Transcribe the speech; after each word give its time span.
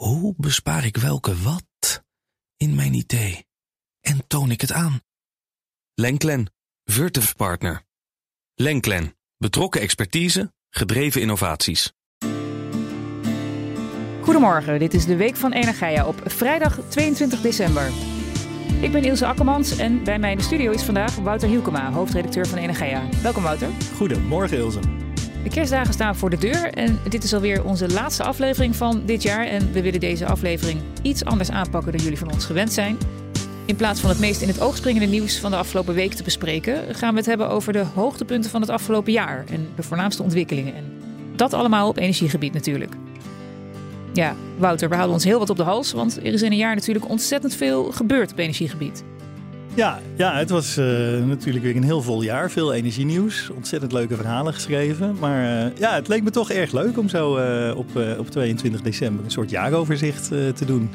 Hoe 0.00 0.34
bespaar 0.36 0.84
ik 0.84 0.96
welke 0.96 1.36
wat 1.36 2.02
in 2.56 2.74
mijn 2.74 2.94
idee? 2.94 3.46
En 4.00 4.26
toon 4.26 4.50
ik 4.50 4.60
het 4.60 4.72
aan? 4.72 5.00
Lenklen, 5.94 6.52
Virtuf 6.84 7.36
Partner. 7.36 7.82
Lenklen, 8.54 9.16
betrokken 9.36 9.80
expertise, 9.80 10.52
gedreven 10.70 11.20
innovaties. 11.20 11.92
Goedemorgen, 14.22 14.78
dit 14.78 14.94
is 14.94 15.04
de 15.04 15.16
Week 15.16 15.36
van 15.36 15.52
Energia 15.52 16.06
op 16.06 16.22
vrijdag 16.24 16.78
22 16.88 17.40
december. 17.40 17.92
Ik 18.80 18.92
ben 18.92 19.04
Ilse 19.04 19.26
Akkermans 19.26 19.78
en 19.78 20.04
bij 20.04 20.18
mij 20.18 20.30
in 20.30 20.36
de 20.36 20.42
studio 20.42 20.72
is 20.72 20.82
vandaag 20.82 21.16
Wouter 21.16 21.48
Hielkema, 21.48 21.92
hoofdredacteur 21.92 22.46
van 22.46 22.58
Energia. 22.58 23.08
Welkom 23.22 23.42
Wouter. 23.42 23.68
Goedemorgen 23.96 24.56
Ilse. 24.56 24.99
De 25.42 25.50
kerstdagen 25.50 25.92
staan 25.92 26.16
voor 26.16 26.30
de 26.30 26.38
deur 26.38 26.72
en 26.72 26.98
dit 27.08 27.24
is 27.24 27.34
alweer 27.34 27.64
onze 27.64 27.88
laatste 27.88 28.22
aflevering 28.22 28.76
van 28.76 29.02
dit 29.06 29.22
jaar. 29.22 29.46
En 29.46 29.72
we 29.72 29.82
willen 29.82 30.00
deze 30.00 30.26
aflevering 30.26 30.80
iets 31.02 31.24
anders 31.24 31.50
aanpakken 31.50 31.92
dan 31.92 32.00
jullie 32.00 32.18
van 32.18 32.32
ons 32.32 32.44
gewend 32.44 32.72
zijn. 32.72 32.98
In 33.64 33.76
plaats 33.76 34.00
van 34.00 34.10
het 34.10 34.18
meest 34.18 34.40
in 34.40 34.48
het 34.48 34.60
oog 34.60 34.76
springende 34.76 35.06
nieuws 35.06 35.38
van 35.38 35.50
de 35.50 35.56
afgelopen 35.56 35.94
week 35.94 36.12
te 36.12 36.22
bespreken, 36.22 36.94
gaan 36.94 37.12
we 37.12 37.18
het 37.18 37.26
hebben 37.26 37.48
over 37.48 37.72
de 37.72 37.84
hoogtepunten 37.94 38.50
van 38.50 38.60
het 38.60 38.70
afgelopen 38.70 39.12
jaar 39.12 39.44
en 39.50 39.68
de 39.76 39.82
voornaamste 39.82 40.22
ontwikkelingen. 40.22 40.74
En 40.74 40.84
dat 41.36 41.52
allemaal 41.52 41.88
op 41.88 41.96
energiegebied 41.96 42.52
natuurlijk. 42.52 42.92
Ja, 44.12 44.34
Wouter, 44.58 44.88
we 44.88 44.94
houden 44.94 45.14
ons 45.14 45.24
heel 45.24 45.38
wat 45.38 45.50
op 45.50 45.56
de 45.56 45.62
hals, 45.62 45.92
want 45.92 46.16
er 46.16 46.32
is 46.32 46.42
in 46.42 46.50
een 46.50 46.56
jaar 46.56 46.74
natuurlijk 46.74 47.08
ontzettend 47.08 47.54
veel 47.54 47.84
gebeurd 47.92 48.32
op 48.32 48.38
energiegebied. 48.38 49.04
Ja, 49.80 49.98
ja 50.16 50.34
het 50.34 50.50
was 50.50 50.78
uh, 50.78 50.84
natuurlijk 51.24 51.64
weer 51.64 51.76
een 51.76 51.84
heel 51.84 52.02
vol 52.02 52.22
jaar. 52.22 52.50
Veel 52.50 52.72
energienieuws. 52.72 53.50
Ontzettend 53.50 53.92
leuke 53.92 54.16
verhalen 54.16 54.54
geschreven. 54.54 55.16
Maar 55.20 55.42
uh, 55.42 55.76
ja, 55.76 55.94
het 55.94 56.08
leek 56.08 56.22
me 56.22 56.30
toch 56.30 56.50
erg 56.50 56.72
leuk 56.72 56.98
om 56.98 57.08
zo 57.08 57.38
uh, 57.38 57.76
op, 57.76 57.86
op 58.18 58.30
22 58.30 58.82
december 58.82 59.24
een 59.24 59.30
soort 59.30 59.50
jaaroverzicht 59.50 60.28
te 60.28 60.64
doen. 60.66 60.90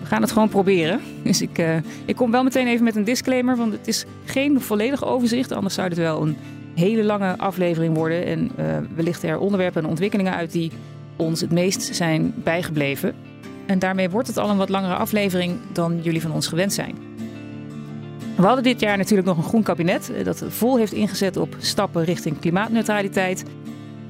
We 0.00 0.06
gaan 0.06 0.22
het 0.22 0.32
gewoon 0.32 0.48
proberen. 0.48 1.00
Dus 1.22 1.42
ik, 1.42 1.64
ik 2.04 2.16
kom 2.16 2.30
wel 2.30 2.42
meteen 2.42 2.66
even 2.66 2.84
met 2.84 2.96
een 2.96 3.04
disclaimer. 3.04 3.56
Want 3.56 3.72
het 3.72 3.88
is 3.88 4.04
geen 4.24 4.60
volledig 4.60 5.04
overzicht. 5.04 5.52
Anders 5.52 5.74
zou 5.74 5.88
het 5.88 5.98
wel 5.98 6.22
een 6.22 6.36
hele 6.74 7.04
lange 7.04 7.38
aflevering 7.38 7.96
worden. 7.96 8.26
En 8.26 8.50
wellicht 8.94 9.22
er 9.22 9.38
onderwerpen 9.38 9.82
en 9.82 9.88
ontwikkelingen 9.88 10.34
uit 10.34 10.52
die 10.52 10.70
ons 11.16 11.40
het 11.40 11.52
meest 11.52 11.94
zijn 11.94 12.34
bijgebleven. 12.36 13.14
En 13.66 13.78
daarmee 13.78 14.10
wordt 14.10 14.28
het 14.28 14.36
al 14.36 14.50
een 14.50 14.56
wat 14.56 14.68
langere 14.68 14.94
aflevering 14.94 15.56
dan 15.72 16.00
jullie 16.02 16.22
van 16.22 16.32
ons 16.32 16.46
gewend 16.46 16.72
zijn. 16.72 17.09
We 18.40 18.46
hadden 18.46 18.64
dit 18.64 18.80
jaar 18.80 18.96
natuurlijk 18.96 19.28
nog 19.28 19.36
een 19.36 19.42
groen 19.42 19.62
kabinet 19.62 20.12
eh, 20.12 20.24
dat 20.24 20.44
vol 20.48 20.76
heeft 20.76 20.92
ingezet 20.92 21.36
op 21.36 21.56
stappen 21.58 22.04
richting 22.04 22.38
klimaatneutraliteit. 22.38 23.44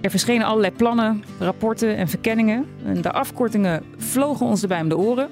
Er 0.00 0.10
verschenen 0.10 0.46
allerlei 0.46 0.72
plannen, 0.72 1.24
rapporten 1.38 1.96
en 1.96 2.08
verkenningen. 2.08 2.66
En 2.84 3.02
de 3.02 3.12
afkortingen 3.12 3.82
vlogen 3.96 4.46
ons 4.46 4.62
erbij 4.62 4.80
om 4.80 4.88
de 4.88 4.98
oren. 4.98 5.28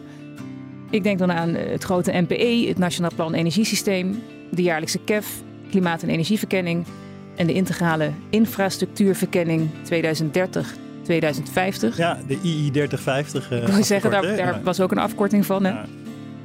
Ik 0.90 1.02
denk 1.02 1.18
dan 1.18 1.32
aan 1.32 1.54
het 1.54 1.84
grote 1.84 2.12
NPE, 2.12 2.64
het 2.68 2.78
Nationaal 2.78 3.10
Plan 3.14 3.34
Energiesysteem, 3.34 4.22
de 4.50 4.62
jaarlijkse 4.62 4.98
KEF, 5.04 5.42
Klimaat- 5.70 6.02
en 6.02 6.08
Energieverkenning 6.08 6.84
en 7.36 7.46
de 7.46 7.52
integrale 7.52 8.10
infrastructuurverkenning 8.30 9.70
2030 9.82 10.74
2050. 11.02 11.96
Ja, 11.96 12.18
de 12.26 12.38
II 12.42 12.70
3050. 12.70 13.50
Uh, 13.50 13.62
ik 13.62 13.68
wil 13.68 13.84
zeggen, 13.84 14.10
daar, 14.10 14.36
daar 14.36 14.60
was 14.62 14.80
ook 14.80 14.90
een 14.90 14.98
afkorting 14.98 15.46
van. 15.46 15.64
Hè? 15.64 15.70
Ja. 15.70 15.84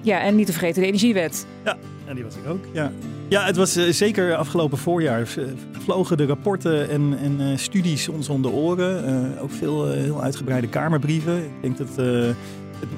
ja. 0.01 0.21
en 0.21 0.35
niet 0.35 0.45
te 0.45 0.51
vergeten 0.51 0.81
de 0.81 0.87
energiewet. 0.87 1.45
Ja, 1.63 1.77
en 2.05 2.15
die 2.15 2.23
was 2.23 2.35
ik 2.35 2.47
ook. 2.47 2.65
Ja, 2.73 2.91
ja 3.27 3.45
het 3.45 3.55
was 3.55 3.77
uh, 3.77 3.91
zeker 3.91 4.35
afgelopen 4.35 4.77
voorjaar. 4.77 5.33
Uh, 5.37 5.45
vlogen 5.71 6.17
de 6.17 6.25
rapporten 6.25 6.89
en, 6.89 7.17
en 7.17 7.41
uh, 7.41 7.57
studies 7.57 8.09
ons 8.09 8.29
om 8.29 8.41
de 8.41 8.49
oren. 8.49 9.39
ook 9.39 9.51
veel 9.51 9.91
heel 9.91 10.21
uitgebreide 10.21 10.67
kamerbrieven. 10.67 11.37
Ik 11.37 11.61
denk 11.61 11.77
dat 11.77 12.05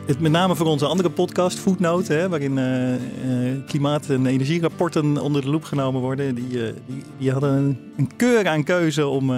het, 0.06 0.20
met 0.20 0.32
name 0.32 0.56
voor 0.56 0.66
onze 0.66 0.86
andere 0.86 1.10
podcast, 1.10 1.60
Footnote, 1.60 2.14
hè, 2.14 2.30
waarin 2.30 2.58
uh, 2.58 2.94
uh, 2.94 3.66
klimaat- 3.66 4.10
en 4.10 4.26
energierapporten 4.26 5.18
onder 5.18 5.42
de 5.42 5.50
loep 5.50 5.64
genomen 5.64 6.02
worden, 6.02 6.36
die, 6.36 6.50
uh, 6.50 6.74
die, 6.86 7.04
die, 7.18 7.32
hadden 7.32 7.54
een, 7.54 7.80
een, 7.98 8.16
keur 8.16 8.48
aan 8.48 8.64
keuze 8.64 9.08
om, 9.08 9.30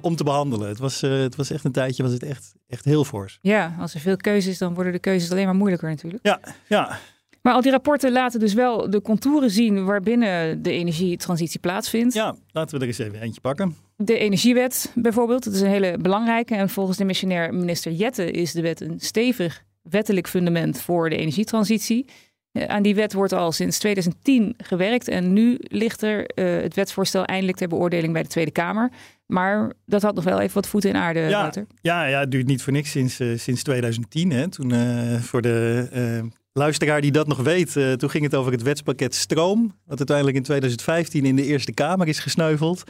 om 0.00 0.16
te 0.16 0.24
behandelen. 0.24 0.68
Het 0.68 0.78
was, 0.78 1.00
het 1.00 1.36
was 1.36 1.50
echt 1.50 1.64
een 1.64 1.72
tijdje, 1.72 2.02
was 2.02 2.12
het 2.12 2.22
echt, 2.22 2.54
echt 2.68 2.84
heel 2.84 3.04
fors. 3.04 3.38
Ja, 3.40 3.76
als 3.78 3.94
er 3.94 4.00
veel 4.00 4.16
keuze 4.16 4.50
is, 4.50 4.58
dan 4.58 4.74
worden 4.74 4.92
de 4.92 4.98
keuzes 4.98 5.30
alleen 5.30 5.44
maar 5.44 5.54
moeilijker 5.54 5.88
natuurlijk. 5.88 6.26
Ja, 6.26 6.40
ja. 6.66 6.98
Maar 7.44 7.54
al 7.54 7.60
die 7.60 7.70
rapporten 7.70 8.12
laten 8.12 8.40
dus 8.40 8.54
wel 8.54 8.90
de 8.90 9.02
contouren 9.02 9.50
zien 9.50 9.84
waarbinnen 9.84 10.62
de 10.62 10.70
energietransitie 10.70 11.60
plaatsvindt. 11.60 12.14
Ja, 12.14 12.34
laten 12.52 12.74
we 12.74 12.80
er 12.80 12.86
eens 12.86 12.98
even 12.98 13.20
eentje 13.20 13.40
pakken. 13.40 13.76
De 13.96 14.18
energiewet 14.18 14.92
bijvoorbeeld, 14.94 15.44
dat 15.44 15.54
is 15.54 15.60
een 15.60 15.68
hele 15.68 15.98
belangrijke. 15.98 16.54
En 16.54 16.68
volgens 16.68 16.96
de 16.96 17.04
missionair 17.04 17.54
minister 17.54 17.92
Jette 17.92 18.30
is 18.30 18.52
de 18.52 18.62
wet 18.62 18.80
een 18.80 19.00
stevig 19.00 19.62
wettelijk 19.82 20.28
fundament 20.28 20.80
voor 20.80 21.10
de 21.10 21.16
energietransitie. 21.16 22.06
Uh, 22.52 22.64
aan 22.64 22.82
die 22.82 22.94
wet 22.94 23.12
wordt 23.12 23.32
al 23.32 23.52
sinds 23.52 23.78
2010 23.78 24.54
gewerkt 24.56 25.08
en 25.08 25.32
nu 25.32 25.56
ligt 25.60 26.02
er 26.02 26.30
uh, 26.34 26.62
het 26.62 26.74
wetsvoorstel 26.74 27.24
eindelijk 27.24 27.58
ter 27.58 27.68
beoordeling 27.68 28.12
bij 28.12 28.22
de 28.22 28.28
Tweede 28.28 28.50
Kamer. 28.50 28.90
Maar 29.26 29.72
dat 29.86 30.02
had 30.02 30.14
nog 30.14 30.24
wel 30.24 30.40
even 30.40 30.54
wat 30.54 30.66
voeten 30.66 30.90
in 30.90 30.96
aarde, 30.96 31.20
ja, 31.20 31.40
Wouter. 31.40 31.66
Ja, 31.80 32.04
ja, 32.06 32.20
het 32.20 32.30
duurt 32.30 32.46
niet 32.46 32.62
voor 32.62 32.72
niks 32.72 32.90
sinds, 32.90 33.20
uh, 33.20 33.38
sinds 33.38 33.62
2010. 33.62 34.30
Hè, 34.30 34.48
toen 34.48 34.72
voor 35.20 35.42
de 35.42 36.32
luisteraar 36.58 37.00
die 37.00 37.12
dat 37.12 37.26
nog 37.26 37.38
weet, 37.38 37.72
toen 37.72 38.10
ging 38.10 38.24
het 38.24 38.34
over 38.34 38.52
het 38.52 38.62
wetspakket 38.62 39.14
Stroom. 39.14 39.76
Wat 39.86 39.98
uiteindelijk 39.98 40.36
in 40.36 40.42
2015 40.42 41.24
in 41.24 41.36
de 41.36 41.44
Eerste 41.44 41.72
Kamer 41.72 42.08
is 42.08 42.18
gesneuveld. 42.18 42.82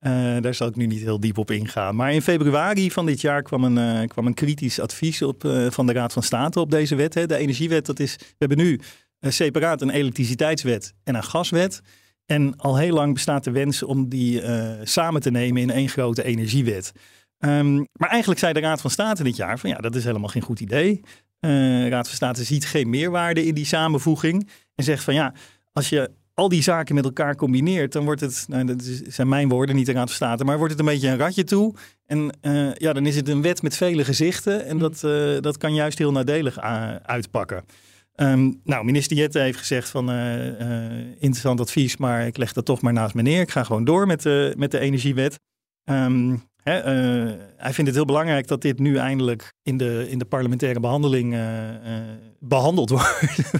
Uh, 0.00 0.40
daar 0.40 0.54
zal 0.54 0.68
ik 0.68 0.76
nu 0.76 0.86
niet 0.86 1.00
heel 1.00 1.20
diep 1.20 1.38
op 1.38 1.50
ingaan. 1.50 1.96
Maar 1.96 2.12
in 2.12 2.22
februari 2.22 2.90
van 2.90 3.06
dit 3.06 3.20
jaar 3.20 3.42
kwam 3.42 3.64
een, 3.64 4.00
uh, 4.00 4.06
kwam 4.08 4.26
een 4.26 4.34
kritisch 4.34 4.80
advies 4.80 5.22
op, 5.22 5.42
van 5.68 5.86
de 5.86 5.92
Raad 5.92 6.12
van 6.12 6.22
State 6.22 6.60
op 6.60 6.70
deze 6.70 6.94
wet. 6.94 7.14
Hè. 7.14 7.26
De 7.26 7.36
energiewet, 7.36 7.86
dat 7.86 8.00
is, 8.00 8.16
we 8.16 8.34
hebben 8.38 8.58
nu 8.58 8.80
separaat 9.20 9.82
een 9.82 9.90
elektriciteitswet 9.90 10.94
en 11.04 11.14
een 11.14 11.24
gaswet. 11.24 11.80
En 12.26 12.56
al 12.56 12.76
heel 12.76 12.94
lang 12.94 13.12
bestaat 13.12 13.44
de 13.44 13.50
wens 13.50 13.82
om 13.82 14.08
die 14.08 14.42
samen 14.82 15.20
te 15.20 15.30
nemen 15.30 15.62
in 15.62 15.70
één 15.70 15.88
grote 15.88 16.24
energiewet. 16.24 16.92
Um, 17.38 17.86
maar 17.92 18.08
eigenlijk 18.08 18.40
zei 18.40 18.52
de 18.52 18.60
Raad 18.60 18.80
van 18.80 18.90
State 18.90 19.22
dit 19.22 19.36
jaar 19.36 19.58
van 19.58 19.70
ja, 19.70 19.76
dat 19.76 19.94
is 19.94 20.04
helemaal 20.04 20.28
geen 20.28 20.42
goed 20.42 20.60
idee. 20.60 21.00
De 21.48 21.88
Raad 21.88 22.06
van 22.06 22.16
State 22.16 22.44
ziet 22.44 22.66
geen 22.66 22.90
meerwaarde 22.90 23.46
in 23.46 23.54
die 23.54 23.64
samenvoeging. 23.64 24.48
En 24.74 24.84
zegt 24.84 25.04
van 25.04 25.14
ja, 25.14 25.34
als 25.72 25.88
je 25.88 26.10
al 26.34 26.48
die 26.48 26.62
zaken 26.62 26.94
met 26.94 27.04
elkaar 27.04 27.36
combineert, 27.36 27.92
dan 27.92 28.04
wordt 28.04 28.20
het, 28.20 28.44
nou, 28.48 28.64
dat 28.64 28.82
zijn 29.08 29.28
mijn 29.28 29.48
woorden, 29.48 29.76
niet 29.76 29.88
eraan 29.88 30.06
te 30.06 30.12
staten, 30.12 30.46
maar 30.46 30.56
wordt 30.58 30.72
het 30.72 30.80
een 30.80 30.88
beetje 30.88 31.08
een 31.08 31.16
ratje 31.16 31.44
toe. 31.44 31.74
En 32.06 32.36
uh, 32.42 32.74
ja, 32.74 32.92
dan 32.92 33.06
is 33.06 33.16
het 33.16 33.28
een 33.28 33.42
wet 33.42 33.62
met 33.62 33.76
vele 33.76 34.04
gezichten 34.04 34.64
en 34.66 34.78
dat, 34.78 35.02
uh, 35.04 35.40
dat 35.40 35.56
kan 35.56 35.74
juist 35.74 35.98
heel 35.98 36.12
nadelig 36.12 36.60
uitpakken. 37.02 37.64
Um, 38.16 38.60
nou, 38.64 38.84
minister 38.84 39.16
Jette 39.16 39.38
heeft 39.38 39.58
gezegd 39.58 39.88
van 39.88 40.10
uh, 40.10 40.46
interessant 41.18 41.60
advies, 41.60 41.96
maar 41.96 42.26
ik 42.26 42.36
leg 42.36 42.52
dat 42.52 42.64
toch 42.64 42.80
maar 42.80 42.92
naast 42.92 43.14
me 43.14 43.22
neer. 43.22 43.40
Ik 43.40 43.50
ga 43.50 43.64
gewoon 43.64 43.84
door 43.84 44.06
met 44.06 44.22
de, 44.22 44.54
met 44.56 44.70
de 44.70 44.78
energiewet. 44.78 45.38
Um, 45.84 46.42
He, 46.64 46.78
uh, 46.78 47.32
hij 47.56 47.72
vindt 47.72 47.90
het 47.90 47.94
heel 47.94 48.04
belangrijk 48.04 48.46
dat 48.46 48.62
dit 48.62 48.78
nu 48.78 48.96
eindelijk 48.96 49.52
in 49.62 49.76
de, 49.76 50.06
in 50.08 50.18
de 50.18 50.24
parlementaire 50.24 50.80
behandeling 50.80 51.32
uh, 51.32 51.40
uh, 51.40 51.76
behandeld 52.38 52.90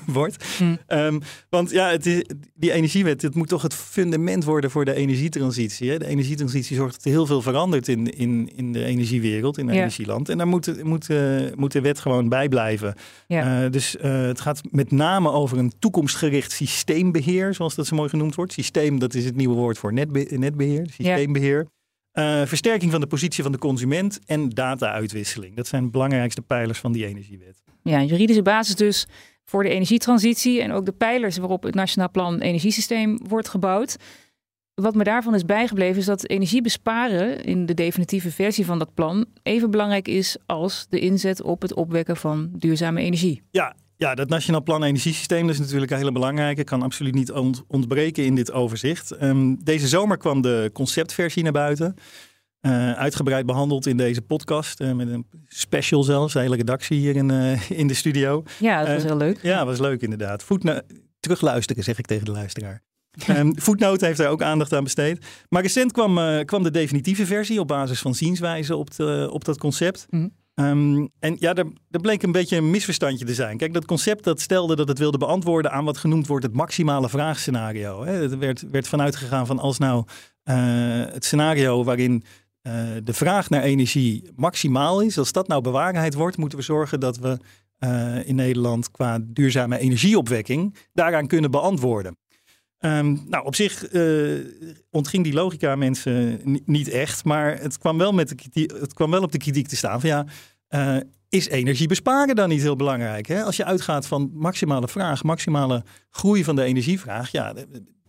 wordt. 0.07 0.61
Mm. 0.61 0.79
Um, 0.89 1.21
want 1.49 1.71
ja, 1.71 1.91
het 1.91 2.07
is, 2.07 2.25
die 2.55 2.73
energiewet, 2.73 3.23
het 3.23 3.35
moet 3.35 3.49
toch 3.49 3.63
het 3.63 3.75
fundament 3.75 4.45
worden 4.45 4.71
voor 4.71 4.85
de 4.85 4.95
energietransitie. 4.95 5.91
Hè? 5.91 5.99
De 5.99 6.07
energietransitie 6.07 6.77
zorgt 6.77 6.95
dat 6.95 7.05
er 7.05 7.11
heel 7.11 7.27
veel 7.27 7.43
verandert 7.43 7.89
in, 7.89 8.17
in, 8.17 8.51
in 8.57 8.73
de 8.73 8.85
energiewereld, 8.85 9.59
in 9.59 9.67
het 9.67 9.75
ja. 9.75 9.81
energieland. 9.81 10.29
En 10.29 10.39
daar 10.39 10.49
moet, 10.49 10.85
moet, 10.85 11.09
moet 11.55 11.73
de 11.73 11.81
wet 11.81 11.99
gewoon 11.99 12.29
bij 12.29 12.49
blijven. 12.49 12.95
Ja. 13.27 13.69
dus 13.69 13.97
het 14.01 14.41
gaat 14.41 14.61
met 14.71 14.91
name 14.91 15.31
over 15.31 15.59
een 15.59 15.73
toekomstgericht 15.79 16.53
systeembeheer, 16.53 17.55
zoals 17.55 17.75
dat 17.75 17.87
zo 17.87 17.97
mooi 17.97 18.09
genoemd 18.09 18.35
wordt. 18.35 18.53
Systeem, 18.53 18.99
dat 18.99 19.15
is 19.15 19.25
het 19.25 19.37
nieuwe 19.37 19.55
woord 19.55 19.79
voor 19.79 19.93
netbe 19.93 20.27
netbeheer, 20.31 20.87
systeembeheer. 20.91 21.67
Uh, 22.15 22.43
versterking 22.45 22.91
van 22.91 23.01
de 23.01 23.07
positie 23.07 23.43
van 23.43 23.53
de 23.53 23.59
consument 23.59 24.21
en 24.27 24.49
data-uitwisseling. 24.49 25.57
Dat 25.57 25.67
zijn 25.67 25.85
de 25.85 25.91
belangrijkste 25.91 26.43
pijlers 26.43 26.79
van 26.79 26.93
die 26.93 27.07
energiewet. 27.07 27.63
Ja, 27.83 27.99
een 27.99 28.07
juridische 28.07 28.43
basis 28.43 28.75
dus 28.75 29.07
voor 29.45 29.63
de 29.63 29.69
energietransitie 29.69 30.63
en 30.63 30.73
ook 30.73 30.85
de 30.85 30.93
pijlers 30.93 31.37
waarop 31.37 31.63
het 31.63 31.75
Nationaal 31.75 32.11
Plan 32.11 32.39
Energiesysteem 32.39 33.19
wordt 33.29 33.49
gebouwd. 33.49 33.97
Wat 34.75 34.95
me 34.95 35.05
daarvan 35.05 35.35
is 35.35 35.45
bijgebleven 35.45 35.99
is 35.99 36.05
dat 36.05 36.29
energie 36.29 36.63
besparen 36.63 37.45
in 37.45 37.67
de 37.67 37.75
definitieve 37.75 38.31
versie 38.31 38.65
van 38.65 38.79
dat 38.79 38.95
plan 38.95 39.27
even 39.43 39.71
belangrijk 39.71 40.09
is 40.09 40.37
als 40.47 40.87
de 40.89 40.99
inzet 40.99 41.43
op 41.43 41.63
het 41.63 41.75
opwekken 41.75 42.17
van 42.17 42.49
duurzame 42.53 43.01
energie. 43.01 43.43
Ja, 43.51 43.77
ja, 44.05 44.15
dat 44.15 44.29
Nationaal 44.29 44.63
Plan 44.63 44.83
Energiesysteem 44.83 45.49
is 45.49 45.59
natuurlijk 45.59 45.91
een 45.91 45.97
hele 45.99 46.13
belangrijke. 46.13 46.65
Kan 46.65 46.83
absoluut 46.83 47.15
niet 47.15 47.33
ontbreken 47.67 48.25
in 48.25 48.35
dit 48.35 48.53
overzicht. 48.53 49.23
Um, 49.23 49.65
deze 49.65 49.89
zomer 49.89 50.17
kwam 50.17 50.41
de 50.41 50.71
conceptversie 50.73 51.43
naar 51.43 51.53
buiten. 51.53 51.95
Uh, 52.61 52.93
uitgebreid 52.93 53.47
behandeld 53.47 53.87
in 53.87 53.97
deze 53.97 54.23
podcast. 54.23 54.81
Uh, 54.81 54.93
met 54.93 55.09
een 55.09 55.27
special 55.49 56.03
zelfs. 56.03 56.33
De 56.33 56.39
hele 56.39 56.57
redactie 56.57 56.99
hier 56.99 57.17
in, 57.17 57.33
uh, 57.33 57.71
in 57.71 57.87
de 57.87 57.95
studio. 57.95 58.43
Ja, 58.59 58.85
dat 58.85 58.95
was 58.95 59.03
heel 59.03 59.17
leuk. 59.17 59.39
Ja, 59.43 59.59
dat 59.59 59.67
was 59.67 59.79
leuk 59.79 60.03
inderdaad. 60.03 60.43
Voetno 60.43 60.81
terugluisteren 61.21 61.85
zeg 61.85 61.99
ik 61.99 62.07
tegen 62.07 62.25
de 62.25 62.31
luisteraar. 62.31 62.83
um, 63.29 63.59
Footnote 63.59 64.05
heeft 64.05 64.19
daar 64.19 64.31
ook 64.31 64.43
aandacht 64.43 64.73
aan 64.73 64.85
besteed. 64.85 65.27
Maar 65.49 65.63
recent 65.63 65.93
kwam, 65.93 66.45
kwam 66.45 66.63
de 66.63 66.71
definitieve 66.71 67.27
versie 67.27 67.61
op 67.61 67.69
basis 67.69 68.01
van 68.01 68.15
zienswijze 68.15 68.77
op, 68.77 68.95
de, 68.97 69.29
op 69.33 69.45
dat 69.45 69.59
concept. 69.59 70.07
Mm. 70.11 70.33
Ehm, 70.55 71.07
en 71.19 71.37
ja, 71.39 71.55
er, 71.55 71.67
bleek 72.01 72.23
een 72.23 72.33
beetje 72.33 72.57
een 72.57 72.71
misverstandje 72.71 73.25
te 73.25 73.35
zijn. 73.35 73.57
Kijk, 73.57 73.73
dat 73.73 73.85
concept 73.85 74.25
dat 74.25 74.41
stelde 74.41 74.77
dat 74.77 74.89
het 74.89 74.99
wilde 74.99 75.19
beantwoorden 75.19 75.71
aan 75.73 75.85
wat 75.85 75.99
genoemd 75.99 76.27
wordt 76.27 76.45
het 76.45 76.55
maximale 76.55 77.09
vraagscenario. 77.09 78.05
Hè. 78.05 78.31
Er 78.31 78.39
werd, 78.39 78.71
werd 78.71 78.89
vanuit 78.89 79.17
gegaan 79.17 79.47
van 79.47 79.59
als 79.59 79.79
nou 79.79 80.05
uh, 80.45 80.55
het 81.13 81.25
scenario 81.25 81.85
waarin 81.85 82.25
uh, 82.63 82.73
de 83.05 83.13
vraag 83.13 83.51
naar 83.51 83.63
energie 83.63 84.31
maximaal 84.37 85.01
is, 85.01 85.19
als 85.19 85.33
dat 85.33 85.49
nou 85.49 85.63
bewaarheid 85.63 86.15
wordt, 86.15 86.37
moeten 86.37 86.59
we 86.59 86.65
zorgen 86.65 87.01
dat 87.01 87.19
we 87.19 87.39
uh, 87.79 88.29
in 88.29 88.35
Nederland 88.35 88.91
qua 88.91 89.19
duurzame 89.23 89.79
energieopwekking 89.79 90.77
daaraan 90.93 91.27
kunnen 91.27 91.51
beantwoorden. 91.51 92.17
Um, 92.85 93.25
nou, 93.29 93.45
op 93.45 93.55
zich 93.55 93.93
uh, 93.93 94.45
ontging 94.91 95.25
die 95.25 95.33
logica 95.33 95.77
mensen 95.77 96.41
niet 96.65 96.89
echt, 96.89 97.25
maar 97.25 97.61
het 97.61 97.79
kwam 97.79 97.99
wel, 97.99 98.13
met 98.13 98.29
de, 98.29 98.71
het 98.81 98.95
kwam 98.95 99.11
wel 99.11 99.23
op 99.23 99.33
de 99.33 99.39
kritiek 99.39 99.69
te 99.69 99.77
staan 99.77 100.01
van 100.01 100.09
ja, 100.09 100.27
uh, 100.71 101.03
is 101.29 101.49
energie 101.49 101.89
besparen 101.89 102.37
dan 102.37 102.49
niet 102.49 102.63
heel 102.63 102.77
belangrijk? 102.77 103.27
Hè? 103.27 103.43
Als 103.43 103.57
je 103.57 103.65
uitgaat 103.65 104.07
van 104.07 104.31
maximale 104.35 104.89
vraag, 104.89 105.23
maximale 105.23 105.83
groei 106.11 106.45
van 106.45 106.57
de 106.57 106.63
energievraag, 106.63 107.31
ja, 107.31 107.55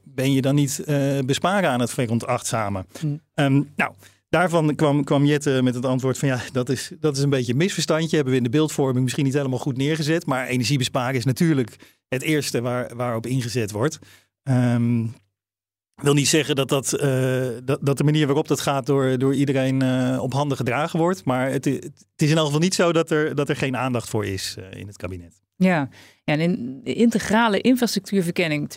ben 0.04 0.34
je 0.34 0.42
dan 0.42 0.56
niet 0.56 0.84
uh, 0.86 1.20
besparen 1.26 1.70
aan 1.70 1.80
het 1.80 1.92
veronachtzamen? 1.92 2.86
Mm. 3.02 3.20
Um, 3.36 3.72
nou, 3.76 3.94
daarvan 4.30 4.76
kwam, 4.76 5.04
kwam 5.04 5.26
Jette 5.26 5.60
met 5.64 5.76
het 5.76 5.86
antwoord 5.86 6.18
van 6.18 6.28
ja, 6.28 6.40
dat 6.52 6.70
is, 6.70 6.92
dat 7.00 7.18
is 7.18 7.24
een 7.24 7.30
beetje 7.30 7.52
een 7.52 7.58
misverstandje. 7.58 8.16
Hebben 8.16 8.34
we 8.34 8.40
in 8.40 8.46
de 8.46 8.58
beeldvorming 8.58 9.04
misschien 9.04 9.26
niet 9.26 9.34
helemaal 9.34 9.60
goed 9.60 9.78
neergezet. 9.78 10.26
Maar 10.26 10.48
energiebesparen 10.48 11.16
is 11.16 11.26
natuurlijk 11.26 11.76
het 12.08 12.22
eerste 12.22 12.62
waar, 12.62 12.96
waarop 12.96 13.26
ingezet 13.26 13.72
wordt. 13.72 14.00
Um, 14.50 15.14
wil 15.96 16.14
niet 16.14 16.28
zeggen 16.28 16.56
dat, 16.56 16.70
dat, 16.70 16.94
uh, 17.02 17.48
dat, 17.64 17.80
dat, 17.82 17.98
de 17.98 18.04
manier 18.04 18.26
waarop 18.26 18.48
dat 18.48 18.62
gaat 18.62 18.86
door, 18.86 19.18
door 19.18 19.36
iedereen 19.36 19.84
uh, 19.84 20.18
op 20.22 20.34
handen 20.34 20.58
gedragen 20.58 21.00
wordt. 21.00 21.26
Maar 21.26 21.50
het, 21.52 21.66
het, 21.66 21.92
is 22.16 22.30
in 22.30 22.38
elk 22.38 22.46
geval 22.46 22.62
niet 22.62 22.74
zo 22.74 22.94
dat 22.94 23.12
er, 23.12 23.36
dat 23.36 23.50
er 23.50 23.56
geen 23.56 23.78
aandacht 23.78 24.10
voor 24.10 24.26
is 24.26 24.56
uh, 24.60 24.80
in 24.80 24.88
het 24.88 24.98
kabinet. 24.98 25.42
Ja, 25.56 25.90
ja 26.24 26.34
en 26.34 26.40
in 26.40 26.82
de 26.84 26.94
integrale 26.94 27.62
infrastructuurverkenning 27.62 28.70
2030-2050. 28.70 28.76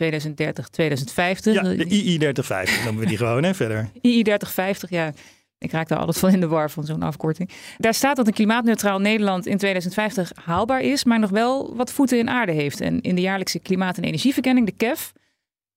Ja, 1.43 1.63
de 1.63 1.87
II-3050 1.89 2.85
noemen 2.85 3.03
we 3.03 3.07
die 3.07 3.17
gewoon 3.25 3.43
hè, 3.43 3.55
verder. 3.55 3.91
II-3050, 4.01 4.89
ja. 4.89 5.13
Ik 5.59 5.71
raak 5.71 5.89
daar 5.89 5.99
altijd 5.99 6.19
van 6.19 6.31
in 6.33 6.41
de 6.41 6.49
war 6.49 6.71
van 6.71 6.85
zo'n 6.85 7.03
afkorting. 7.03 7.51
Daar 7.77 7.95
staat 7.95 8.17
dat 8.17 8.27
een 8.27 8.33
klimaatneutraal 8.33 8.99
Nederland 8.99 9.47
in 9.47 9.57
2050 9.57 10.31
haalbaar 10.45 10.81
is, 10.81 11.05
maar 11.05 11.19
nog 11.19 11.31
wel 11.31 11.77
wat 11.77 11.93
voeten 11.93 12.19
in 12.19 12.31
aarde 12.31 12.53
heeft. 12.53 12.81
En 12.81 13.01
in 13.01 13.15
de 13.15 13.21
jaarlijkse 13.21 13.59
klimaat- 13.59 13.97
en 13.97 14.05
energieverkenning, 14.05 14.67
de 14.67 14.73
KEF, 14.73 15.13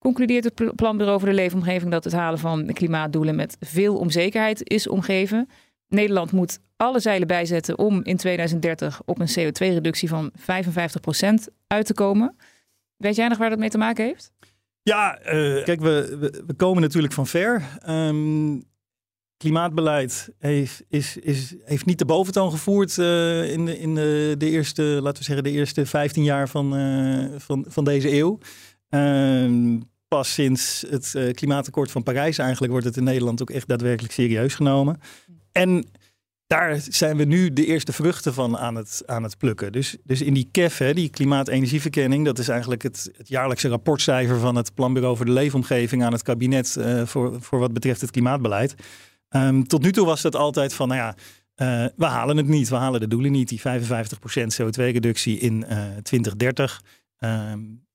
concludeert 0.02 0.44
het 0.44 0.76
Planbureau 0.76 1.20
voor 1.20 1.30
de 1.30 1.36
Leefomgeving 1.36 1.92
dat 1.92 2.04
het 2.04 2.14
halen 2.14 2.40
van 2.40 2.66
klimaatdoelen 2.66 3.36
met 3.36 3.58
veel 3.60 3.98
onzekerheid 3.98 4.70
is 4.70 4.88
omgeven. 4.88 5.50
Nederland 5.88 6.32
moet 6.32 6.60
alle 6.78 7.00
zeilen 7.00 7.28
bijzetten 7.28 7.78
om 7.78 8.04
in 8.04 8.18
2030 8.18 9.02
op 9.06 9.20
een 9.20 9.30
CO2-reductie 9.40 10.10
van 10.10 10.32
55% 10.40 10.44
uit 11.68 11.86
te 11.86 11.94
komen. 11.94 12.36
Weet 12.98 13.16
jij 13.16 13.28
nog 13.28 13.38
waar 13.38 13.50
dat 13.50 13.60
mee 13.60 13.70
te 13.70 13.78
maken 13.78 14.06
heeft? 14.06 14.32
Ja, 14.84 15.20
uh, 15.20 15.64
kijk, 15.64 15.82
we, 15.82 16.18
we, 16.48 16.54
komen 16.54 16.82
natuurlijk 16.82 17.14
van 17.14 17.28
ver. 17.28 17.64
Um, 17.90 18.64
klimaatbeleid 19.38 20.30
heeft, 20.38 20.84
is, 20.90 21.18
is, 21.18 21.56
heeft 21.64 21.86
niet 21.86 22.00
de 22.00 22.06
boventoon 22.06 22.52
gevoerd 22.52 22.98
uh, 22.98 23.52
in, 23.52 23.66
de, 23.66 23.80
in 23.80 23.96
de, 23.96 24.36
de, 24.38 24.50
eerste, 24.50 24.84
laten 24.84 25.18
we 25.18 25.24
zeggen, 25.24 25.44
de 25.44 25.52
eerste 25.52 25.86
15 25.86 26.24
jaar 26.24 26.50
van, 26.50 26.78
uh, 26.78 27.26
van, 27.38 27.66
van 27.68 27.84
deze 27.84 28.12
eeuw. 28.12 28.38
Uh, 28.90 29.80
pas 30.16 30.34
sinds 30.34 30.86
het 30.90 31.14
uh, 31.16 31.32
klimaatakkoord 31.34 31.92
van 31.92 32.04
Parijs 32.04 32.38
eigenlijk 32.38 32.72
wordt 32.72 32.88
het 32.88 32.98
in 32.98 33.04
Nederland 33.04 33.42
ook 33.42 33.50
echt 33.50 33.68
daadwerkelijk 33.68 34.14
serieus 34.14 34.56
genomen. 34.56 35.00
En 35.52 35.86
daar 36.48 36.80
zijn 36.90 37.18
we 37.18 37.24
nu 37.24 37.54
de 37.54 37.66
eerste 37.66 37.94
vruchten 37.94 38.34
van 38.34 38.58
aan 38.58 38.76
het, 38.76 39.04
aan 39.06 39.24
het 39.24 39.38
plukken. 39.38 39.72
Dus, 39.72 39.98
dus 40.04 40.22
in 40.22 40.34
die 40.34 40.50
KEF, 40.52 40.78
hè, 40.78 40.94
die 40.94 41.10
klimaat-energieverkenning, 41.10 42.26
dat 42.26 42.40
is 42.40 42.48
eigenlijk 42.48 42.82
het, 42.82 43.12
het, 43.18 43.28
jaarlijkse 43.28 43.68
rapportcijfer 43.68 44.40
van 44.40 44.56
het 44.56 44.74
Planbureau 44.74 45.18
voor 45.18 45.26
de 45.26 45.32
Leefomgeving 45.32 46.04
aan 46.04 46.12
het 46.12 46.24
kabinet 46.24 46.76
uh, 46.80 47.06
voor, 47.06 47.42
voor 47.42 47.60
wat 47.60 47.74
betreft 47.74 48.02
het 48.02 48.12
klimaatbeleid. 48.12 48.76
Um, 49.30 49.68
tot 49.68 49.82
nu 49.82 49.92
toe 49.92 50.06
was 50.06 50.22
dat 50.22 50.36
altijd 50.36 50.74
van, 50.74 50.88
nou 50.88 51.00
ja, 51.00 51.16
uh, 51.56 51.90
we 51.96 52.06
halen 52.06 52.38
het 52.38 52.48
niet, 52.48 52.70
we 52.70 52.76
halen 52.76 53.00
de 53.00 53.08
doelen 53.08 53.32
niet, 53.32 53.50
die 53.50 53.62
55% 53.62 53.64
CO2-reductie 54.62 55.40
in 55.40 55.66
2030. 56.04 56.82
Um, 57.20 57.30
um, 57.30 57.90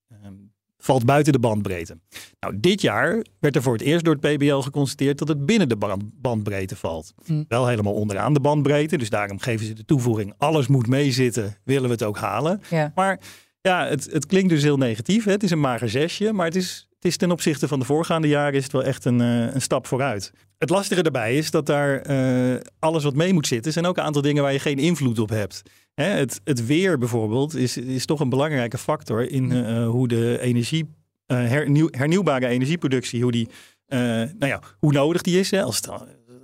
valt 0.86 1.04
buiten 1.04 1.32
de 1.32 1.38
bandbreedte. 1.38 1.98
Nou, 2.40 2.54
dit 2.60 2.80
jaar 2.80 3.24
werd 3.40 3.56
er 3.56 3.62
voor 3.62 3.72
het 3.72 3.82
eerst 3.82 4.04
door 4.04 4.16
het 4.20 4.36
PBL 4.36 4.58
geconstateerd 4.58 5.18
dat 5.18 5.28
het 5.28 5.46
binnen 5.46 5.68
de 5.68 5.76
bandbreedte 6.14 6.76
valt. 6.76 7.14
Hm. 7.24 7.44
Wel 7.48 7.66
helemaal 7.66 7.94
onderaan 7.94 8.32
de 8.32 8.40
bandbreedte, 8.40 8.98
dus 8.98 9.10
daarom 9.10 9.38
geven 9.38 9.66
ze 9.66 9.72
de 9.72 9.84
toevoeging: 9.84 10.34
alles 10.38 10.66
moet 10.66 10.86
meezitten, 10.86 11.56
willen 11.64 11.88
we 11.88 11.94
het 11.94 12.02
ook 12.02 12.18
halen. 12.18 12.60
Ja. 12.70 12.92
Maar 12.94 13.20
ja, 13.60 13.86
het, 13.86 14.08
het 14.12 14.26
klinkt 14.26 14.48
dus 14.48 14.62
heel 14.62 14.76
negatief. 14.76 15.24
Hè? 15.24 15.30
Het 15.30 15.42
is 15.42 15.50
een 15.50 15.60
mager 15.60 15.88
zesje, 15.88 16.32
maar 16.32 16.46
het 16.46 16.56
is, 16.56 16.88
het 16.94 17.04
is 17.04 17.16
ten 17.16 17.30
opzichte 17.30 17.68
van 17.68 17.78
de 17.78 17.84
voorgaande 17.84 18.28
jaren 18.28 18.54
is 18.54 18.62
het 18.62 18.72
wel 18.72 18.84
echt 18.84 19.04
een, 19.04 19.20
uh, 19.20 19.54
een 19.54 19.62
stap 19.62 19.86
vooruit. 19.86 20.32
Het 20.58 20.70
lastige 20.70 21.02
daarbij 21.02 21.36
is 21.36 21.50
dat 21.50 21.66
daar 21.66 22.10
uh, 22.10 22.56
alles 22.78 23.04
wat 23.04 23.14
mee 23.14 23.32
moet 23.32 23.46
zitten, 23.46 23.72
zijn 23.72 23.86
ook 23.86 23.96
een 23.96 24.02
aantal 24.02 24.22
dingen 24.22 24.42
waar 24.42 24.52
je 24.52 24.58
geen 24.58 24.78
invloed 24.78 25.18
op 25.18 25.28
hebt. 25.28 25.62
Hè, 25.96 26.04
het, 26.04 26.40
het 26.44 26.66
weer 26.66 26.98
bijvoorbeeld 26.98 27.54
is, 27.54 27.76
is 27.76 28.06
toch 28.06 28.20
een 28.20 28.28
belangrijke 28.28 28.78
factor 28.78 29.30
in 29.30 29.50
uh, 29.50 29.88
hoe 29.88 30.08
de 30.08 30.38
energie, 30.40 30.90
hernieuw, 31.26 31.88
hernieuwbare 31.90 32.46
energieproductie, 32.46 33.22
hoe, 33.22 33.32
die, 33.32 33.48
nou 33.88 34.46
ja, 34.46 34.60
hoe 34.78 34.92
nodig 34.92 35.22
die 35.22 35.38
is. 35.38 35.50
Hè. 35.50 35.62
Als 35.62 35.76
het 35.76 35.90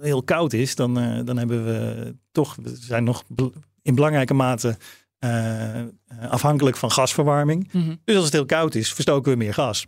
heel 0.01 0.23
koud 0.23 0.53
is, 0.53 0.75
dan, 0.75 0.95
dan 1.25 1.37
hebben 1.37 1.65
we 1.65 2.15
toch, 2.31 2.57
we 2.63 2.77
zijn 2.81 3.05
nog 3.05 3.25
in 3.83 3.95
belangrijke 3.95 4.35
mate 4.35 4.77
afhankelijk 6.29 6.77
van 6.77 6.91
gasverwarming. 6.91 7.69
Mm 7.73 7.83
-hmm. 7.83 8.01
Dus 8.05 8.17
als 8.17 8.25
het 8.25 8.35
heel 8.35 8.47
koud 8.47 8.75
is, 8.75 8.93
verstoken 8.93 9.33
we 9.33 9.39
meer 9.39 9.55
gas. 9.55 9.87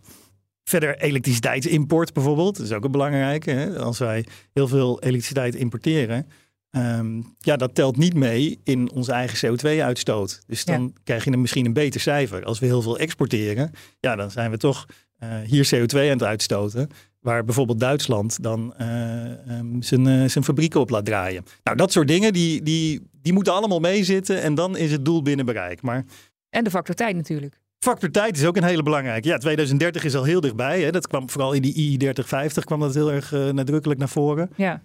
Verder 0.63 0.97
elektriciteitsimport 0.97 2.13
bijvoorbeeld, 2.13 2.57
dat 2.57 2.65
is 2.65 2.71
ook 2.71 2.83
een 2.83 2.91
belangrijke. 2.91 3.51
Hè? 3.51 3.79
Als 3.79 3.97
wij 3.97 4.25
heel 4.53 4.67
veel 4.67 5.01
elektriciteit 5.01 5.55
importeren, 5.55 6.27
um, 6.75 7.35
ja, 7.39 7.55
dat 7.55 7.75
telt 7.75 7.97
niet 7.97 8.13
mee 8.13 8.59
in 8.63 8.91
onze 8.91 9.11
eigen 9.11 9.57
CO2-uitstoot. 9.57 10.41
Dus 10.47 10.65
dan 10.65 10.83
ja. 10.83 11.01
krijg 11.03 11.23
je 11.23 11.37
misschien 11.37 11.65
een 11.65 11.73
beter 11.73 12.01
cijfer. 12.01 12.43
Als 12.43 12.59
we 12.59 12.65
heel 12.65 12.81
veel 12.81 12.97
exporteren, 12.97 13.71
ja, 13.99 14.15
dan 14.15 14.31
zijn 14.31 14.51
we 14.51 14.57
toch 14.57 14.85
uh, 15.23 15.29
hier 15.45 15.69
CO2 15.75 15.97
aan 15.97 16.07
het 16.07 16.23
uitstoten. 16.23 16.89
Waar 17.19 17.45
bijvoorbeeld 17.45 17.79
Duitsland 17.79 18.43
dan 18.43 18.73
uh, 18.81 19.57
um, 19.57 19.81
zijn, 19.81 20.07
uh, 20.07 20.29
zijn 20.29 20.43
fabrieken 20.43 20.79
op 20.79 20.89
laat 20.89 21.05
draaien. 21.05 21.43
Nou, 21.63 21.77
dat 21.77 21.91
soort 21.91 22.07
dingen, 22.07 22.33
die, 22.33 22.61
die, 22.63 23.01
die 23.21 23.33
moeten 23.33 23.53
allemaal 23.53 23.79
meezitten. 23.79 24.41
En 24.41 24.55
dan 24.55 24.77
is 24.77 24.91
het 24.91 25.05
doel 25.05 25.21
binnen 25.21 25.45
bereik. 25.45 25.81
Maar... 25.81 26.05
En 26.49 26.63
de 26.63 26.69
factor 26.69 26.95
tijd 26.95 27.15
natuurlijk. 27.15 27.59
Factor 27.79 28.11
tijd 28.11 28.37
is 28.37 28.45
ook 28.45 28.57
een 28.57 28.63
hele 28.63 28.83
belangrijke. 28.83 29.27
Ja, 29.27 29.37
2030 29.37 30.03
is 30.03 30.15
al 30.15 30.23
heel 30.23 30.41
dichtbij. 30.41 30.81
Hè. 30.81 30.91
Dat 30.91 31.07
kwam 31.07 31.29
vooral 31.29 31.53
in 31.53 31.61
die 31.61 31.99
I3050 31.99 32.63
kwam 32.63 32.79
dat 32.79 32.93
heel 32.93 33.11
erg 33.11 33.31
nadrukkelijk 33.31 33.99
naar 33.99 34.09
voren. 34.09 34.49
Ja. 34.55 34.81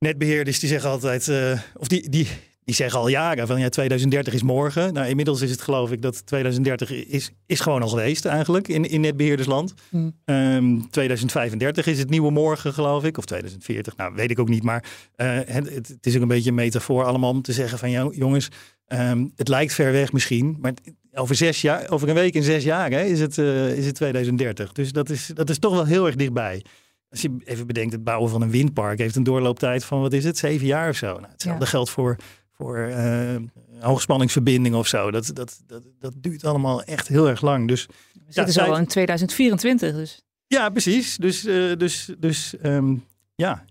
Netbeheerders 0.00 0.58
die 0.58 0.68
zeggen 0.68 0.90
altijd, 0.90 1.28
uh, 1.28 1.60
of 1.76 1.88
die, 1.88 2.08
die, 2.08 2.28
die 2.64 2.74
zeggen 2.74 2.98
al 2.98 3.08
jaren 3.08 3.46
van 3.46 3.60
ja, 3.60 3.68
2030 3.68 4.34
is 4.34 4.42
morgen. 4.42 4.92
Nou, 4.92 5.08
inmiddels 5.08 5.40
is 5.40 5.50
het 5.50 5.60
geloof 5.60 5.92
ik 5.92 6.02
dat 6.02 6.26
2030 6.26 6.90
is, 6.90 7.30
is 7.46 7.60
gewoon 7.60 7.82
al 7.82 7.88
geweest 7.88 8.24
eigenlijk 8.24 8.68
in, 8.68 8.84
in 8.84 9.00
netbeheerdersland. 9.00 9.74
Hmm. 9.88 10.12
Um, 10.24 10.90
2035 10.90 11.86
is 11.86 11.98
het 11.98 12.10
nieuwe 12.10 12.30
morgen 12.30 12.72
geloof 12.72 13.04
ik, 13.04 13.18
of 13.18 13.24
2040, 13.24 13.96
nou 13.96 14.14
weet 14.14 14.30
ik 14.30 14.38
ook 14.38 14.48
niet. 14.48 14.62
Maar 14.62 14.84
uh, 15.16 15.38
het, 15.44 15.88
het, 15.88 16.06
is 16.06 16.16
ook 16.16 16.22
een 16.22 16.28
beetje 16.28 16.48
een 16.48 16.54
metafoor 16.54 17.04
allemaal 17.04 17.30
om 17.30 17.42
te 17.42 17.52
zeggen 17.52 17.78
van 17.78 17.90
ja, 17.90 18.08
jongens, 18.12 18.48
um, 18.88 19.32
het 19.36 19.48
lijkt 19.48 19.74
ver 19.74 19.92
weg 19.92 20.12
misschien, 20.12 20.56
maar 20.60 20.72
over 21.12 21.34
zes 21.34 21.60
jaar, 21.60 21.90
over 21.90 22.08
een 22.08 22.14
week 22.14 22.34
en 22.34 22.42
zes 22.42 22.64
jaar 22.64 22.90
hè, 22.90 23.04
is, 23.04 23.20
het, 23.20 23.36
uh, 23.36 23.76
is 23.76 23.86
het 23.86 23.94
2030. 23.94 24.72
Dus 24.72 24.92
dat 24.92 25.10
is, 25.10 25.30
dat 25.34 25.50
is 25.50 25.58
toch 25.58 25.72
wel 25.72 25.84
heel 25.84 26.06
erg 26.06 26.16
dichtbij. 26.16 26.62
Als 27.10 27.22
je 27.22 27.36
even 27.44 27.66
bedenkt, 27.66 27.92
het 27.92 28.04
bouwen 28.04 28.30
van 28.30 28.42
een 28.42 28.50
windpark 28.50 28.98
heeft 28.98 29.16
een 29.16 29.22
doorlooptijd 29.22 29.84
van, 29.84 30.00
wat 30.00 30.12
is 30.12 30.24
het, 30.24 30.38
zeven 30.38 30.66
jaar 30.66 30.88
of 30.88 30.96
zo. 30.96 31.12
Nou, 31.12 31.32
hetzelfde 31.32 31.64
ja. 31.64 31.70
geldt 31.70 31.90
voor, 31.90 32.16
voor 32.50 32.78
uh, 32.78 33.36
hoogspanningsverbindingen 33.80 34.78
of 34.78 34.86
zo. 34.86 35.10
Dat, 35.10 35.30
dat, 35.34 35.60
dat, 35.66 35.82
dat 35.98 36.12
duurt 36.16 36.44
allemaal 36.44 36.82
echt 36.82 37.08
heel 37.08 37.28
erg 37.28 37.40
lang. 37.40 37.68
Dus, 37.68 37.86
We 37.86 38.20
zitten 38.32 38.52
zo 38.54 38.74
in 38.74 38.86
2024 38.86 39.94
dus. 39.94 40.22
Ja, 40.46 40.68
precies. 40.68 41.16
Dus, 41.16 41.46
uh, 41.46 41.76
dus, 41.76 42.10
dus 42.18 42.54
um, 42.62 43.04
ja, 43.34 43.64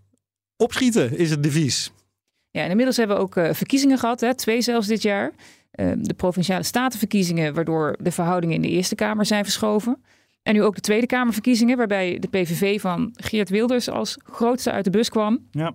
opschieten 0.57 1.17
is 1.17 1.29
het 1.29 1.43
devies. 1.43 1.91
Ja, 2.51 2.63
en 2.63 2.69
inmiddels 2.69 2.97
hebben 2.97 3.15
we 3.15 3.21
ook 3.21 3.35
uh, 3.35 3.53
verkiezingen 3.53 3.97
gehad, 3.97 4.19
hè, 4.19 4.35
twee 4.35 4.61
zelfs 4.61 4.87
dit 4.87 5.01
jaar. 5.01 5.31
de 5.97 6.13
provinciale 6.15 6.63
statenverkiezingen, 6.63 7.53
waardoor 7.53 7.97
de 8.01 8.11
verhoudingen 8.11 8.55
in 8.55 8.61
de 8.61 8.69
Eerste 8.69 8.95
Kamer 8.95 9.25
zijn 9.25 9.43
verschoven. 9.43 10.03
En 10.43 10.53
nu 10.53 10.63
ook 10.63 10.75
de 10.75 10.81
Tweede 10.81 11.05
Kamerverkiezingen, 11.05 11.77
waarbij 11.77 12.19
de 12.19 12.27
PVV 12.27 12.81
van 12.81 13.09
Geert 13.13 13.49
Wilders 13.49 13.89
als 13.89 14.17
grootste 14.23 14.71
uit 14.71 14.83
de 14.83 14.89
bus 14.89 15.09
kwam. 15.09 15.47
Ja. 15.51 15.73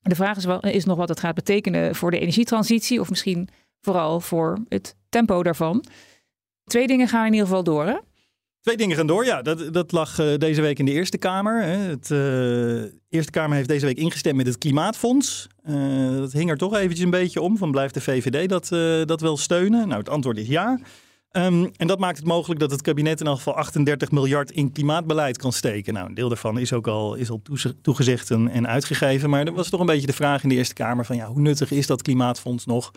De 0.00 0.14
vraag 0.14 0.36
is, 0.36 0.44
wel, 0.44 0.60
is 0.60 0.84
nog 0.84 0.96
wat 0.96 1.08
het 1.08 1.20
gaat 1.20 1.34
betekenen 1.34 1.94
voor 1.94 2.10
de 2.10 2.18
energietransitie, 2.18 3.00
of 3.00 3.10
misschien 3.10 3.48
vooral 3.80 4.20
voor 4.20 4.58
het 4.68 4.96
tempo 5.08 5.42
daarvan. 5.42 5.84
Twee 6.64 6.86
dingen 6.86 7.08
gaan 7.08 7.26
in 7.26 7.32
ieder 7.32 7.46
geval 7.46 7.64
door. 7.64 7.86
Hè? 7.86 7.96
Twee 8.60 8.76
dingen 8.76 8.96
gaan 8.96 9.06
door. 9.06 9.24
Ja, 9.24 9.42
dat, 9.42 9.72
dat 9.72 9.92
lag 9.92 10.20
uh, 10.20 10.36
deze 10.36 10.60
week 10.60 10.78
in 10.78 10.84
de 10.84 10.92
Eerste 10.92 11.18
Kamer. 11.18 11.62
Hè. 11.62 11.76
Het, 11.76 12.10
uh, 12.10 12.92
Eerste 13.08 13.30
Kamer 13.30 13.56
heeft 13.56 13.68
deze 13.68 13.86
week 13.86 13.96
ingestemd 13.96 14.36
met 14.36 14.46
het 14.46 14.58
Klimaatfonds. 14.58 15.46
Uh, 15.68 16.16
dat 16.16 16.32
hing 16.32 16.50
er 16.50 16.56
toch 16.56 16.74
eventjes 16.74 17.04
een 17.04 17.10
beetje 17.10 17.40
om. 17.40 17.56
Van 17.56 17.70
blijft 17.70 17.94
de 17.94 18.00
VVD 18.00 18.48
dat, 18.48 18.68
dat 19.08 19.20
wel 19.20 19.36
steunen? 19.36 19.88
Nou, 19.88 19.98
het 19.98 20.08
antwoord 20.08 20.38
is 20.38 20.48
ja. 20.48 20.78
Um, 21.36 21.70
en 21.76 21.86
dat 21.86 21.98
maakt 21.98 22.16
het 22.16 22.26
mogelijk 22.26 22.60
dat 22.60 22.70
het 22.70 22.82
kabinet 22.82 23.20
in 23.20 23.26
elk 23.26 23.36
geval 23.36 23.54
38 23.54 24.10
miljard 24.10 24.50
in 24.50 24.72
klimaatbeleid 24.72 25.38
kan 25.38 25.52
steken. 25.52 25.94
Nou, 25.94 26.08
een 26.08 26.14
deel 26.14 26.28
daarvan 26.28 26.58
is 26.58 26.72
ook 26.72 26.86
al, 26.86 27.14
is 27.14 27.30
al 27.30 27.42
toegezegd 27.82 28.30
en, 28.30 28.48
en 28.48 28.68
uitgegeven. 28.68 29.30
Maar 29.30 29.46
er 29.46 29.52
was 29.52 29.68
toch 29.68 29.80
een 29.80 29.86
beetje 29.86 30.06
de 30.06 30.12
vraag 30.12 30.42
in 30.42 30.48
de 30.48 30.54
Eerste 30.54 30.74
Kamer 30.74 31.04
van 31.04 31.16
ja, 31.16 31.26
hoe 31.26 31.40
nuttig 31.40 31.70
is 31.70 31.86
dat 31.86 32.02
klimaatfonds 32.02 32.66
nog? 32.66 32.90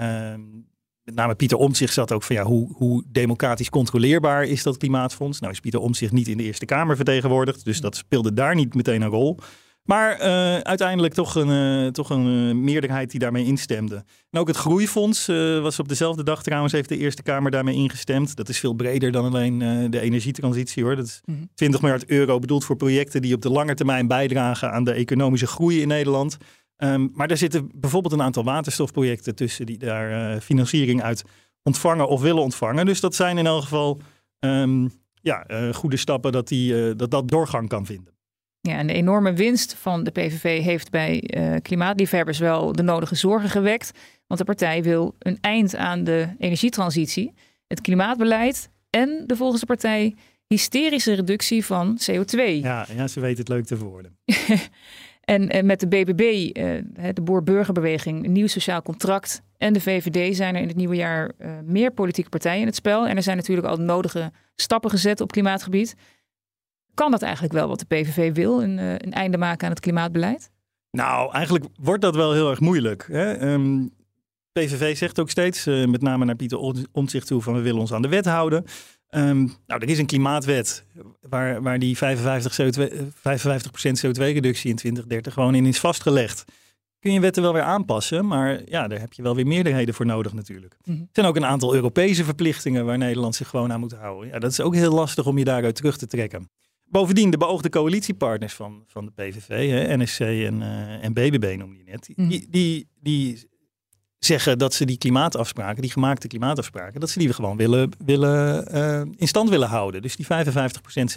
Um, 0.00 0.70
met 1.02 1.14
name 1.14 1.34
Pieter 1.34 1.58
Omtzigt 1.58 1.92
zat 1.92 2.12
ook 2.12 2.22
van 2.22 2.36
ja, 2.36 2.44
hoe, 2.44 2.72
hoe 2.72 3.04
democratisch 3.06 3.70
controleerbaar 3.70 4.44
is 4.44 4.62
dat 4.62 4.76
klimaatfonds? 4.76 5.40
Nou 5.40 5.52
is 5.52 5.60
Pieter 5.60 5.80
Omtzigt 5.80 6.12
niet 6.12 6.28
in 6.28 6.36
de 6.36 6.42
Eerste 6.42 6.64
Kamer 6.64 6.96
vertegenwoordigd, 6.96 7.64
dus 7.64 7.80
dat 7.80 7.96
speelde 7.96 8.32
daar 8.32 8.54
niet 8.54 8.74
meteen 8.74 9.02
een 9.02 9.08
rol. 9.08 9.38
Maar 9.82 10.20
uh, 10.20 10.58
uiteindelijk 10.58 11.14
toch 11.14 11.34
een, 11.34 11.48
uh, 11.84 11.90
toch 11.90 12.10
een 12.10 12.26
uh, 12.26 12.54
meerderheid 12.54 13.10
die 13.10 13.20
daarmee 13.20 13.44
instemde. 13.44 14.04
En 14.30 14.40
ook 14.40 14.46
het 14.46 14.56
Groeifonds 14.56 15.26
was 15.62 15.78
op 15.78 15.88
dezelfde 15.88 16.22
dag 16.22 16.42
trouwens, 16.42 16.72
heeft 16.72 16.88
de 16.88 16.96
Eerste 16.96 17.22
Kamer 17.22 17.50
daarmee 17.50 17.74
ingestemd. 17.74 18.36
Dat 18.36 18.48
is 18.48 18.58
veel 18.58 18.74
breder 18.74 19.12
dan 19.12 19.24
alleen 19.24 19.58
de 19.90 20.00
energietransitie 20.00 20.82
hoor. 20.82 20.96
Dat 20.96 21.06
is 21.06 21.20
20 21.54 21.80
mhm. 21.80 21.80
miljard 21.80 22.10
euro 22.10 22.38
bedoeld 22.38 22.64
voor 22.64 22.76
projecten 22.76 23.22
die 23.22 23.34
op 23.34 23.42
de 23.42 23.50
lange 23.50 23.74
termijn 23.74 24.06
bijdragen 24.06 24.72
aan 24.72 24.84
de 24.84 24.92
economische 24.92 25.46
groei 25.46 25.80
in 25.80 25.88
Nederland. 25.88 26.36
Um, 26.76 27.10
maar 27.14 27.28
daar 27.28 27.36
zitten 27.36 27.70
bijvoorbeeld 27.74 28.14
een 28.14 28.22
aantal 28.22 28.44
waterstofprojecten 28.44 29.34
tussen 29.34 29.66
die 29.66 29.78
daar 29.78 30.40
financiering 30.40 31.02
uit 31.02 31.22
ontvangen 31.62 32.08
of 32.08 32.20
willen 32.20 32.42
ontvangen. 32.42 32.86
Dus 32.86 33.00
dat 33.00 33.14
zijn 33.14 33.38
in 33.38 33.46
elk 33.46 33.62
geval 33.62 34.00
um, 34.40 34.90
ja, 35.14 35.46
goede 35.72 35.96
stappen 35.96 36.32
dat, 36.32 36.48
die, 36.48 36.96
dat 36.96 37.10
dat 37.10 37.28
doorgang 37.28 37.68
kan 37.68 37.86
vinden. 37.86 38.12
Ja, 38.68 38.76
en 38.76 38.86
de 38.86 38.92
enorme 38.92 39.32
winst 39.32 39.74
van 39.74 40.04
de 40.04 40.10
PVV 40.10 40.62
heeft 40.62 40.90
bij 40.90 41.30
uh, 41.36 41.54
klimaatliefhebbers 41.62 42.38
wel 42.38 42.72
de 42.72 42.82
nodige 42.82 43.14
zorgen 43.14 43.48
gewekt. 43.48 43.90
Want 44.26 44.40
de 44.40 44.46
partij 44.46 44.82
wil 44.82 45.14
een 45.18 45.38
eind 45.40 45.76
aan 45.76 46.04
de 46.04 46.28
energietransitie, 46.38 47.34
het 47.66 47.80
klimaatbeleid 47.80 48.68
en 48.90 49.24
de 49.26 49.36
volgens 49.36 49.60
de 49.60 49.66
partij 49.66 50.14
hysterische 50.46 51.12
reductie 51.12 51.64
van 51.64 52.00
CO2. 52.10 52.36
Ja, 52.36 52.86
ja 52.96 53.08
ze 53.08 53.20
weten 53.20 53.38
het 53.38 53.48
leuk 53.48 53.64
te 53.64 53.76
verwoorden. 53.76 54.16
en, 55.34 55.48
en, 55.48 55.66
met 55.66 55.80
de 55.80 55.88
BBB, 55.88 56.20
uh, 56.20 56.76
eh, 56.78 56.84
de 57.12 57.22
Boer-Burgerbeweging, 57.22 58.24
een 58.24 58.32
nieuw 58.32 58.46
sociaal 58.46 58.82
contract 58.82 59.42
en 59.56 59.72
de 59.72 59.80
VVD 59.80 60.36
zijn 60.36 60.54
er 60.54 60.60
in 60.60 60.68
het 60.68 60.76
nieuwe 60.76 60.96
jaar 60.96 61.32
uh, 61.38 61.50
meer 61.64 61.90
politieke 61.90 62.30
partijen 62.30 62.60
in 62.60 62.66
het 62.66 62.74
spel. 62.74 63.06
En 63.06 63.16
er 63.16 63.22
zijn 63.22 63.36
natuurlijk 63.36 63.66
al 63.66 63.76
nodige 63.76 64.32
stappen 64.56 64.90
gezet 64.90 65.20
op 65.20 65.32
klimaatgebied. 65.32 65.94
Kan 66.94 67.10
dat 67.10 67.22
eigenlijk 67.22 67.54
wel 67.54 67.68
wat 67.68 67.78
de 67.78 67.84
PVV 67.86 68.34
wil, 68.34 68.62
een, 68.62 68.78
uh, 68.78 68.92
een 68.92 69.12
einde 69.12 69.38
maken 69.38 69.64
aan 69.64 69.72
het 69.72 69.80
klimaatbeleid? 69.80 70.50
Nou, 70.90 71.32
eigenlijk 71.32 71.64
wordt 71.80 72.02
dat 72.02 72.14
wel 72.14 72.32
heel 72.32 72.50
erg 72.50 72.60
moeilijk. 72.60 73.06
Hè? 73.10 73.52
Um, 73.52 73.92
PVV 74.52 74.96
zegt 74.96 75.20
ook 75.20 75.30
steeds, 75.30 75.66
uh, 75.66 75.86
met 75.86 76.02
name 76.02 76.24
naar 76.24 76.36
Pieter 76.36 76.58
Omtzigt 76.92 77.26
toe, 77.26 77.42
van 77.42 77.54
we 77.54 77.60
willen 77.60 77.80
ons 77.80 77.92
aan 77.92 78.02
de 78.02 78.08
wet 78.08 78.24
houden. 78.24 78.64
Um, 79.14 79.54
nou, 79.66 79.80
er 79.80 79.88
is 79.88 79.98
een 79.98 80.06
klimaatwet 80.06 80.84
waar, 81.28 81.62
waar 81.62 81.78
die 81.78 81.96
55, 81.96 82.60
CO2, 82.60 82.92
55% 82.92 84.06
CO2-reductie 84.06 84.70
in 84.70 84.76
2030 84.76 85.32
gewoon 85.32 85.54
in 85.54 85.66
is 85.66 85.80
vastgelegd. 85.80 86.44
Kun 86.98 87.12
je 87.12 87.20
wetten 87.20 87.42
wel 87.42 87.52
weer 87.52 87.62
aanpassen, 87.62 88.26
maar 88.26 88.60
ja, 88.64 88.88
daar 88.88 89.00
heb 89.00 89.12
je 89.12 89.22
wel 89.22 89.34
weer 89.34 89.46
meerderheden 89.46 89.94
voor 89.94 90.06
nodig 90.06 90.32
natuurlijk. 90.32 90.76
Mm 90.84 91.00
Er 91.00 91.08
zijn 91.12 91.26
ook 91.26 91.36
een 91.36 91.44
aantal 91.44 91.74
Europese 91.74 92.24
verplichtingen 92.24 92.84
waar 92.84 92.98
Nederland 92.98 93.34
zich 93.34 93.48
gewoon 93.48 93.72
aan 93.72 93.80
moet 93.80 93.92
houden. 93.92 94.28
Ja, 94.28 94.38
dat 94.38 94.50
is 94.50 94.60
ook 94.60 94.74
heel 94.74 94.92
lastig 94.92 95.26
om 95.26 95.38
je 95.38 95.44
daaruit 95.44 95.74
terug 95.74 95.96
te 95.96 96.06
trekken. 96.06 96.48
Bovendien, 96.92 97.30
de 97.30 97.36
beoogde 97.36 97.68
coalitiepartners 97.68 98.54
van, 98.54 98.84
van 98.86 99.04
de 99.04 99.12
PVV, 99.14 99.70
hè, 99.70 99.96
NSC 99.96 100.20
en, 100.20 100.60
uh, 100.60 101.04
en 101.04 101.12
BBB 101.12 101.54
noemde 101.58 101.78
je 101.78 101.84
net, 101.90 102.10
mm. 102.14 102.28
die, 102.28 102.46
die, 102.50 102.88
die 103.00 103.50
zeggen 104.18 104.58
dat 104.58 104.74
ze 104.74 104.84
die 104.84 104.98
klimaatafspraken, 104.98 105.82
die 105.82 105.90
gemaakte 105.90 106.28
klimaatafspraken, 106.28 107.00
dat 107.00 107.10
ze 107.10 107.18
die 107.18 107.32
gewoon 107.32 107.56
willen, 107.56 107.90
willen 108.04 108.74
uh, 108.74 109.12
in 109.16 109.28
stand 109.28 109.48
willen 109.48 109.68
houden. 109.68 110.02
Dus 110.02 110.16
die 110.16 110.26
55% 110.26 110.28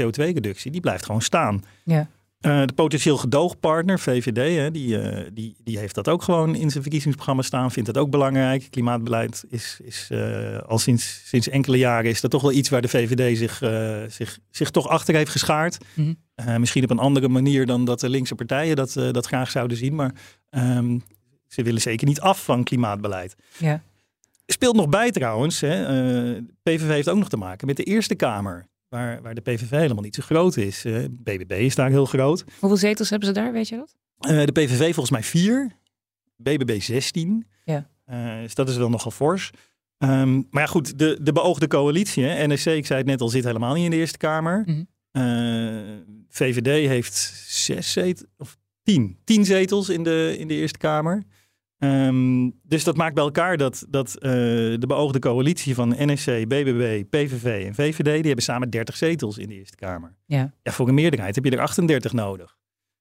CO2-reductie, 0.01 0.71
die 0.71 0.81
blijft 0.81 1.05
gewoon 1.05 1.21
staan. 1.21 1.63
Ja. 1.83 2.09
Uh, 2.45 2.61
de 2.65 2.73
potentieel 2.73 3.17
gedoogpartner, 3.17 3.99
VVD, 3.99 4.57
hè, 4.57 4.71
die, 4.71 5.01
uh, 5.01 5.17
die, 5.33 5.55
die 5.63 5.77
heeft 5.77 5.95
dat 5.95 6.07
ook 6.07 6.23
gewoon 6.23 6.55
in 6.55 6.69
zijn 6.69 6.81
verkiezingsprogramma 6.81 7.41
staan, 7.41 7.71
vindt 7.71 7.93
dat 7.93 8.03
ook 8.03 8.09
belangrijk. 8.09 8.67
Klimaatbeleid 8.69 9.45
is, 9.49 9.79
is 9.83 10.09
uh, 10.11 10.57
al 10.57 10.77
sinds, 10.77 11.21
sinds 11.25 11.49
enkele 11.49 11.77
jaren 11.77 12.09
is 12.09 12.21
dat 12.21 12.31
toch 12.31 12.41
wel 12.41 12.51
iets 12.51 12.69
waar 12.69 12.81
de 12.81 12.87
VVD 12.87 13.37
zich, 13.37 13.57
zich, 14.13 14.39
zich 14.49 14.69
toch 14.69 14.87
achter 14.87 15.15
heeft 15.15 15.31
geschaard. 15.31 15.77
Mm 15.93 16.17
-hmm. 16.35 16.59
misschien 16.59 16.83
op 16.83 16.89
een 16.89 16.99
andere 16.99 17.27
manier 17.27 17.65
dan 17.65 17.85
dat 17.85 17.99
de 17.99 18.09
linkse 18.09 18.35
partijen 18.35 18.75
dat, 18.75 18.93
dat 18.93 19.25
graag 19.25 19.51
zouden 19.51 19.77
zien, 19.77 19.95
maar 19.95 20.13
um, 20.49 21.03
ze 21.47 21.63
willen 21.63 21.81
zeker 21.81 22.07
niet 22.07 22.21
af 22.21 22.43
van 22.43 22.63
klimaatbeleid. 22.63 23.35
Ja. 23.57 23.81
Speelt 24.45 24.75
nog 24.75 24.89
bij 24.89 25.11
trouwens, 25.11 25.61
hè, 25.61 26.41
PVV 26.63 26.87
heeft 26.87 27.09
ook 27.09 27.17
nog 27.17 27.29
te 27.29 27.37
maken 27.37 27.67
met 27.67 27.77
de 27.77 27.83
Eerste 27.83 28.15
Kamer. 28.15 28.67
Waar, 28.95 29.21
waar 29.21 29.35
de 29.35 29.41
PVV 29.41 29.69
helemaal 29.69 30.03
niet 30.03 30.15
zo 30.15 30.21
groot 30.21 30.57
is. 30.57 30.85
Uh, 30.85 31.05
BBB 31.11 31.51
is 31.51 31.75
daar 31.75 31.89
heel 31.89 32.05
groot. 32.05 32.45
Hoeveel 32.59 32.77
zetels 32.77 33.09
hebben 33.09 33.27
ze 33.27 33.33
daar, 33.33 33.51
weet 33.51 33.67
je 33.67 33.75
dat? 33.75 33.95
Uh, 34.31 34.45
de 34.45 34.51
PVV 34.51 34.83
volgens 34.83 35.09
mij 35.09 35.23
vier. 35.23 35.71
BBB 36.35 36.81
16. 36.81 37.45
Ja. 37.63 37.89
Uh, 38.09 38.41
dus 38.41 38.55
dat 38.55 38.69
is 38.69 38.77
wel 38.77 38.89
nogal 38.89 39.11
fors. 39.11 39.51
Um, 39.97 40.47
maar 40.49 40.61
ja, 40.61 40.67
goed, 40.67 40.99
de, 40.99 41.19
de 41.21 41.31
beoogde 41.31 41.67
coalitie, 41.67 42.23
hè, 42.23 42.47
NSC, 42.47 42.65
ik 42.65 42.85
zei 42.85 42.99
het 42.99 43.07
net 43.07 43.21
al, 43.21 43.29
zit 43.29 43.43
helemaal 43.43 43.73
niet 43.73 43.83
in 43.83 43.91
de 43.91 43.95
Eerste 43.95 44.17
Kamer. 44.17 44.63
Mm 44.65 44.87
-hmm. 45.11 46.23
VVD 46.29 46.87
heeft 46.87 47.13
zes 47.47 47.91
zetels, 47.91 48.29
of 48.37 48.57
tien, 48.83 49.17
tien 49.23 49.45
zetels 49.45 49.89
in 49.89 50.03
de, 50.03 50.35
in 50.37 50.47
de 50.47 50.53
Eerste 50.53 50.77
Kamer. 50.77 51.23
Um, 51.77 52.59
dus 52.63 52.83
dat 52.83 52.97
maakt 52.97 53.15
bij 53.15 53.23
elkaar 53.23 53.57
dat, 53.57 53.85
dat 53.89 54.15
uh, 54.15 54.21
de 54.79 54.87
beoogde 54.87 55.19
coalitie 55.19 55.75
van 55.75 55.95
NSC, 55.97 56.25
BBB, 56.25 57.03
PVV 57.09 57.65
en 57.65 57.75
VVD, 57.75 58.03
die 58.03 58.25
hebben 58.25 58.43
samen 58.43 58.69
30 58.69 58.95
zetels 58.95 59.37
in 59.37 59.47
de 59.47 59.55
Eerste 59.55 59.75
Kamer. 59.75 60.15
Ja. 60.25 60.53
ja 60.63 60.71
voor 60.71 60.87
een 60.87 60.93
meerderheid 60.93 61.35
heb 61.35 61.45
je 61.45 61.51
er 61.51 61.59
38 61.59 62.13
nodig. 62.13 62.57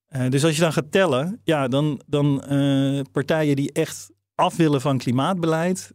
Uh, 0.09 0.29
dus 0.29 0.45
als 0.45 0.55
je 0.55 0.61
dan 0.61 0.73
gaat 0.73 0.93
tellen, 0.93 1.41
ja, 1.45 1.69
dan, 1.69 2.01
dan 2.07 2.45
uh, 2.53 3.01
partijen 3.13 3.57
die 3.57 3.73
echt 3.73 4.11
af 4.35 4.57
willen 4.57 4.81
van 4.81 4.99
klimaatbeleid, 4.99 5.93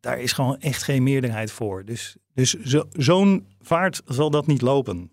daar 0.00 0.18
is 0.18 0.32
gewoon 0.32 0.58
echt 0.58 0.82
geen 0.82 1.02
meerderheid 1.02 1.50
voor. 1.50 1.84
Dus, 1.84 2.16
dus 2.34 2.52
zo, 2.52 2.84
zo'n 2.90 3.46
vaart 3.60 4.02
zal 4.04 4.30
dat 4.30 4.46
niet 4.46 4.62
lopen. 4.62 5.10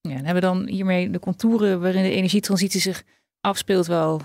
Ja, 0.00 0.10
en 0.10 0.24
hebben 0.24 0.34
we 0.34 0.40
dan 0.40 0.66
hiermee 0.66 1.10
de 1.10 1.18
contouren 1.18 1.80
waarin 1.80 2.02
de 2.02 2.10
energietransitie 2.10 2.80
zich 2.80 3.02
afspeelt 3.40 3.86
wel 3.86 4.20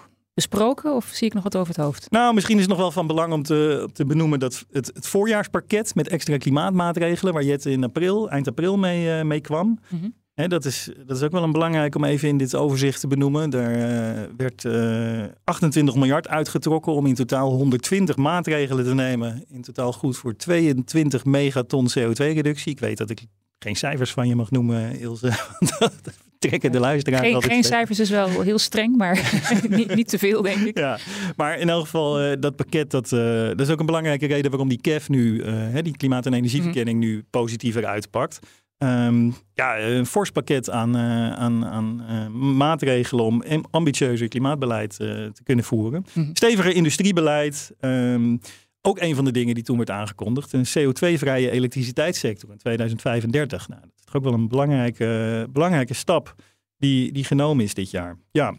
besproken 0.47 0.95
of 0.95 1.05
zie 1.05 1.27
ik 1.27 1.33
nog 1.33 1.43
wat 1.43 1.55
over 1.55 1.67
het 1.75 1.83
hoofd? 1.83 2.11
Nou, 2.11 2.33
misschien 2.33 2.55
is 2.55 2.61
het 2.61 2.69
nog 2.69 2.79
wel 2.79 2.91
van 2.91 3.07
belang 3.07 3.33
om 3.33 3.43
te, 3.43 3.89
te 3.93 4.05
benoemen 4.05 4.39
dat 4.39 4.65
het, 4.71 4.91
het 4.93 5.07
voorjaarspakket 5.07 5.95
met 5.95 6.07
extra 6.07 6.37
klimaatmaatregelen, 6.37 7.33
waar 7.33 7.43
Jette 7.43 7.71
in 7.71 7.83
april, 7.83 8.29
eind 8.29 8.47
april 8.47 8.77
mee, 8.77 9.17
uh, 9.17 9.23
mee 9.23 9.41
kwam. 9.41 9.67
Mm 9.67 9.99
-hmm. 9.99 10.13
Hè, 10.33 10.47
dat, 10.47 10.65
is, 10.65 10.89
dat 11.05 11.17
is 11.17 11.23
ook 11.23 11.31
wel 11.31 11.43
een 11.43 11.51
belangrijk 11.51 11.95
om 11.95 12.03
even 12.03 12.27
in 12.27 12.37
dit 12.37 12.55
overzicht 12.55 12.99
te 12.99 13.07
benoemen. 13.07 13.49
Daar 13.49 13.75
uh, 13.75 14.23
werd 14.37 14.63
uh, 14.63 15.23
28 15.43 15.95
miljard 15.95 16.27
uitgetrokken 16.27 16.93
om 16.93 17.05
in 17.05 17.15
totaal 17.15 17.51
120 17.51 18.15
maatregelen 18.15 18.85
te 18.85 18.93
nemen. 18.93 19.45
In 19.47 19.61
totaal 19.61 19.93
goed 19.93 20.17
voor 20.17 20.35
22 20.35 21.25
megaton 21.25 21.89
CO2-reductie. 21.89 22.71
Ik 22.71 22.79
weet 22.79 22.97
dat 22.97 23.09
ik 23.09 23.25
geen 23.59 23.75
cijfers 23.75 24.11
van 24.11 24.27
je 24.27 24.35
mag 24.35 24.51
noemen, 24.51 24.99
Ilse. 24.99 25.31
trekken 26.39 26.71
de 26.71 26.79
luisteraar 26.79 27.19
Geen, 27.19 27.43
geen 27.43 27.63
cijfers 27.63 27.99
is 27.99 28.09
wel 28.09 28.41
heel 28.41 28.57
streng, 28.57 28.95
maar 28.95 29.41
niet, 29.69 29.95
niet, 29.95 30.07
te 30.07 30.17
veel, 30.17 30.41
denk 30.41 30.67
ik. 30.67 30.77
Ja, 30.77 30.97
maar 31.35 31.59
in 31.59 31.69
elk 31.69 31.83
geval 31.83 32.23
uh, 32.23 32.33
dat 32.39 32.55
pakket, 32.55 32.91
dat, 32.91 33.11
uh, 33.11 33.47
dat 33.47 33.59
is 33.59 33.69
ook 33.69 33.79
een 33.79 33.85
belangrijke 33.85 34.25
reden 34.25 34.51
waarom 34.51 34.69
die 34.69 34.81
KEF 34.81 35.09
nu, 35.09 35.43
uh, 35.43 35.81
die 35.81 35.97
klimaat- 35.97 36.25
en 36.25 36.33
energieverkenning, 36.33 36.97
mm. 36.97 37.05
nu 37.05 37.23
positiever 37.29 37.85
uitpakt. 37.85 38.39
Um, 38.83 39.35
ja, 39.53 39.79
een 39.79 40.05
fors 40.05 40.31
pakket 40.31 40.69
aan, 40.69 40.97
aan, 40.97 41.65
aan 41.65 42.57
maatregelen 42.57 43.25
om 43.25 43.43
ambitieuzer 43.71 44.27
klimaatbeleid 44.27 44.95
te 44.95 45.41
kunnen 45.43 45.65
voeren. 45.65 46.05
Mm. 46.13 46.29
Steviger 46.33 46.75
industriebeleid. 46.75 47.71
Um, 47.79 48.39
ook 48.81 48.99
een 48.99 49.15
van 49.15 49.25
de 49.25 49.31
dingen 49.31 49.55
die 49.55 49.63
toen 49.63 49.77
werd 49.77 49.89
aangekondigd. 49.89 50.53
Een 50.53 50.65
CO2-vrije 50.65 51.51
elektriciteitssector 51.51 52.51
in 52.51 52.57
2035. 52.57 53.67
Nou, 53.67 53.81
dat 53.81 53.91
is 54.07 54.13
ook 54.13 54.23
wel 54.23 54.33
een 54.33 54.47
belangrijke, 54.47 55.47
belangrijke 55.51 55.93
stap 55.93 56.35
die, 56.77 57.11
die 57.11 57.23
genomen 57.23 57.63
is 57.63 57.73
dit 57.73 57.91
jaar. 57.91 58.17
Ja. 58.31 58.55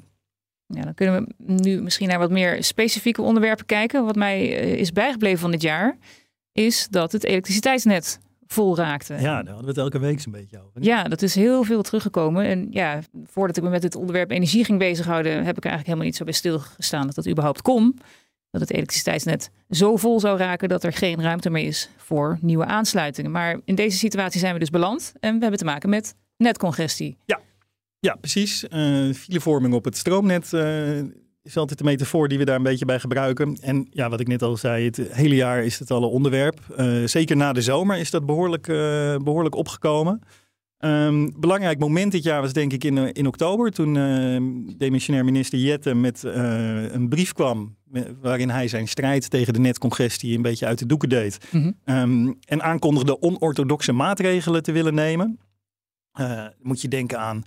Ja, 0.67 0.83
dan 0.83 0.95
kunnen 0.95 1.35
we 1.39 1.53
nu 1.63 1.83
misschien 1.83 2.09
naar 2.09 2.19
wat 2.19 2.31
meer 2.31 2.65
specifieke 2.65 3.23
onderwerpen 3.23 3.67
kijken. 3.67 4.05
Wat 4.05 4.17
mij 4.17 4.47
is 4.49 4.93
bijgebleven 4.93 5.39
van 5.39 5.51
dit 5.51 5.63
jaar, 5.63 5.99
is 6.53 6.89
dat 6.91 7.13
het 7.13 7.25
elektriciteitsnet 7.25 8.21
vol 8.47 8.77
raakte. 8.77 9.15
Ja, 9.15 9.21
daar 9.21 9.35
hadden 9.35 9.63
we 9.63 9.69
het 9.69 9.79
elke 9.79 9.99
week 9.99 10.21
zo'n 10.21 10.33
beetje 10.33 10.59
over. 10.59 10.83
Ja, 10.85 11.05
dat 11.05 11.23
is 11.23 11.35
heel 11.35 11.63
veel 11.65 11.83
teruggekomen. 11.83 12.45
En 12.45 12.67
ja, 12.71 13.01
voordat 13.25 13.57
ik 13.57 13.63
me 13.63 13.69
met 13.69 13.83
het 13.83 13.95
onderwerp 13.95 14.31
energie 14.31 14.65
ging 14.65 14.79
bezighouden, 14.79 15.33
heb 15.33 15.57
ik 15.57 15.65
eigenlijk 15.65 15.87
helemaal 15.87 16.07
niet 16.07 16.17
zo 16.17 16.25
bij 16.25 16.33
stilgestaan 16.33 17.07
dat 17.07 17.15
dat 17.15 17.29
überhaupt 17.29 17.63
kon. 17.63 17.99
Dat 18.51 18.61
het 18.61 18.71
elektriciteitsnet 18.71 19.51
zo 19.71 19.97
vol 19.97 20.21
zou 20.21 20.39
raken 20.39 20.69
dat 20.69 20.85
er 20.85 20.93
geen 20.93 21.23
ruimte 21.23 21.51
meer 21.51 21.67
is 21.67 21.91
voor 21.97 22.39
nieuwe 22.41 22.65
aansluitingen. 22.65 23.31
Maar 23.31 23.61
in 23.65 23.75
deze 23.75 23.99
situatie 23.99 24.41
zijn 24.41 24.53
we 24.53 24.59
dus 24.59 24.71
beland 24.71 25.13
en 25.21 25.35
we 25.35 25.41
hebben 25.41 25.59
te 25.59 25.65
maken 25.65 25.91
met 25.91 26.15
netcongestie. 26.37 27.17
Ja, 27.25 27.41
ja 27.99 28.15
precies. 28.15 28.65
Uh, 28.71 29.15
filevorming 29.15 29.75
op 29.75 29.85
het 29.85 29.97
stroomnet 29.97 30.53
uh, 30.53 30.99
is 31.43 31.57
altijd 31.57 31.79
de 31.79 31.85
metafoor 31.85 32.29
die 32.29 32.39
we 32.39 32.45
daar 32.45 32.57
een 32.57 32.63
beetje 32.63 32.85
bij 32.85 33.01
gebruiken. 33.01 33.59
En 33.61 33.87
ja, 33.91 34.09
wat 34.09 34.21
ik 34.21 34.29
net 34.29 34.43
al 34.43 34.57
zei, 34.57 34.85
het 34.85 34.97
hele 34.97 35.35
jaar 35.35 35.65
is 35.65 35.79
het 35.79 35.91
al 35.91 36.03
een 36.03 36.09
onderwerp. 36.09 36.61
Uh, 36.79 37.07
zeker 37.07 37.37
na 37.37 37.53
de 37.53 37.63
zomer 37.63 37.99
is 37.99 38.11
dat 38.11 38.27
behoorlijk, 38.27 38.67
behoorlijk 39.25 39.55
opgekomen. 39.55 40.21
Um, 40.85 41.41
belangrijk 41.41 41.79
moment 41.79 42.13
dit 42.13 42.23
jaar 42.23 42.41
was 42.41 42.53
denk 42.53 42.73
ik 42.73 42.85
in, 42.85 43.13
in 43.13 43.27
oktober, 43.27 43.71
toen 43.71 43.95
uh, 43.95 44.77
demissionair 44.77 45.25
minister 45.25 45.59
Jette 45.59 45.95
met 45.95 46.23
uh, 46.25 46.93
een 46.93 47.09
brief 47.09 47.33
kwam 47.33 47.77
waarin 48.21 48.51
hij 48.51 48.69
zijn 48.69 48.89
strijd 48.89 49.31
tegen 49.31 49.53
de 49.53 49.59
netcongestie 49.59 50.37
een 50.37 50.43
beetje 50.43 50.67
uit 50.67 50.79
de 50.79 50.87
doeken 50.87 51.09
deed. 51.09 51.39
Mm 51.51 51.75
um, 51.85 52.39
en 52.45 52.63
aankondigde 52.63 53.23
onorthodoxe 53.23 53.93
maatregelen 53.93 54.63
te 54.63 54.73
willen 54.73 54.95
nemen. 54.95 55.39
Uh, 56.21 56.47
moet 56.59 56.81
je 56.81 56.89
denken 56.89 57.19
aan 57.19 57.45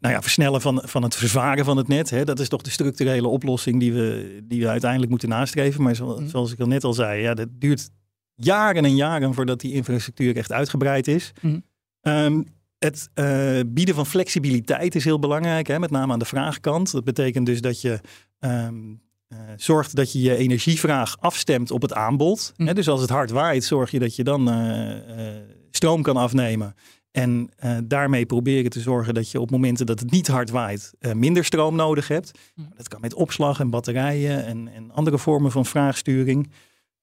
nou 0.00 0.14
ja, 0.14 0.22
versnellen 0.22 0.60
van, 0.60 0.82
van 0.84 1.02
het 1.02 1.16
verzwaren 1.16 1.64
van 1.64 1.76
het 1.76 1.88
net. 1.88 2.10
Hè. 2.10 2.24
Dat 2.24 2.38
is 2.38 2.48
toch 2.48 2.62
de 2.62 2.70
structurele 2.70 3.28
oplossing 3.28 3.80
die 3.80 3.92
we, 3.92 4.40
die 4.44 4.60
we 4.60 4.68
uiteindelijk 4.68 5.10
moeten 5.10 5.28
nastreven. 5.28 5.82
Maar 5.82 5.94
zo, 5.94 6.18
mm 6.18 6.28
zoals 6.28 6.52
ik 6.52 6.60
al 6.60 6.66
net 6.66 6.84
al 6.84 6.92
zei, 6.92 7.22
ja, 7.22 7.34
dat 7.34 7.48
duurt 7.52 7.90
jaren 8.34 8.84
en 8.84 8.96
jaren 8.96 9.34
voordat 9.34 9.60
die 9.60 9.72
infrastructuur 9.72 10.36
echt 10.36 10.52
uitgebreid 10.52 11.08
is. 11.08 11.32
Mm 11.40 11.62
Um, 12.02 12.44
het 12.78 13.10
uh, 13.14 13.60
bieden 13.66 13.94
van 13.94 14.06
flexibiliteit 14.06 14.94
is 14.94 15.04
heel 15.04 15.18
belangrijk, 15.18 15.66
hè, 15.66 15.78
met 15.78 15.90
name 15.90 16.12
aan 16.12 16.18
de 16.18 16.24
vraagkant. 16.24 16.92
Dat 16.92 17.04
betekent 17.04 17.46
dus 17.46 17.60
dat 17.60 17.80
je 17.80 18.00
um, 18.40 19.00
uh, 19.28 19.38
zorgt 19.56 19.96
dat 19.96 20.12
je 20.12 20.20
je 20.20 20.36
energievraag 20.36 21.20
afstemt 21.20 21.70
op 21.70 21.82
het 21.82 21.92
aanbod. 21.92 22.52
Mm. 22.56 22.66
Hè, 22.66 22.74
dus 22.74 22.88
als 22.88 23.00
het 23.00 23.10
hard 23.10 23.30
waait, 23.30 23.64
zorg 23.64 23.90
je 23.90 23.98
dat 23.98 24.16
je 24.16 24.24
dan 24.24 24.48
uh, 24.48 24.96
stroom 25.70 26.02
kan 26.02 26.16
afnemen. 26.16 26.74
En 27.10 27.50
daarmee 27.84 28.26
proberen 28.26 28.70
te 28.70 28.80
zorgen 28.80 29.14
dat 29.14 29.30
je 29.30 29.40
op 29.40 29.50
momenten 29.50 29.86
dat 29.86 30.00
het 30.00 30.10
niet 30.10 30.28
hard 30.28 30.50
waait, 30.50 30.92
minder 31.14 31.44
stroom 31.44 31.76
nodig 31.76 32.08
hebt. 32.08 32.38
Mm. 32.54 32.68
Dat 32.76 32.88
kan 32.88 33.00
met 33.00 33.14
opslag 33.14 33.60
en 33.60 33.70
batterijen 33.70 34.44
en, 34.44 34.68
en 34.74 34.90
andere 34.90 35.18
vormen 35.18 35.50
van 35.50 35.66
vraagsturing. 35.66 36.50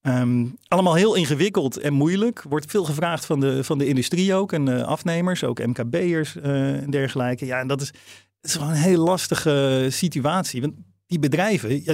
Um, 0.01 0.57
allemaal 0.67 0.93
heel 0.93 1.15
ingewikkeld 1.15 1.77
en 1.77 1.93
moeilijk. 1.93 2.43
Wordt 2.49 2.71
veel 2.71 2.83
gevraagd 2.83 3.25
van 3.25 3.39
de, 3.39 3.63
van 3.63 3.77
de 3.77 3.87
industrie 3.87 4.33
ook 4.33 4.53
en 4.53 4.65
de 4.65 4.85
afnemers, 4.85 5.43
ook 5.43 5.65
MKB'ers 5.65 6.35
uh, 6.35 6.81
en 6.81 6.89
dergelijke. 6.89 7.45
Ja, 7.45 7.59
en 7.59 7.67
dat 7.67 7.81
is, 7.81 7.91
is 8.41 8.55
wel 8.55 8.67
een 8.67 8.73
heel 8.73 9.03
lastige 9.03 9.87
situatie. 9.89 10.61
Want 10.61 10.73
die 11.07 11.19
bedrijven, 11.19 11.83
ja, 11.83 11.93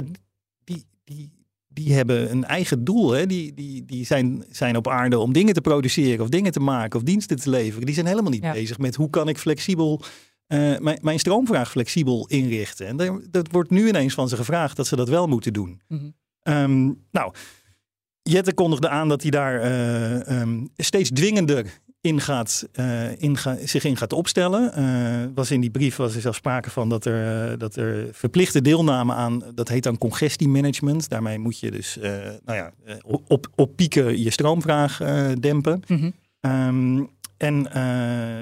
die, 0.64 0.84
die, 1.04 1.30
die 1.68 1.92
hebben 1.92 2.30
een 2.30 2.44
eigen 2.44 2.84
doel. 2.84 3.10
Hè? 3.10 3.26
Die, 3.26 3.54
die, 3.54 3.84
die 3.84 4.04
zijn, 4.04 4.44
zijn 4.50 4.76
op 4.76 4.88
aarde 4.88 5.18
om 5.18 5.32
dingen 5.32 5.54
te 5.54 5.60
produceren 5.60 6.24
of 6.24 6.28
dingen 6.28 6.52
te 6.52 6.60
maken 6.60 6.98
of 6.98 7.04
diensten 7.04 7.36
te 7.36 7.50
leveren. 7.50 7.86
Die 7.86 7.94
zijn 7.94 8.06
helemaal 8.06 8.30
niet 8.30 8.52
bezig 8.52 8.78
met 8.78 8.94
hoe 8.94 9.10
kan 9.10 9.28
ik 9.28 9.38
flexibel 9.38 10.02
uh, 10.48 10.78
mijn, 10.78 10.98
mijn 11.02 11.18
stroomvraag 11.18 11.70
flexibel 11.70 12.26
inrichten. 12.26 12.86
En 12.86 12.96
dat, 12.96 13.20
dat, 13.30 13.50
wordt 13.50 13.70
nu 13.70 13.88
ineens 13.88 14.14
van 14.14 14.28
ze 14.28 14.36
gevraagd 14.36 14.76
dat 14.76 14.86
ze 14.86 14.96
dat 14.96 15.08
wel 15.08 15.26
moeten 15.26 15.52
doen. 15.52 15.80
Mm 15.88 15.98
-hmm. 15.98 16.54
um, 16.54 17.04
nou, 17.10 17.32
Jette 18.28 18.54
kondigde 18.54 18.88
aan 18.88 19.08
dat 19.08 19.22
hij 19.22 19.30
daar 19.30 19.64
uh, 19.64 20.40
um, 20.40 20.68
steeds 20.76 21.10
dwingender 21.10 21.80
in 22.00 22.20
gaat, 22.20 22.68
uh, 22.74 23.22
in 23.22 23.36
ga, 23.36 23.56
zich 23.64 23.84
in 23.84 23.96
gaat 23.96 24.12
opstellen. 24.12 24.72
Uh, 24.78 25.34
was 25.34 25.50
in 25.50 25.60
die 25.60 25.70
brief 25.70 25.96
was 25.96 26.14
er 26.14 26.20
zelfs 26.20 26.38
sprake 26.38 26.70
van 26.70 26.88
dat 26.88 27.04
er, 27.04 27.58
dat 27.58 27.76
er 27.76 28.08
verplichte 28.12 28.62
deelname 28.62 29.14
aan, 29.14 29.42
dat 29.54 29.68
heet 29.68 29.82
dan 29.82 29.98
congestiemanagement. 29.98 31.08
Daarmee 31.08 31.38
moet 31.38 31.60
je 31.60 31.70
dus 31.70 31.98
nou 32.44 32.58
ja, 32.58 32.72
op, 33.26 33.48
op 33.54 33.76
pieken 33.76 34.22
je 34.22 34.30
stroomvraag 34.30 35.00
dempen. 35.38 35.82
Mm 35.86 35.96
-hmm. 35.96 36.12
um, 36.50 37.08
en 37.36 37.62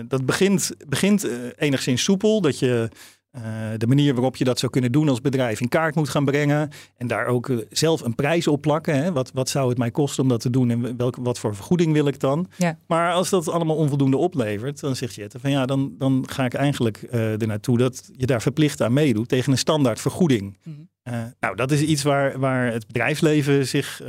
dat 0.08 0.26
begint, 0.26 0.70
begint 0.88 1.26
enigszins 1.56 2.02
soepel, 2.02 2.40
dat 2.40 2.58
je 2.58 2.88
uh, 3.36 3.42
de 3.76 3.86
manier 3.86 4.14
waarop 4.14 4.36
je 4.36 4.44
dat 4.44 4.58
zou 4.58 4.72
kunnen 4.72 4.92
doen 4.92 5.08
als 5.08 5.20
bedrijf 5.20 5.60
in 5.60 5.68
kaart 5.68 5.94
moet 5.94 6.08
gaan 6.08 6.24
brengen. 6.24 6.70
En 6.96 7.06
daar 7.06 7.26
ook 7.26 7.48
uh, 7.48 7.58
zelf 7.70 8.00
een 8.00 8.14
prijs 8.14 8.46
op 8.46 8.60
plakken. 8.60 9.02
Hè? 9.02 9.12
Wat, 9.12 9.30
wat 9.32 9.48
zou 9.48 9.68
het 9.68 9.78
mij 9.78 9.90
kosten 9.90 10.22
om 10.22 10.28
dat 10.28 10.40
te 10.40 10.50
doen 10.50 10.70
en 10.70 10.96
welke, 10.96 11.22
wat 11.22 11.38
voor 11.38 11.54
vergoeding 11.54 11.92
wil 11.92 12.06
ik 12.06 12.20
dan? 12.20 12.46
Ja. 12.56 12.78
Maar 12.86 13.12
als 13.12 13.30
dat 13.30 13.48
allemaal 13.48 13.76
onvoldoende 13.76 14.16
oplevert, 14.16 14.80
dan 14.80 14.96
zegt 14.96 15.14
Jette 15.14 15.38
van 15.38 15.50
ja, 15.50 15.66
dan, 15.66 15.94
dan 15.98 16.24
ga 16.28 16.44
ik 16.44 16.54
eigenlijk 16.54 17.06
uh, 17.12 17.40
er 17.40 17.46
naartoe 17.46 17.78
dat 17.78 18.10
je 18.16 18.26
daar 18.26 18.42
verplicht 18.42 18.82
aan 18.82 18.92
meedoet 18.92 19.28
tegen 19.28 19.52
een 19.52 19.58
standaard 19.58 20.00
vergoeding. 20.00 20.58
Mm 20.62 20.88
-hmm. 21.04 21.34
nou, 21.40 21.56
dat 21.56 21.70
is 21.70 21.80
iets 21.80 22.02
waar, 22.02 22.38
waar 22.38 22.72
het 22.72 22.86
bedrijfsleven 22.86 23.66
zich, 23.66 24.02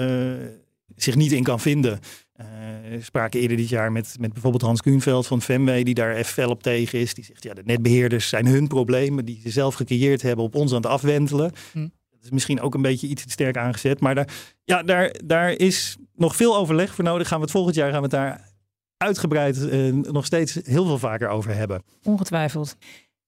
zich 0.96 1.16
niet 1.16 1.32
in 1.32 1.44
kan 1.44 1.60
vinden. 1.60 2.00
Uh, 2.42 2.46
spraken 3.02 3.40
eerder 3.40 3.58
dit 3.58 3.70
jaar 3.70 3.92
met, 3.92 4.16
met 4.20 4.34
bijvoorbeeld 4.34 4.64
Hans 4.64 4.82
Kuhnveld 4.82 5.28
van 5.28 5.42
Femway, 5.42 5.84
die 5.84 5.94
daar 5.94 6.16
even 6.16 6.34
fel 6.34 6.50
op 6.50 6.64
tegen 6.64 7.00
is. 7.00 7.14
Die 7.14 7.24
zegt, 7.24 7.44
ja, 7.44 7.54
de 7.54 7.62
netbeheerders 7.66 8.30
zijn 8.30 8.46
hun 8.46 8.68
problemen 8.68 9.26
die 9.26 9.40
ze 9.44 9.50
zelf 9.50 9.76
gecreëerd 9.76 10.22
hebben 10.22 10.46
op 10.46 10.56
ons 10.56 10.72
aan 10.72 10.78
het 10.78 10.86
afwentelen. 10.86 11.52
Hm. 11.72 11.88
Dat 12.10 12.24
is 12.24 12.30
misschien 12.30 12.62
ook 12.62 12.74
een 12.74 12.82
beetje 12.82 13.08
iets 13.08 13.24
te 13.24 13.32
sterk 13.32 13.58
aangezet. 13.58 14.00
Maar 14.00 14.16
daar, 14.16 14.28
ja, 14.64 14.84
daar, 14.84 15.16
daar 15.26 15.52
is 15.52 15.98
nog 16.16 16.36
veel 16.36 16.58
overleg 16.58 16.96
voor 16.96 17.04
nodig. 17.04 17.28
Gaan 17.28 17.38
we 17.38 17.44
het 17.44 17.54
volgend 17.54 17.76
jaar 17.76 17.92
gaan 17.92 17.98
we 17.98 18.04
het 18.04 18.12
daar 18.12 18.54
uitgebreid 18.98 19.58
uh, 19.58 19.94
nog 19.94 20.26
steeds 20.26 20.54
heel 20.64 20.86
veel 20.86 20.98
vaker 20.98 21.28
over 21.28 21.56
hebben. 21.56 21.84
Ongetwijfeld. 22.04 22.76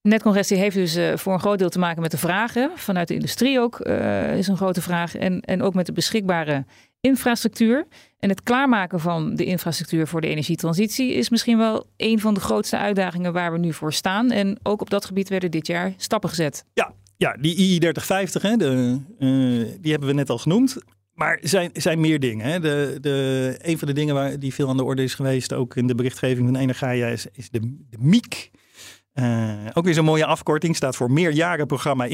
Netcongestie 0.02 0.58
heeft 0.58 0.76
dus 0.76 0.98
uh, 0.98 1.18
voor 1.18 1.34
een 1.34 1.40
groot 1.40 1.60
deel 1.60 1.70
te 1.70 1.80
maken 1.80 2.02
met 2.02 2.12
de 2.12 2.18
vragen. 2.18 2.72
Vanuit 2.76 3.08
de 3.08 3.14
industrie 3.14 3.60
ook 3.60 3.86
uh, 3.86 4.38
is 4.38 4.48
een 4.48 4.58
grote 4.58 4.82
vraag. 4.82 5.16
En, 5.16 5.42
en 5.42 5.62
ook 5.62 5.74
met 5.74 5.86
de 5.86 5.92
beschikbare 5.92 6.66
infrastructuur. 7.00 7.88
En 8.20 8.30
het 8.30 8.44
klaarmaken 8.44 9.00
van 9.00 9.36
de 9.36 9.46
infrastructuur 9.46 10.08
voor 10.08 10.22
de 10.22 10.28
energietransitie 10.28 11.14
is 11.14 11.30
misschien 11.30 11.58
wel 11.58 11.86
een 11.98 12.20
van 12.20 12.34
de 12.34 12.40
grootste 12.40 12.78
uitdagingen 12.78 13.34
waar 13.34 13.52
we 13.52 13.58
nu 13.58 13.74
voor 13.74 13.94
staan. 13.94 14.32
En 14.32 14.60
ook 14.64 14.82
op 14.82 14.90
dat 14.90 15.06
gebied 15.06 15.30
werden 15.30 15.52
dit 15.52 15.68
jaar 15.68 15.94
stappen 15.98 16.30
gezet. 16.30 16.66
Ja, 16.74 16.94
ja 17.18 17.38
die 17.40 17.82
II-3050, 17.82 18.42
hè, 18.42 18.56
de, 18.56 19.00
uh, 19.20 19.68
die 19.82 19.92
hebben 19.92 20.10
we 20.10 20.16
net 20.16 20.30
al 20.30 20.38
genoemd. 20.38 20.78
Maar 21.14 21.38
er 21.42 21.50
zijn, 21.50 21.70
zijn 21.74 22.00
meer 22.00 22.20
dingen. 22.20 22.46
Hè. 22.46 22.60
De, 22.60 22.98
de, 23.02 23.56
een 23.62 23.78
van 23.78 23.88
de 23.88 23.94
dingen 23.94 24.16
waar, 24.16 24.40
die 24.40 24.54
veel 24.54 24.70
aan 24.70 24.78
de 24.78 24.84
orde 24.84 25.04
is 25.04 25.14
geweest, 25.16 25.54
ook 25.54 25.76
in 25.76 25.88
de 25.88 25.96
berichtgeving 25.96 26.48
van 26.48 26.56
Energia, 26.56 27.08
is, 27.08 27.26
is 27.34 27.50
de, 27.50 27.60
de 27.90 27.98
MIEK. 28.00 28.52
Uh, 29.14 29.54
ook 29.74 29.86
weer 29.86 29.94
zo'n 29.94 30.06
mooie 30.06 30.26
afkorting, 30.26 30.76
staat 30.76 30.96
voor 30.96 31.12
Meerjarenprogramma 31.12 32.06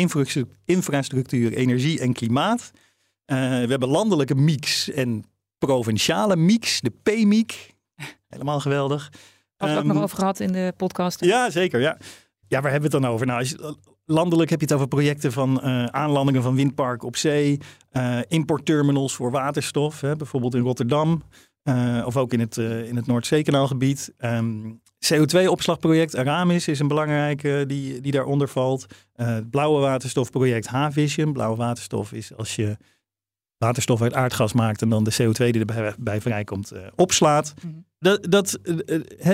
Infrastructuur, 0.66 1.54
Energie 1.54 2.00
en 2.00 2.14
Klimaat. 2.14 2.72
Uh, 2.74 3.38
we 3.38 3.68
hebben 3.70 3.90
landelijke 3.90 4.36
mix 4.36 4.92
en 4.92 5.26
provinciale 5.66 6.36
mix, 6.36 6.82
de 6.82 6.92
P-MIEK. 7.04 7.74
Helemaal 8.28 8.60
geweldig. 8.60 9.12
Had 9.58 9.70
we 9.70 9.76
um, 9.76 9.82
ook 9.82 9.86
nog 9.86 9.96
ehm, 9.96 10.04
over 10.04 10.18
gehad 10.18 10.40
in 10.40 10.52
de 10.52 10.74
podcast. 10.78 11.26
Ja, 11.26 11.50
zeker. 11.50 11.80
Ja. 11.80 11.98
ja, 12.48 12.62
waar 12.62 12.72
hebben 12.72 12.90
we 12.90 12.96
het 12.96 13.04
dan 13.04 13.14
over? 13.14 13.26
Nou, 13.26 13.40
als 13.40 13.50
je, 13.50 13.76
landelijk 14.06 14.50
heb 14.50 14.60
je 14.60 14.66
het 14.66 14.76
over 14.76 14.88
projecten 14.88 15.32
van 15.32 15.62
uh, 15.64 15.86
aanlandingen 15.86 16.42
van 16.42 16.56
windparken 16.56 17.08
op 17.08 17.16
zee, 17.16 17.60
uh, 17.92 18.20
importterminals 18.28 19.16
voor 19.16 19.32
waterstof, 19.32 20.02
hè, 20.02 20.16
bijvoorbeeld 20.16 20.56
in 20.56 20.62
Rotterdam. 20.62 21.24
Uh, 21.64 22.04
of 22.06 22.18
ook 22.18 22.34
in 22.34 22.40
het, 22.40 22.58
in 22.58 22.96
het 22.96 23.08
Noordzeekanaalgebied. 23.08 24.14
Um, 24.20 24.82
CO2-opslagproject 25.14 26.18
Aramis 26.18 26.68
is 26.68 26.80
een 26.80 26.88
belangrijke 26.88 27.64
die, 27.68 28.02
die 28.02 28.12
daaronder 28.12 28.48
valt. 28.48 28.86
het 29.14 29.50
blauwe 29.50 29.80
waterstofproject 29.82 30.68
H-Vision. 30.68 31.34
Blauwe 31.34 31.56
waterstof 31.56 32.14
is 32.14 32.36
als 32.36 32.56
je 32.56 32.78
waterstof 33.64 34.02
uit 34.02 34.14
aardgas 34.14 34.54
maakt 34.54 34.82
en 34.82 34.90
dan 34.90 35.04
de 35.04 35.14
CO2 35.22 35.50
die 35.50 35.66
erbij 35.66 36.22
vrijkomt 36.22 36.74
uh, 36.74 36.80
opslaat. 36.96 37.54
Mhm. 37.62 37.74
Dat, 38.00 38.32
dat, 38.32 38.60
uh, 38.64 38.78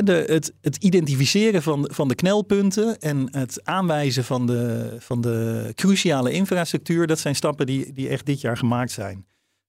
de, 0.03 0.23
het, 0.27 0.53
het 0.61 0.75
identificeren 0.75 1.63
van, 1.63 1.89
van 1.93 2.07
de 2.07 2.15
knelpunten 2.15 2.99
en 2.99 3.27
het 3.31 3.59
aanwijzen 3.63 4.23
van 4.23 4.45
de, 4.45 4.95
van 4.99 5.21
de 5.21 5.71
cruciale 5.75 6.31
infrastructuur, 6.31 7.07
dat 7.07 7.19
zijn 7.19 7.35
stappen 7.35 7.65
die, 7.65 7.93
die 7.93 8.09
echt 8.09 8.25
dit 8.25 8.41
jaar 8.41 8.57
gemaakt 8.57 8.91
zijn. 8.91 9.25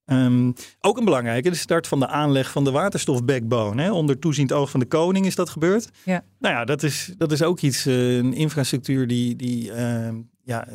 Um, 0.07 0.53
ook 0.81 0.99
een 0.99 1.05
belangrijke, 1.05 1.51
de 1.51 1.57
start 1.57 1.87
van 1.87 2.01
de 2.01 2.07
aanleg 2.07 2.51
van 2.51 2.65
de 2.65 2.71
waterstofbackbone. 2.71 3.83
Hè. 3.83 3.93
Onder 3.93 4.19
toeziend 4.19 4.53
oog 4.53 4.71
van 4.71 4.81
de 4.81 4.87
koning 4.87 5.27
is 5.27 5.35
dat 5.35 5.51
gebeurd. 5.51 5.89
Ja. 6.05 6.25
Nou 6.39 6.55
ja, 6.55 6.65
dat 6.65 6.83
is, 6.83 7.15
dat 7.17 7.33
is 7.33 7.43
ook 7.43 7.61
iets, 7.61 7.87
uh, 7.87 8.17
een 8.17 8.33
infrastructuur 8.33 9.07
die, 9.07 9.37
die 9.37 9.71
uh, 9.71 10.09
ja, 10.45 10.69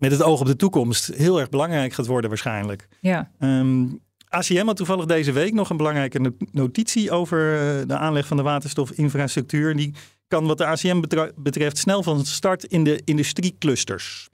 met 0.00 0.10
het 0.10 0.22
oog 0.22 0.40
op 0.40 0.46
de 0.46 0.56
toekomst 0.56 1.06
heel 1.06 1.40
erg 1.40 1.48
belangrijk 1.48 1.92
gaat 1.92 2.06
worden 2.06 2.30
waarschijnlijk. 2.30 2.88
Ja. 3.00 3.30
Um, 3.38 3.48
ehm, 3.48 3.88
ACM 4.28 4.66
had 4.66 4.76
toevallig 4.76 5.04
deze 5.04 5.32
week 5.32 5.52
nog 5.52 5.70
een 5.70 5.76
belangrijke 5.76 6.34
notitie 6.52 7.10
over 7.10 7.54
eh, 7.54 7.86
de 7.86 7.96
aanleg 7.96 8.26
van 8.26 8.36
de 8.36 8.42
waterstofinfrastructuur. 8.42 9.76
Die 9.76 9.94
kan 10.28 10.46
wat 10.46 10.58
de 10.58 10.66
ACM 10.66 11.00
betreft 11.36 11.78
snel 11.78 12.02
van 12.02 12.24
start 12.24 12.64
in 12.64 12.84
de 12.84 13.00
industrieclusters. 13.04 14.28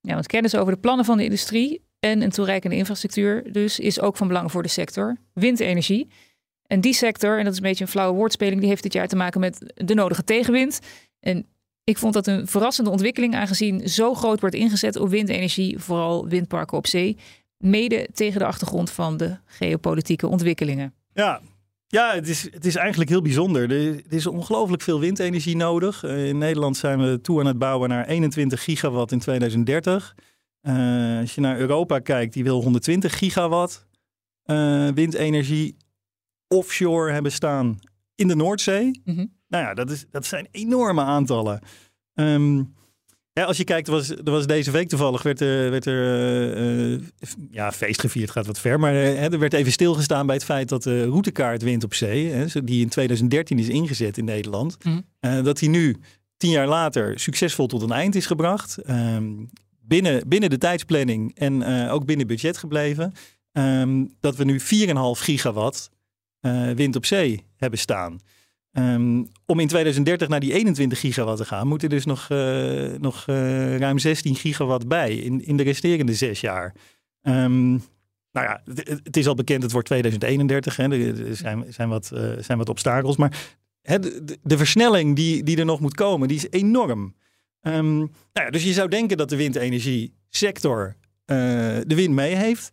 Ja, 0.00 0.14
want 0.14 0.26
kennis 0.26 0.56
over 0.56 0.72
de 0.72 0.80
plannen 0.80 1.04
van 1.04 1.16
de 1.16 1.24
industrie 1.24 1.82
en 1.98 2.22
een 2.22 2.30
toereikende 2.30 2.76
infrastructuur 2.76 3.52
dus 3.52 3.78
is 3.78 4.00
ook 4.00 4.16
van 4.16 4.28
belang 4.28 4.50
voor 4.50 4.62
de 4.62 4.68
sector. 4.68 5.16
Windenergie. 5.32 6.08
En 6.66 6.80
die 6.80 6.94
sector, 6.94 7.38
en 7.38 7.44
dat 7.44 7.52
is 7.52 7.58
een 7.58 7.64
beetje 7.64 7.84
een 7.84 7.90
flauwe 7.90 8.16
woordspeling, 8.16 8.60
die 8.60 8.68
heeft 8.68 8.82
dit 8.82 8.92
jaar 8.92 9.08
te 9.08 9.16
maken 9.16 9.40
met 9.40 9.72
de 9.74 9.94
nodige 9.94 10.24
tegenwind. 10.24 10.78
En 11.20 11.46
ik 11.90 11.98
vond 11.98 12.14
dat 12.14 12.26
een 12.26 12.46
verrassende 12.46 12.90
ontwikkeling, 12.90 13.34
aangezien 13.34 13.88
zo 13.88 14.14
groot 14.14 14.40
wordt 14.40 14.54
ingezet 14.54 14.96
op 14.96 15.08
windenergie, 15.08 15.78
vooral 15.78 16.28
windparken 16.28 16.76
op 16.76 16.86
zee. 16.86 17.16
Mede 17.56 18.08
tegen 18.14 18.38
de 18.38 18.46
achtergrond 18.46 18.90
van 18.90 19.16
de 19.16 19.36
geopolitieke 19.44 20.26
ontwikkelingen. 20.26 20.94
Ja, 21.12 21.40
ja, 21.86 22.14
het 22.14 22.28
is, 22.28 22.42
het 22.42 22.64
is 22.64 22.76
eigenlijk 22.76 23.10
heel 23.10 23.22
bijzonder. 23.22 23.70
Er, 23.70 24.12
is 24.12 24.26
ongelooflijk 24.26 24.82
veel 24.82 25.00
windenergie 25.00 25.56
nodig. 25.56 26.04
Eh, 26.04 26.28
in 26.28 26.38
Nederland 26.38 26.76
zijn 26.76 26.98
we 26.98 27.20
toe 27.20 27.40
aan 27.40 27.46
het 27.46 27.58
bouwen 27.58 27.88
naar 27.88 28.06
21 28.06 28.64
gigawatt 28.64 29.12
in 29.12 29.18
2030. 29.18 30.14
Uh, 30.62 31.20
als 31.20 31.34
je 31.34 31.40
naar 31.40 31.58
Europa 31.58 31.98
kijkt, 31.98 32.32
die 32.32 32.44
wil 32.44 32.62
120 32.62 33.18
gigawatt 33.18 33.86
uh, 34.46 34.88
windenergie 34.88 35.76
offshore 36.48 37.12
hebben 37.12 37.32
staan 37.32 37.78
in 38.14 38.28
de 38.28 38.36
Noordzee. 38.36 39.00
Mm 39.04 39.14
-hmm. 39.14 39.39
Nou 39.50 39.64
ja, 39.64 39.74
dat, 39.74 39.90
is, 39.90 40.04
dat 40.10 40.26
zijn 40.26 40.48
enorme 40.50 41.02
aantallen. 41.02 41.60
Um, 42.14 42.74
ja, 43.32 43.44
als 43.44 43.56
je 43.56 43.64
kijkt, 43.64 43.88
er 43.88 43.94
was, 43.94 44.10
er 44.10 44.30
was 44.30 44.46
deze 44.46 44.70
week 44.70 44.88
toevallig, 44.88 45.22
werd, 45.22 45.40
er, 45.40 45.70
werd 45.70 45.86
er 45.86 46.92
uh, 46.92 47.00
ja, 47.50 47.72
feest 47.72 48.00
gevierd, 48.00 48.30
gaat 48.30 48.46
wat 48.46 48.60
ver, 48.60 48.80
maar 48.80 48.94
uh, 48.94 49.32
er 49.32 49.38
werd 49.38 49.52
even 49.52 49.72
stilgestaan 49.72 50.26
bij 50.26 50.34
het 50.34 50.44
feit 50.44 50.68
dat 50.68 50.82
de 50.82 51.04
routekaart 51.04 51.62
wind 51.62 51.84
op 51.84 51.94
zee, 51.94 52.30
hè, 52.30 52.64
die 52.64 52.82
in 52.82 52.88
2013 52.88 53.58
is 53.58 53.68
ingezet 53.68 54.18
in 54.18 54.24
Nederland, 54.24 54.84
mm. 54.84 55.02
uh, 55.20 55.42
dat 55.42 55.58
die 55.58 55.68
nu 55.68 55.96
tien 56.36 56.50
jaar 56.50 56.66
later 56.66 57.20
succesvol 57.20 57.66
tot 57.66 57.82
een 57.82 57.92
eind 57.92 58.14
is 58.14 58.26
gebracht. 58.26 58.90
Um, 58.90 59.50
binnen, 59.80 60.28
binnen 60.28 60.50
de 60.50 60.58
tijdsplanning 60.58 61.34
en 61.34 61.64
ook 61.90 62.04
binnen 62.04 62.26
budget 62.26 62.56
gebleven. 62.56 63.12
Um, 63.52 64.14
dat 64.20 64.36
we 64.36 64.44
nu 64.44 64.60
4,5 64.60 64.64
gigawatt 65.12 65.90
wind 66.74 66.96
op 66.96 67.06
zee 67.06 67.44
hebben 67.56 67.78
staan. 67.78 68.20
Um, 68.72 69.28
om 69.46 69.60
in 69.60 69.68
2030 69.68 70.28
naar 70.28 70.40
die 70.40 70.52
21 70.52 71.00
gigawatt 71.00 71.38
te 71.38 71.44
gaan, 71.44 71.68
moet 71.68 71.82
er 71.82 71.88
dus 71.88 72.04
nog, 72.04 72.28
uh, 72.28 72.92
nog 72.98 73.26
uh, 73.26 73.76
ruim 73.76 73.98
16 73.98 74.34
gigawatt 74.34 74.88
bij 74.88 75.16
in, 75.16 75.44
in 75.44 75.56
de 75.56 75.62
resterende 75.62 76.14
zes 76.14 76.40
jaar. 76.40 76.74
Um, 77.22 77.70
nou 78.32 78.46
ja, 78.46 78.62
het, 79.02 79.16
is 79.16 79.26
al 79.26 79.34
bekend, 79.34 79.62
het 79.62 79.72
wordt 79.72 79.86
2031. 79.86 80.76
Hè. 80.76 80.90
Er 80.90 81.36
zijn, 81.36 81.64
zijn, 81.68 81.88
wat, 81.88 82.10
uh, 82.14 82.32
zijn 82.38 82.58
wat 82.58 82.68
obstakels. 82.68 83.16
Maar 83.16 83.56
hè, 83.82 83.98
de, 83.98 84.38
de, 84.42 84.56
versnelling 84.56 85.16
die, 85.16 85.42
die 85.42 85.58
er 85.58 85.64
nog 85.64 85.80
moet 85.80 85.94
komen, 85.94 86.28
die 86.28 86.36
is 86.36 86.50
enorm. 86.50 87.14
Um, 87.62 87.96
nou 87.98 88.10
ja, 88.32 88.50
dus 88.50 88.64
je 88.64 88.72
zou 88.72 88.88
denken 88.88 89.16
dat 89.16 89.28
de 89.28 89.36
windenergie 89.36 90.14
sector 90.28 90.96
de 91.24 91.94
wind 91.94 92.14
mee 92.14 92.34
heeft. 92.34 92.72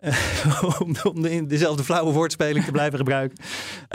om, 0.80 0.94
om 1.02 1.22
de, 1.22 1.46
dezelfde 1.46 1.84
flauwe 1.84 2.12
woordspeling 2.12 2.64
te 2.64 2.70
blijven 2.70 2.98
gebruiken. 2.98 3.44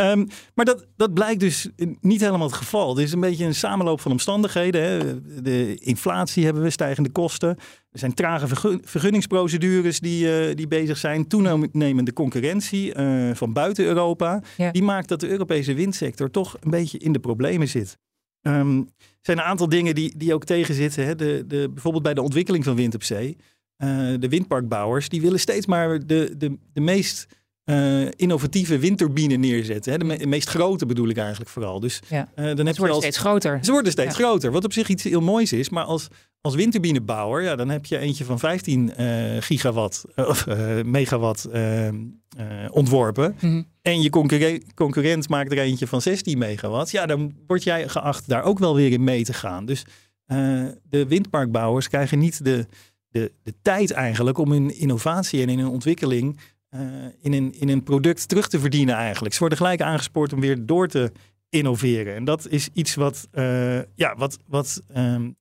Um, 0.01 0.27
maar 0.53 0.65
dat, 0.65 0.85
dat 0.95 1.13
blijkt 1.13 1.39
dus 1.39 1.69
niet 2.01 2.21
helemaal 2.21 2.47
het 2.47 2.55
geval. 2.55 2.89
Het 2.89 3.05
is 3.05 3.11
een 3.11 3.19
beetje 3.19 3.45
een 3.45 3.55
samenloop 3.55 4.01
van 4.01 4.11
omstandigheden. 4.11 4.81
Hè. 4.81 5.21
De 5.41 5.75
inflatie 5.75 6.45
hebben 6.45 6.63
we, 6.63 6.69
stijgende 6.69 7.11
kosten. 7.11 7.49
Er 7.91 7.99
zijn 7.99 8.13
trage 8.13 8.79
vergunningsprocedures 8.83 9.99
die, 9.99 10.49
uh, 10.49 10.55
die 10.55 10.67
bezig 10.67 10.97
zijn. 10.97 11.27
Toenemende 11.27 12.13
concurrentie 12.13 12.95
uh, 12.95 13.35
van 13.35 13.53
buiten 13.53 13.85
Europa. 13.85 14.41
Ja. 14.57 14.71
Die 14.71 14.83
maakt 14.83 15.07
dat 15.07 15.19
de 15.19 15.29
Europese 15.29 15.73
windsector 15.73 16.31
toch 16.31 16.57
een 16.59 16.71
beetje 16.71 16.97
in 16.97 17.11
de 17.11 17.19
problemen 17.19 17.67
zit. 17.67 17.97
Um, 18.41 18.77
er 18.97 19.19
zijn 19.21 19.37
een 19.37 19.43
aantal 19.43 19.69
dingen 19.69 19.95
die, 19.95 20.17
die 20.17 20.33
ook 20.33 20.43
tegenzitten. 20.43 21.05
Hè. 21.05 21.15
De, 21.15 21.43
de, 21.47 21.69
bijvoorbeeld 21.73 22.03
bij 22.03 22.13
de 22.13 22.21
ontwikkeling 22.21 22.63
van 22.63 22.75
wind 22.75 22.95
op 22.95 23.03
zee. 23.03 23.37
Uh, 23.77 24.13
de 24.19 24.29
windparkbouwers, 24.29 25.09
die 25.09 25.21
willen 25.21 25.39
steeds 25.39 25.65
maar 25.65 26.05
de, 26.05 26.33
de, 26.37 26.57
de 26.73 26.81
meest 26.81 27.27
uh, 27.65 28.07
innovatieve 28.15 28.79
windturbine 28.79 29.35
neerzetten. 29.35 29.91
Hè? 29.91 29.97
De, 29.97 30.05
me 30.05 30.17
de, 30.17 30.27
meest 30.27 30.49
grote 30.49 30.85
bedoel 30.85 31.07
ik 31.07 31.17
eigenlijk 31.17 31.49
vooral. 31.49 31.79
Dus, 31.79 31.99
ja. 32.09 32.29
uh, 32.35 32.55
dan 32.55 32.65
heb 32.65 32.75
ze 32.75 32.81
worden 32.81 32.97
steeds 32.97 33.17
groter. 33.17 33.59
Ze 33.61 33.71
worden 33.71 33.91
steeds 33.91 34.17
ja. 34.17 34.23
groter, 34.23 34.51
wat 34.51 34.63
op 34.63 34.73
zich 34.73 34.87
iets 34.87 35.03
heel 35.03 35.21
moois 35.21 35.53
is. 35.53 35.69
Maar 35.69 35.83
als, 35.83 36.07
als 36.41 36.55
windturbinebouwer, 36.55 37.43
ja, 37.43 37.55
dan 37.55 37.69
heb 37.69 37.85
je 37.85 37.97
eentje 37.97 38.25
van 38.25 38.39
15 38.39 38.93
gigawatt 39.39 40.03
of 40.15 40.45
megawatt 40.85 41.47
ontworpen. 42.71 43.35
Mm 43.39 43.49
-hmm. 43.49 43.67
En 43.81 44.01
je 44.01 44.09
concurrent, 44.09 44.73
concurrent 44.73 45.29
maakt 45.29 45.51
er 45.51 45.57
eentje 45.57 45.87
van 45.87 46.01
16 46.01 46.37
megawatt. 46.37 46.91
Ja, 46.91 47.05
dan 47.05 47.33
word 47.47 47.63
jij 47.63 47.89
geacht 47.89 48.27
daar 48.27 48.43
ook 48.43 48.59
wel 48.59 48.75
weer 48.75 48.91
in 48.91 49.03
mee 49.03 49.23
te 49.23 49.33
gaan. 49.33 49.65
Dus 49.65 49.85
de 50.89 51.05
windparkbouwers 51.07 51.87
krijgen 51.87 52.19
niet 52.19 52.43
de 52.43 52.65
de, 53.13 53.31
de 53.43 53.53
tijd 53.61 53.91
eigenlijk 53.91 54.37
om 54.37 54.53
in 54.53 54.77
innovatie 54.77 55.41
en 55.41 55.49
in 55.49 55.59
een 55.59 55.67
ontwikkeling 55.67 56.39
uh, 56.75 56.79
in, 57.21 57.33
een, 57.33 57.53
in 57.59 57.69
een 57.69 57.83
product 57.83 58.27
terug 58.27 58.47
te 58.47 58.59
verdienen 58.59 58.95
eigenlijk. 58.95 59.33
Ze 59.33 59.39
worden 59.39 59.57
gelijk 59.57 59.81
aangespoord 59.81 60.33
om 60.33 60.39
weer 60.39 60.65
door 60.65 60.87
te 60.87 61.11
innoveren. 61.49 62.15
En 62.15 62.25
dat 62.25 62.47
is 62.47 62.69
iets 62.73 62.95
wat, 62.95 63.27
uh, 63.33 63.81
ja, 63.95 64.15
wat, 64.17 64.37
wat 64.47 64.81
um, 64.95 65.35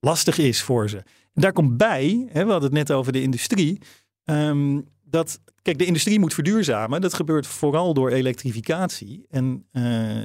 lastig 0.00 0.38
is 0.38 0.62
voor 0.62 0.88
ze. 0.88 0.96
En 1.32 1.42
daar 1.42 1.52
komt 1.52 1.76
bij, 1.76 2.28
hè, 2.28 2.44
we 2.44 2.50
hadden 2.50 2.70
het 2.70 2.88
net 2.88 2.92
over 2.92 3.12
de 3.12 3.22
industrie, 3.22 3.78
um, 4.24 4.88
dat, 5.02 5.40
kijk, 5.62 5.78
de 5.78 5.84
industrie 5.84 6.18
moet 6.18 6.34
verduurzamen. 6.34 7.00
Dat 7.00 7.14
gebeurt 7.14 7.46
vooral 7.46 7.94
door 7.94 8.10
elektrificatie. 8.10 9.26
En 9.28 9.66
uh, 9.72 10.24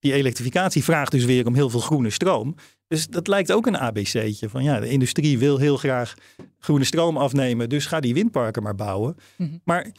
die 0.00 0.12
elektrificatie 0.12 0.84
vraagt 0.84 1.12
dus 1.12 1.24
weer 1.24 1.46
om 1.46 1.54
heel 1.54 1.70
veel 1.70 1.80
groene 1.80 2.10
stroom. 2.10 2.54
Dus 2.86 3.06
dat 3.06 3.26
lijkt 3.26 3.52
ook 3.52 3.66
een 3.66 3.78
ABC'tje. 3.78 4.48
Van 4.48 4.62
ja, 4.62 4.80
de 4.80 4.88
industrie 4.88 5.38
wil 5.38 5.58
heel 5.58 5.76
graag 5.76 6.14
groene 6.58 6.84
stroom 6.84 7.16
afnemen. 7.16 7.68
Dus 7.68 7.86
ga 7.86 8.00
die 8.00 8.14
windparken 8.14 8.62
maar 8.62 8.74
bouwen. 8.74 9.16
Mm 9.36 9.46
-hmm. 9.46 9.60
Maar 9.64 9.92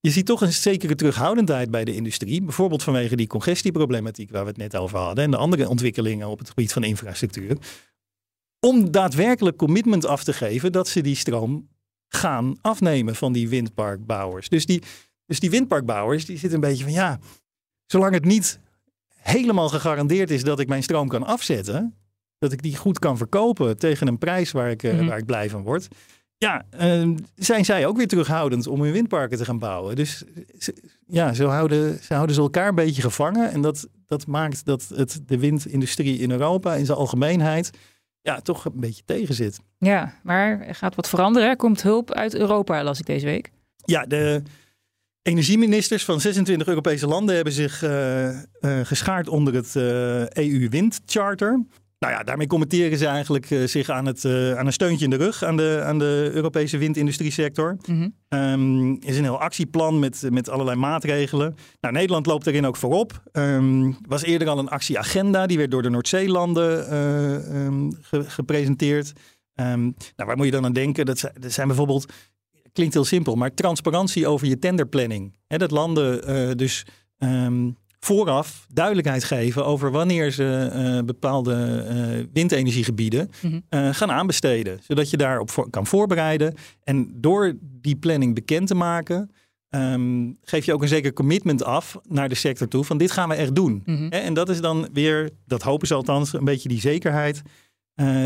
je 0.00 0.10
ziet 0.10 0.26
toch 0.26 0.40
een 0.40 0.52
zekere 0.52 0.94
terughoudendheid 0.94 1.70
bij 1.70 1.84
de 1.84 1.94
industrie. 1.94 2.42
Bijvoorbeeld 2.42 2.82
vanwege 2.82 3.16
die 3.16 3.26
congestieproblematiek 3.26 4.30
waar 4.30 4.42
we 4.42 4.48
het 4.48 4.56
net 4.56 4.76
over 4.76 4.98
hadden. 4.98 5.24
En 5.24 5.30
de 5.30 5.36
andere 5.36 5.68
ontwikkelingen 5.68 6.28
op 6.28 6.38
het 6.38 6.48
gebied 6.48 6.72
van 6.72 6.84
infrastructuur. 6.84 7.56
Om 8.60 8.90
daadwerkelijk 8.90 9.56
commitment 9.56 10.06
af 10.06 10.24
te 10.24 10.32
geven 10.32 10.72
dat 10.72 10.88
ze 10.88 11.00
die 11.00 11.16
stroom 11.16 11.68
gaan 12.08 12.56
afnemen 12.60 13.16
van 13.16 13.32
die 13.32 13.48
windparkbouwers. 13.48 14.48
Dus 14.48 14.66
die, 14.66 14.82
dus 15.26 15.40
die 15.40 15.50
windparkbouwers 15.50 16.24
die 16.24 16.38
zitten 16.38 16.62
een 16.62 16.68
beetje 16.68 16.84
van 16.84 16.92
ja, 16.92 17.18
zolang 17.86 18.14
het 18.14 18.24
niet 18.24 18.60
helemaal 19.30 19.68
gegarandeerd 19.68 20.30
is 20.30 20.44
dat 20.44 20.60
ik 20.60 20.68
mijn 20.68 20.82
stroom 20.82 21.08
kan 21.08 21.26
afzetten, 21.26 21.94
dat 22.38 22.52
ik 22.52 22.62
die 22.62 22.76
goed 22.76 22.98
kan 22.98 23.16
verkopen 23.16 23.78
tegen 23.78 24.06
een 24.06 24.18
prijs 24.18 24.52
waar 24.52 24.70
ik, 24.70 24.82
mm 24.82 24.90
-hmm. 24.90 25.06
waar 25.06 25.18
ik 25.18 25.26
blij 25.26 25.50
van 25.50 25.62
word. 25.62 25.88
Ja, 26.36 26.64
uh, 26.80 27.16
zijn 27.34 27.64
zij 27.64 27.86
ook 27.86 27.96
weer 27.96 28.08
terughoudend 28.08 28.66
om 28.66 28.82
hun 28.82 28.92
windparken 28.92 29.38
te 29.38 29.44
gaan 29.44 29.58
bouwen. 29.58 29.96
Dus 29.96 30.24
ja, 31.06 31.34
zo 31.34 31.48
houden, 31.48 31.98
ze 32.02 32.14
houden 32.14 32.34
ze 32.34 32.40
elkaar 32.40 32.68
een 32.68 32.74
beetje 32.74 33.02
gevangen. 33.02 33.50
En 33.50 33.60
dat, 33.60 33.88
dat 34.06 34.26
maakt 34.26 34.64
dat 34.64 34.90
het 34.94 35.20
de 35.26 35.38
windindustrie 35.38 36.18
in 36.18 36.30
Europa 36.30 36.74
in 36.74 36.86
zijn 36.86 36.98
algemeenheid 36.98 37.70
ja, 38.20 38.40
toch 38.40 38.64
een 38.64 38.72
beetje 38.74 39.02
tegen 39.04 39.34
zit. 39.34 39.60
Ja, 39.78 40.12
maar 40.22 40.60
er 40.60 40.74
gaat 40.74 40.94
wat 40.94 41.08
veranderen. 41.08 41.48
Er 41.48 41.56
komt 41.56 41.82
hulp 41.82 42.12
uit 42.12 42.34
Europa, 42.34 42.82
las 42.82 42.98
ik 42.98 43.06
deze 43.06 43.26
week. 43.26 43.50
Ja, 43.84 44.06
de 44.06 44.42
energieministers 45.22 46.04
van 46.04 46.20
26 46.20 46.66
Europese 46.66 47.06
landen 47.06 47.34
hebben 47.34 47.52
zich 47.52 47.82
uh, 47.82 48.28
uh, 48.28 48.36
geschaard 48.82 49.28
onder 49.28 49.54
het 49.54 49.76
EU-windcharter. 50.36 51.64
Nou 51.98 52.12
ja, 52.12 52.22
daarmee 52.22 52.46
commenteren 52.46 52.98
ze 52.98 53.06
eigenlijk 53.06 53.46
zich 53.64 53.88
aan, 53.88 54.06
het, 54.06 54.24
aan 54.24 54.66
een 54.66 54.72
steuntje 54.72 55.04
in 55.04 55.10
de 55.10 55.16
rug 55.16 55.42
aan 55.42 55.56
de, 55.56 55.80
aan 55.84 55.98
de 55.98 56.30
Europese 56.32 56.78
windindustriesector. 56.78 57.76
Mm 57.86 58.12
-hmm. 58.28 58.40
um, 58.40 58.96
is 59.00 59.16
een 59.16 59.22
heel 59.24 59.40
actieplan 59.40 59.98
met, 59.98 60.22
met 60.30 60.48
allerlei 60.48 60.76
maatregelen. 60.76 61.54
Nou, 61.80 61.94
Nederland 61.94 62.26
loopt 62.26 62.44
daarin 62.44 62.66
ook 62.66 62.76
voorop. 62.76 63.22
Um, 63.32 63.96
was 64.08 64.22
eerder 64.22 64.48
al 64.48 64.58
een 64.58 64.68
actieagenda, 64.68 65.46
die 65.46 65.56
werd 65.58 65.70
door 65.70 65.82
de 65.82 65.90
Noordzeelanden 65.90 66.96
um, 66.96 67.96
ge 68.00 68.24
gepresenteerd. 68.24 69.12
nou, 69.54 69.94
waar 70.16 70.36
moet 70.36 70.46
je 70.46 70.52
dan 70.52 70.64
aan 70.64 70.72
denken? 70.72 71.06
Dat 71.06 71.18
zijn, 71.18 71.32
dat 71.40 71.52
zijn 71.52 71.66
bijvoorbeeld, 71.66 72.12
klinkt 72.78 72.94
heel 72.94 73.04
simpel, 73.04 73.34
maar 73.34 73.54
transparantie 73.54 74.26
over 74.26 74.46
je 74.46 74.58
tenderplanning. 74.58 75.36
He, 75.46 75.58
dat 75.58 75.70
landen 75.70 76.56
dus 76.56 76.84
vooraf 78.00 78.66
duidelijkheid 78.72 79.24
geven 79.24 79.66
over 79.66 79.90
wanneer 79.90 80.30
ze 80.30 80.70
uh, 80.74 81.04
bepaalde 81.04 81.84
uh, 81.90 82.26
windenergiegebieden 82.32 83.30
mm 83.42 83.50
-hmm. 83.50 83.62
uh, 83.70 83.94
gaan 83.94 84.10
aanbesteden. 84.10 84.78
Zodat 84.82 85.10
je 85.10 85.16
daarop 85.16 85.50
voor, 85.50 85.70
kan 85.70 85.86
voorbereiden. 85.86 86.54
En 86.84 87.10
door 87.14 87.56
die 87.60 87.96
planning 87.96 88.34
bekend 88.34 88.66
te 88.66 88.74
maken, 88.74 89.30
um, 89.70 90.38
geef 90.42 90.64
je 90.64 90.72
ook 90.72 90.82
een 90.82 90.88
zeker 90.88 91.12
commitment 91.12 91.64
af 91.64 91.96
naar 92.08 92.28
de 92.28 92.34
sector 92.34 92.68
toe 92.68 92.84
van 92.84 92.98
dit 92.98 93.10
gaan 93.10 93.28
we 93.28 93.34
echt 93.34 93.54
doen. 93.54 93.82
Mm 93.84 93.96
-hmm. 93.96 94.08
En 94.08 94.34
dat 94.34 94.48
is 94.48 94.60
dan 94.60 94.88
weer, 94.92 95.30
dat 95.46 95.62
hopen 95.62 95.86
ze 95.86 95.94
althans, 95.94 96.32
een 96.32 96.44
beetje 96.44 96.68
die 96.68 96.80
zekerheid 96.80 97.42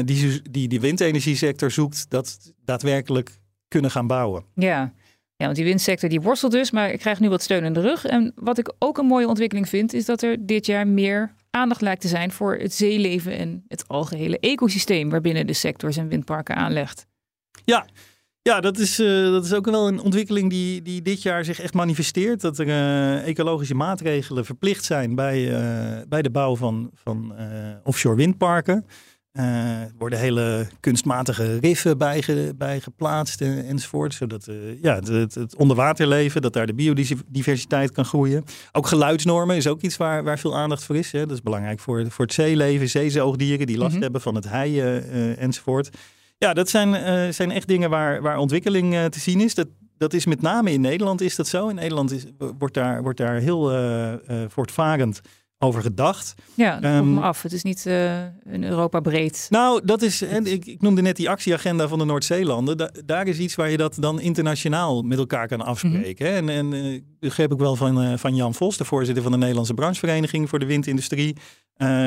die, 0.05 0.43
die 0.51 0.69
die 0.69 0.81
windenergiesector 0.81 1.71
zoekt, 1.71 2.07
dat 2.09 2.53
daadwerkelijk 2.65 3.41
kunnen 3.73 3.91
gaan 3.91 4.07
bouwen. 4.07 4.45
Ja. 4.55 4.93
Ja, 5.37 5.45
want 5.45 5.57
die 5.57 5.67
windsector 5.67 6.09
die 6.09 6.21
worstelt 6.21 6.53
dus, 6.53 6.71
maar 6.71 6.91
ik 6.91 6.99
krijg 6.99 7.21
nu 7.21 7.29
wat 7.29 7.43
steun 7.43 7.65
in 7.65 7.73
de 7.73 7.81
rug. 7.81 8.05
En 8.05 8.33
wat 8.35 8.59
ik 8.59 8.73
ook 8.79 8.99
een 8.99 9.07
mooie 9.07 9.29
ontwikkeling 9.29 9.69
vind, 9.69 9.93
is 9.93 10.05
dat 10.05 10.23
er 10.23 10.47
dit 10.47 10.67
jaar 10.67 10.87
meer 10.87 11.35
aandacht 11.51 11.81
lijkt 11.81 12.01
te 12.01 12.09
zijn 12.09 12.33
voor 12.33 12.57
het 12.57 12.75
zeeleven 12.75 13.37
en 13.37 13.65
het 13.69 13.89
algehele 13.89 14.39
ecosysteem 14.39 15.11
waarbinnen 15.11 15.47
de 15.47 15.53
sector 15.53 15.93
zijn 15.93 16.09
windparken 16.09 16.57
aanlegt. 16.57 17.07
Ja, 17.65 17.87
ja, 18.43 18.61
dat 18.61 18.79
is, 18.79 19.01
uh, 19.01 19.31
dat 19.31 19.45
is 19.45 19.53
ook 19.53 19.65
wel 19.65 19.89
een 19.89 20.01
ontwikkeling 20.01 20.51
die, 20.51 20.83
die 20.83 21.03
dit 21.03 21.23
jaar 21.23 21.45
zich 21.45 21.61
echt 21.61 21.75
manifesteert. 21.75 22.41
Dat 22.41 22.59
er 22.59 22.67
uh, 22.67 23.27
ecologische 23.27 23.75
maatregelen 23.75 24.45
verplicht 24.45 24.85
zijn 24.85 25.15
bij, 25.15 25.41
uh, 25.41 26.03
bij 26.09 26.23
de 26.23 26.31
bouw 26.31 26.57
van, 26.57 26.91
van 26.95 27.35
offshore 27.85 28.17
windparken. 28.17 28.87
Uh, 29.39 29.81
worden 29.99 30.19
hele 30.19 30.67
kunstmatige 30.81 31.59
riffen 31.59 31.99
bij, 31.99 32.23
bij 32.57 32.81
geplaatst 32.81 33.41
en, 33.41 33.67
enzovoort. 33.67 34.15
Zodat 34.15 34.47
uh, 34.49 34.83
ja, 34.83 34.95
het, 34.95 35.35
het, 35.35 35.57
onderwaterleven, 35.57 36.43
dat 36.43 36.53
daar 36.53 36.67
de 36.67 36.75
biodiversiteit 36.75 37.91
kan 37.91 38.05
groeien. 38.05 38.45
Ook 38.73 38.87
geluidsnormen 38.87 39.57
is 39.57 39.67
ook 39.67 39.81
iets 39.81 39.97
waar, 39.97 40.25
waar 40.25 40.39
veel 40.39 40.57
aandacht 40.57 40.85
voor 40.85 40.97
is. 40.97 41.13
Hè. 41.13 41.21
Dat 41.21 41.37
is 41.37 41.43
belangrijk 41.43 41.81
voor, 41.81 42.11
voor 42.11 42.25
het 42.25 42.35
zeeleven, 42.35 42.89
zeezoogdieren 42.89 43.67
die 43.67 43.77
last 43.77 43.89
mm 43.89 43.95
-hmm. 43.95 44.03
hebben 44.03 44.21
van 44.21 44.35
het 44.35 44.49
heien 44.49 45.05
uh, 45.15 45.43
enzovoort. 45.43 45.91
Ja, 46.39 46.53
dat 46.55 46.69
zijn, 46.69 47.35
zijn 47.35 47.51
echt 47.51 47.69
dingen 47.69 47.91
waar, 47.91 48.23
waar 48.23 48.39
ontwikkeling 48.39 48.95
te 49.11 49.21
zien 49.21 49.41
is. 49.41 49.55
Dat, 49.55 49.69
dat 49.99 50.13
is 50.13 50.27
met 50.27 50.43
name 50.43 50.73
in 50.73 50.81
Nederland 50.81 51.21
is 51.21 51.37
dat 51.37 51.49
zo. 51.49 51.69
In 51.69 51.75
Nederland 51.75 52.13
is, 52.13 52.25
wordt, 52.59 52.75
daar, 52.75 53.03
wordt 53.03 53.19
daar 53.19 53.37
heel 53.37 53.71
voortvarend 54.49 55.21
over 55.63 55.83
gedacht. 55.83 56.35
Ja, 56.55 56.81
dat 56.81 56.93
um, 56.93 57.15
me 57.15 57.21
af. 57.21 57.43
Het 57.43 57.53
is 57.53 57.63
niet 57.63 57.85
uh, 57.87 58.21
een 58.45 58.65
Europa 58.65 59.01
breed. 59.01 59.47
Nou, 59.51 59.81
dat 59.85 60.03
is, 60.03 60.23
en 60.23 60.47
ik, 60.47 60.67
ik 60.67 60.83
noemde 60.83 61.03
net 61.03 61.17
die 61.17 61.31
actieagenda 61.31 61.89
van 61.89 61.99
de 61.99 62.05
Noordzeelanden. 62.05 62.77
Da 62.77 62.91
daar 63.05 63.27
is 63.27 63.39
iets 63.39 63.55
waar 63.55 63.71
je 63.71 63.77
dat 63.77 63.97
dan 64.01 64.21
internationaal 64.21 65.03
met 65.03 65.19
elkaar 65.19 65.49
kan 65.49 65.61
afspreken. 65.61 66.43
Mm 66.43 66.49
-hmm. 66.49 66.49
En, 66.49 66.73
en 66.73 66.87
uh, 66.87 67.01
begreep 67.21 67.53
ik 67.53 67.59
wel 67.59 67.77
van, 67.77 68.03
uh, 68.03 68.17
van 68.17 68.35
Jan 68.35 68.55
Vos, 68.55 68.77
de 68.77 68.85
voorzitter 68.85 69.23
van 69.23 69.33
de 69.33 69.39
Nederlandse 69.39 69.75
branchevereniging 69.75 70.49
voor 70.49 70.59
de 70.59 70.67
windindustrie. 70.67 71.37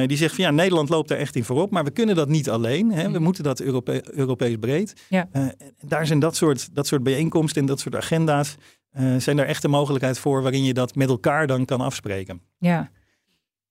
die 0.05 0.17
zegt 0.17 0.35
van 0.35 0.43
ja, 0.43 0.51
Nederland 0.51 0.89
loopt 0.89 1.09
daar 1.09 1.17
echt 1.17 1.35
in 1.35 1.43
voorop, 1.43 1.71
maar 1.71 1.83
we 1.83 1.91
kunnen 1.91 2.15
dat 2.15 2.29
niet 2.29 2.49
alleen. 2.49 2.91
Hè. 2.91 3.03
We 3.03 3.09
mhm. 3.09 3.21
moeten 3.23 3.43
dat 3.43 3.59
Europe 3.59 4.03
Europees 4.15 4.55
breed. 4.59 4.93
Ja. 5.09 5.27
daar 5.81 6.07
zijn 6.07 6.19
dat 6.19 6.35
soort, 6.35 6.75
dat 6.75 6.87
soort 6.87 7.03
bijeenkomsten 7.03 7.61
en 7.61 7.67
dat 7.67 7.79
soort 7.79 7.95
agenda's. 7.95 8.55
zijn 9.17 9.37
daar 9.37 9.45
echt 9.45 9.63
een 9.63 9.69
mogelijkheid 9.69 10.19
voor 10.19 10.41
waarin 10.41 10.63
je 10.63 10.73
dat 10.73 10.95
met 10.95 11.09
elkaar 11.09 11.47
dan 11.47 11.65
kan 11.65 11.81
afspreken. 11.81 12.41
Ja. 12.57 12.91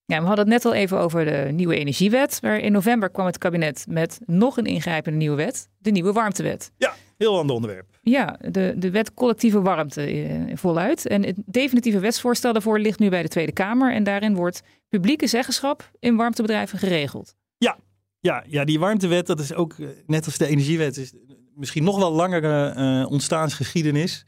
Ja, 0.06 0.20
we 0.20 0.26
hadden 0.26 0.44
het 0.44 0.54
net 0.54 0.64
al 0.64 0.74
even 0.74 0.98
over 0.98 1.24
de 1.24 1.48
nieuwe 1.52 1.76
energiewet. 1.76 2.38
Maar 2.42 2.58
in 2.58 2.72
november 2.72 3.10
kwam 3.10 3.26
het 3.26 3.38
kabinet 3.38 3.84
met 3.88 4.20
nog 4.26 4.56
een 4.56 4.66
ingrijpende 4.66 5.18
nieuwe 5.18 5.36
wet, 5.36 5.68
de 5.78 5.90
nieuwe 5.90 6.12
warmtewet. 6.12 6.70
Ja, 6.76 6.94
heel 7.16 7.38
ander 7.38 7.54
onderwerp. 7.54 7.98
Ja, 8.02 8.38
de, 8.50 8.74
de 8.76 8.90
wet 8.90 9.14
collectieve 9.14 9.60
warmte 9.60 10.02
eh, 10.02 10.56
voluit. 10.56 11.06
En 11.06 11.24
het 11.24 11.36
definitieve 11.46 11.98
wetsvoorstel 11.98 12.52
daarvoor 12.52 12.78
ligt 12.78 12.98
nu 12.98 13.08
bij 13.08 13.22
de 13.22 13.28
Tweede 13.28 13.52
Kamer. 13.52 13.94
En 13.94 14.04
daarin 14.04 14.34
wordt 14.34 14.62
publieke 14.88 15.26
zeggenschap 15.26 15.90
in 15.98 16.16
warmtebedrijven 16.16 16.78
geregeld. 16.78 17.34
Ja, 17.56 17.78
ja, 18.20 18.44
ja 18.48 18.64
die 18.64 18.78
warmtewet, 18.78 19.26
dat 19.26 19.40
is 19.40 19.54
ook 19.54 19.72
eh, 19.72 19.88
net 20.06 20.24
als 20.24 20.38
de 20.38 20.46
energiewet, 20.46 20.96
is 20.96 21.12
misschien 21.54 21.84
nog 21.84 21.98
wel 21.98 22.12
langere 22.12 22.74
uh, 22.76 23.10
ontstaansgeschiedenis. 23.10 24.24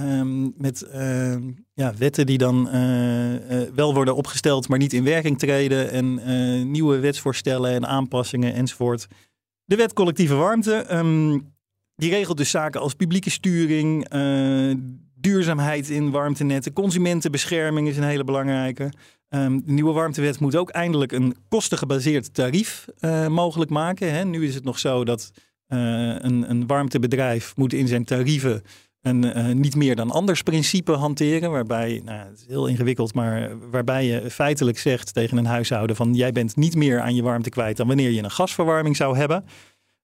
Um, 0.00 0.52
met 0.56 0.88
uh, 0.94 1.36
ja, 1.74 1.94
wetten 1.98 2.26
die 2.26 2.38
dan 2.38 2.68
uh, 2.68 3.32
uh, 3.32 3.68
wel 3.74 3.94
worden 3.94 4.16
opgesteld, 4.16 4.68
maar 4.68 4.78
niet 4.78 4.92
in 4.92 5.04
werking 5.04 5.38
treden. 5.38 5.90
En 5.90 6.70
nieuwe 6.70 6.98
wetsvoorstellen 6.98 7.72
en 7.72 7.86
aanpassingen 7.86 8.54
enzovoort. 8.54 9.06
De 9.64 9.76
wet 9.76 9.92
collectieve 9.92 10.34
warmte. 10.34 10.96
Um, 10.96 11.52
die 11.94 12.10
regelt 12.10 12.36
dus 12.36 12.50
zaken 12.50 12.80
als 12.80 12.94
publieke 12.94 13.30
sturing, 13.30 14.08
duurzaamheid 15.14 15.88
in 15.88 16.10
warmtenetten, 16.10 16.72
consumentenbescherming 16.72 17.88
is 17.88 17.96
een 17.96 18.02
hele 18.02 18.24
belangrijke. 18.24 18.92
De 19.28 19.62
nieuwe 19.64 19.92
warmtewet 19.92 20.40
moet 20.40 20.56
ook 20.56 20.70
eindelijk 20.70 21.12
een 21.12 21.36
kostengebaseerd 21.48 22.34
tarief 22.34 22.86
mogelijk 23.28 23.70
maken. 23.70 24.12
Hè. 24.12 24.24
Nu 24.24 24.46
is 24.46 24.54
het 24.54 24.64
nog 24.64 24.78
zo 24.78 25.04
dat 25.04 25.30
een, 25.66 26.50
een 26.50 26.66
warmtebedrijf 26.66 27.56
moet 27.56 27.72
in 27.72 27.88
zijn 27.88 28.04
tarieven 28.04 28.62
een 29.02 29.24
uh, 29.24 29.54
niet 29.54 29.76
meer 29.76 29.96
dan 29.96 30.10
anders 30.10 30.42
principe 30.42 30.92
hanteren. 30.92 31.50
Waarbij, 31.50 32.00
nou, 32.04 32.28
het 32.28 32.38
is 32.38 32.46
heel 32.46 32.66
ingewikkeld, 32.66 33.14
maar 33.14 33.58
waarbij 33.70 34.06
je 34.06 34.30
feitelijk 34.30 34.78
zegt 34.78 35.14
tegen 35.14 35.36
een 35.36 35.46
huishouden 35.46 35.96
van 35.96 36.14
jij 36.14 36.32
bent 36.32 36.56
niet 36.56 36.76
meer 36.76 37.00
aan 37.00 37.14
je 37.14 37.22
warmte 37.22 37.50
kwijt 37.50 37.76
dan 37.76 37.86
wanneer 37.86 38.10
je 38.10 38.22
een 38.22 38.30
gasverwarming 38.30 38.96
zou 38.96 39.16
hebben. 39.16 39.44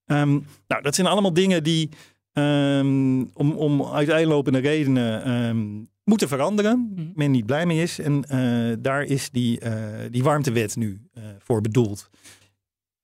Um, 0.06 0.46
nou, 0.66 0.82
dat 0.82 0.94
zijn 0.94 1.06
allemaal 1.06 1.32
dingen 1.32 1.62
die 1.62 1.88
um, 2.32 3.30
om, 3.34 3.52
om 3.52 3.84
uiteenlopende 3.84 4.58
redenen 4.58 5.30
um, 5.30 5.88
moeten 6.04 6.28
veranderen. 6.28 6.92
Mm. 6.96 7.12
Men 7.14 7.30
niet 7.30 7.46
blij 7.46 7.66
mee 7.66 7.82
is. 7.82 7.98
En 7.98 8.24
uh, 8.32 8.76
daar 8.78 9.02
is 9.02 9.30
die, 9.30 9.60
uh, 9.64 9.72
die 10.10 10.22
warmtewet 10.22 10.76
nu 10.76 11.00
voor 11.38 11.60
bedoeld 11.60 12.10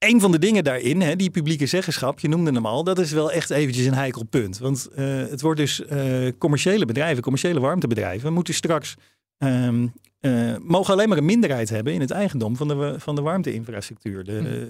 een 0.03 0.21
van 0.21 0.33
de 0.33 0.38
dingen 0.38 0.65
daarin, 0.65 1.01
hè, 1.01 1.17
die 1.17 1.31
publieke 1.31 1.67
zeggenschap, 1.67 2.21
je 2.21 2.29
noemde 2.29 2.53
hem 2.53 2.67
al, 2.67 2.85
dat 2.85 2.99
is 2.99 3.12
wel 3.12 3.33
echt 3.33 3.51
eventjes 3.51 3.87
een 3.87 3.95
heikel 3.95 4.25
punt. 4.25 4.59
Want 4.59 4.88
uh, 4.97 5.17
het 5.17 5.41
wordt 5.41 5.61
dus 5.61 5.81
uh, 5.81 6.29
commerciële 6.38 6.85
bedrijven, 6.85 7.23
commerciële 7.23 7.61
warmtebedrijven, 7.61 8.33
moeten 8.33 8.55
straks 8.55 8.95
um, 9.38 9.93
uh, 10.21 10.57
mogen 10.62 10.93
alleen 10.93 11.09
maar 11.09 11.19
een 11.19 11.25
minderheid 11.25 11.69
hebben 11.69 11.93
in 11.93 12.01
het 12.01 12.11
eigendom 12.11 12.57
van 12.57 12.69
de, 12.69 12.95
van 12.99 13.15
de 13.15 13.23
warmteinfrastructuur. 13.23 14.25
De, 14.25 14.69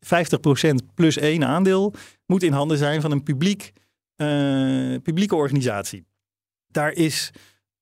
hm. 0.00 0.72
50% 0.72 0.94
plus 0.94 1.16
één 1.16 1.44
aandeel 1.44 1.94
moet 2.26 2.42
in 2.42 2.52
handen 2.52 2.78
zijn 2.78 3.00
van 3.00 3.10
een 3.10 3.22
publiek, 3.22 3.72
publieke 5.02 5.34
organisatie. 5.34 6.04
Daar 6.66 6.92
is 6.92 7.30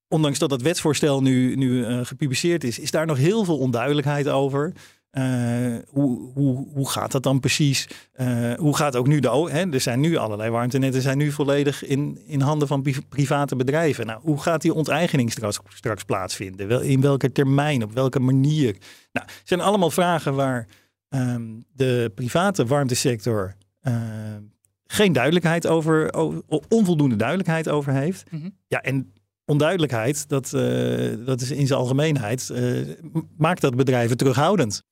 ondanks 0.09 0.39
dat 0.39 0.51
dat 0.51 0.63
wetsvoorstel 0.63 1.23
nu, 1.23 1.55
nu 1.55 1.85
gepubliceerd 2.05 2.65
is, 2.65 2.79
is 2.79 2.91
daar 2.91 3.07
nog 3.07 3.17
heel 3.17 3.45
veel 3.45 3.59
onduidelijkheid 3.59 4.29
over. 4.29 4.73
Uh, 5.19 5.79
hoe, 5.89 6.33
hoe, 6.35 6.69
hoe 6.75 6.91
gaat 6.91 7.13
dat 7.13 7.23
dan 7.23 7.41
precies? 7.41 7.89
Uh, 8.17 8.55
hoe 8.55 8.77
gaat 8.77 8.97
ook 8.97 9.07
nu 9.07 9.21
de... 9.21 9.49
Hè, 9.51 9.71
er 9.71 9.81
zijn 9.81 10.01
nu 10.01 10.17
allerlei 10.17 10.51
warmtenetten 10.51 11.03
zijn 11.03 11.19
nu 11.19 11.33
volledig 11.33 11.85
in, 11.85 12.21
in 12.27 12.41
handen 12.41 12.69
van 12.69 12.85
private 13.09 13.57
bedrijven. 13.57 14.07
Nou, 14.07 14.21
hoe 14.23 14.41
gaat 14.41 14.63
die 14.63 14.75
onteigening 14.75 15.31
straks, 15.31 15.59
straks 15.69 16.05
plaatsvinden? 16.05 16.69
Wel, 16.69 16.81
in 16.81 17.01
welke 17.01 17.33
termijn? 17.33 17.83
Op 17.83 17.93
welke 17.93 18.21
manier? 18.21 18.77
Nou, 19.13 19.27
het 19.27 19.41
zijn 19.45 19.61
allemaal 19.61 19.91
vragen 19.91 20.35
waar 20.35 20.67
um, 21.09 21.65
de 21.73 22.13
private 22.15 22.67
warmtesector 22.67 23.55
uh, 23.83 23.95
geen 24.87 25.13
duidelijkheid 25.13 25.67
over, 25.67 26.13
over, 26.13 26.43
onvoldoende 26.69 27.17
duidelijkheid 27.17 27.69
over 27.69 27.93
heeft. 27.93 28.31
Mm 28.31 28.41
-hmm. 28.41 28.57
Ja, 28.67 28.81
en 28.81 29.13
onduidelijkheid, 29.45 30.29
dat, 30.29 30.53
uh, 30.55 31.27
dat 31.27 31.41
is 31.41 31.51
in 31.51 31.67
zijn 31.67 31.79
algemeenheid, 31.79 32.49
uh, 32.53 32.89
maakt 33.37 33.61
dat 33.61 33.77
bedrijven 33.77 34.17
terughoudend. 34.17 34.83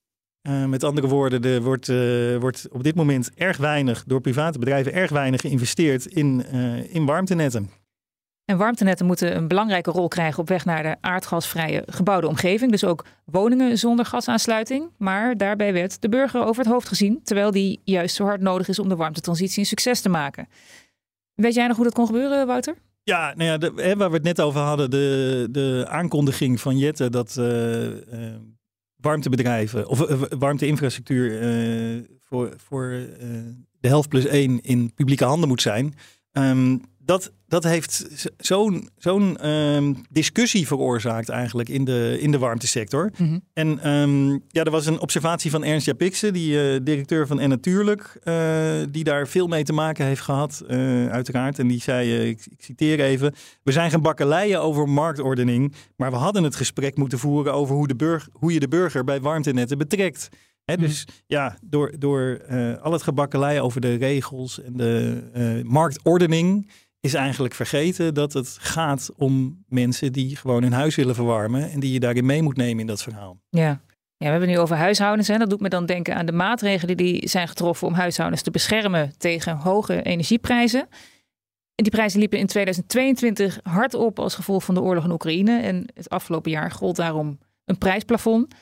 Uh, 0.48 0.64
met 0.64 0.84
andere 0.84 1.06
woorden, 1.06 1.42
er 1.42 1.62
wordt, 1.62 1.88
uh, 1.88 2.36
wordt 2.36 2.68
op 2.72 2.84
dit 2.84 2.94
moment 2.94 3.30
erg 3.34 3.56
weinig 3.56 4.04
door 4.06 4.20
private 4.20 4.58
bedrijven 4.58 4.92
erg 4.92 5.10
weinig 5.10 5.40
geïnvesteerd 5.40 6.06
in, 6.06 6.44
uh, 6.54 6.94
in 6.94 7.06
warmtenetten. 7.06 7.70
En 8.44 8.56
warmtenetten 8.56 9.06
moeten 9.06 9.36
een 9.36 9.48
belangrijke 9.48 9.90
rol 9.90 10.08
krijgen 10.08 10.40
op 10.40 10.48
weg 10.48 10.64
naar 10.64 10.82
de 10.82 10.96
aardgasvrije 11.00 11.82
gebouwde 11.86 12.28
omgeving. 12.28 12.70
Dus 12.70 12.84
ook 12.84 13.04
woningen 13.24 13.78
zonder 13.78 14.04
gasaansluiting. 14.04 14.90
Maar 14.98 15.36
daarbij 15.36 15.72
werd 15.72 16.00
de 16.00 16.08
burger 16.08 16.44
over 16.44 16.62
het 16.62 16.72
hoofd 16.72 16.88
gezien, 16.88 17.20
terwijl 17.24 17.50
die 17.50 17.80
juist 17.84 18.14
zo 18.14 18.24
hard 18.24 18.40
nodig 18.40 18.68
is 18.68 18.78
om 18.78 18.88
de 18.88 18.96
warmtetransitie 18.96 19.58
een 19.58 19.66
succes 19.66 20.00
te 20.00 20.08
maken. 20.08 20.48
Weet 21.34 21.54
jij 21.54 21.66
nog 21.66 21.76
hoe 21.76 21.84
dat 21.84 21.94
kon 21.94 22.06
gebeuren, 22.06 22.46
Wouter? 22.46 22.74
Ja, 23.02 23.34
nou 23.34 23.50
ja 23.50 23.58
de, 23.58 23.72
hè, 23.76 23.96
waar 23.96 24.10
we 24.10 24.16
het 24.16 24.24
net 24.24 24.40
over 24.40 24.60
hadden, 24.60 24.90
de, 24.90 25.48
de 25.50 25.86
aankondiging 25.88 26.60
van 26.60 26.78
Jette 26.78 27.10
dat 27.10 27.36
warmtebedrijven 29.00 29.88
of 29.88 30.10
uh, 30.10 30.22
warmteinfrastructuur 30.38 31.42
uh, 31.42 32.02
voor, 32.18 32.54
voor 32.56 32.90
uh, 32.90 33.06
de 33.80 33.88
helft 33.88 34.08
plus 34.08 34.24
één 34.26 34.60
in 34.60 34.94
publieke 34.94 35.24
handen 35.24 35.48
moet 35.48 35.62
zijn. 35.62 35.94
Um, 36.32 36.80
dat, 36.98 37.32
dat 37.50 37.64
heeft 37.64 38.06
zo'n 38.38 38.88
zo'n 38.96 39.48
um, 39.48 39.96
discussie 40.10 40.66
veroorzaakt 40.66 41.28
eigenlijk 41.28 41.68
in 41.68 41.84
de, 41.84 42.16
in 42.20 42.30
de 42.30 42.38
warmtesector. 42.38 43.10
Mm 43.16 43.26
-hmm. 43.26 43.40
En 43.52 43.90
um, 43.90 44.42
ja, 44.48 44.64
er 44.64 44.70
was 44.70 44.86
een 44.86 45.00
observatie 45.00 45.50
van 45.50 45.64
Ernst 45.64 45.86
Japikse, 45.86 46.30
die 46.30 46.74
uh, 46.74 46.80
directeur 46.82 47.26
van 47.26 47.40
En 47.40 47.48
Natuurlijk, 47.48 48.20
uh, 48.24 48.34
die 48.90 49.04
daar 49.04 49.28
veel 49.28 49.46
mee 49.46 49.64
te 49.64 49.72
maken 49.72 50.04
heeft 50.04 50.20
gehad, 50.20 50.62
uh, 50.68 51.08
uiteraard. 51.08 51.58
En 51.58 51.66
die 51.68 51.80
zei, 51.80 52.28
ik, 52.28 52.46
ik, 52.50 52.62
citeer 52.62 53.00
even, 53.00 53.34
we 53.62 53.72
zijn 53.72 53.90
geen 53.90 54.02
bakkeleien 54.02 54.62
over 54.62 54.88
marktordening, 54.88 55.74
maar 55.96 56.10
we 56.10 56.16
hadden 56.16 56.42
het 56.42 56.56
gesprek 56.56 56.96
moeten 56.96 57.18
voeren 57.18 57.54
over 57.54 57.74
hoe, 57.74 57.88
de 57.88 57.96
burger, 57.96 58.28
hoe 58.32 58.52
je 58.52 58.60
de 58.60 58.68
burger 58.68 59.04
bij 59.04 59.20
warmtenetten 59.20 59.78
betrekt. 59.78 60.28
He, 60.64 60.74
mhm. 60.74 60.82
dus 60.82 61.06
ja, 61.26 61.58
door, 61.64 61.92
door 61.98 62.40
al 62.82 62.92
het 62.92 63.02
gebakkelei 63.02 63.60
over 63.60 63.80
de 63.80 63.94
regels 63.94 64.62
en 64.62 64.76
de 64.76 65.62
marktordening 65.64 66.66
is 67.00 67.14
eigenlijk 67.14 67.54
vergeten 67.54 68.14
dat 68.14 68.32
het 68.32 68.56
gaat 68.60 69.10
om 69.16 69.64
mensen 69.68 70.12
die 70.12 70.36
gewoon 70.36 70.62
hun 70.62 70.72
huis 70.72 70.94
willen 70.94 71.14
verwarmen 71.14 71.70
en 71.70 71.80
die 71.80 71.92
je 71.92 72.00
daarin 72.00 72.26
mee 72.26 72.42
moet 72.42 72.56
nemen 72.56 72.80
in 72.80 72.86
dat 72.86 73.02
verhaal. 73.02 73.40
Ja. 73.48 73.80
Ja, 74.16 74.26
we 74.26 74.32
hebben 74.32 74.48
het 74.48 74.58
nu 74.58 74.62
over 74.62 74.76
huishoudens. 74.76 75.28
Hè. 75.28 75.38
Dat 75.38 75.50
doet 75.50 75.60
me 75.60 75.68
dan 75.68 75.86
denken 75.86 76.14
aan 76.14 76.26
de 76.26 76.32
maatregelen 76.32 76.96
die 76.96 77.28
zijn 77.28 77.48
getroffen 77.48 77.86
om 77.86 77.94
huishoudens 77.94 78.42
te 78.42 78.50
beschermen 78.50 79.12
tegen 79.18 79.56
hoge 79.56 80.02
energieprijzen. 80.02 80.80
En 81.74 81.84
die 81.84 81.90
prijzen 81.90 82.18
liepen 82.18 82.38
in 82.38 82.46
2022 82.46 83.60
hard 83.62 83.94
op 83.94 84.18
als 84.18 84.34
gevolg 84.34 84.64
van 84.64 84.74
de 84.74 84.80
oorlog 84.80 85.04
in 85.04 85.10
Oekraïne. 85.10 85.60
En 85.60 85.86
het 85.94 86.08
afgelopen 86.08 86.50
jaar 86.50 86.70
gold 86.70 86.96
daarom 86.96 87.38
een 87.64 87.78
prijsplafond. 87.78 88.54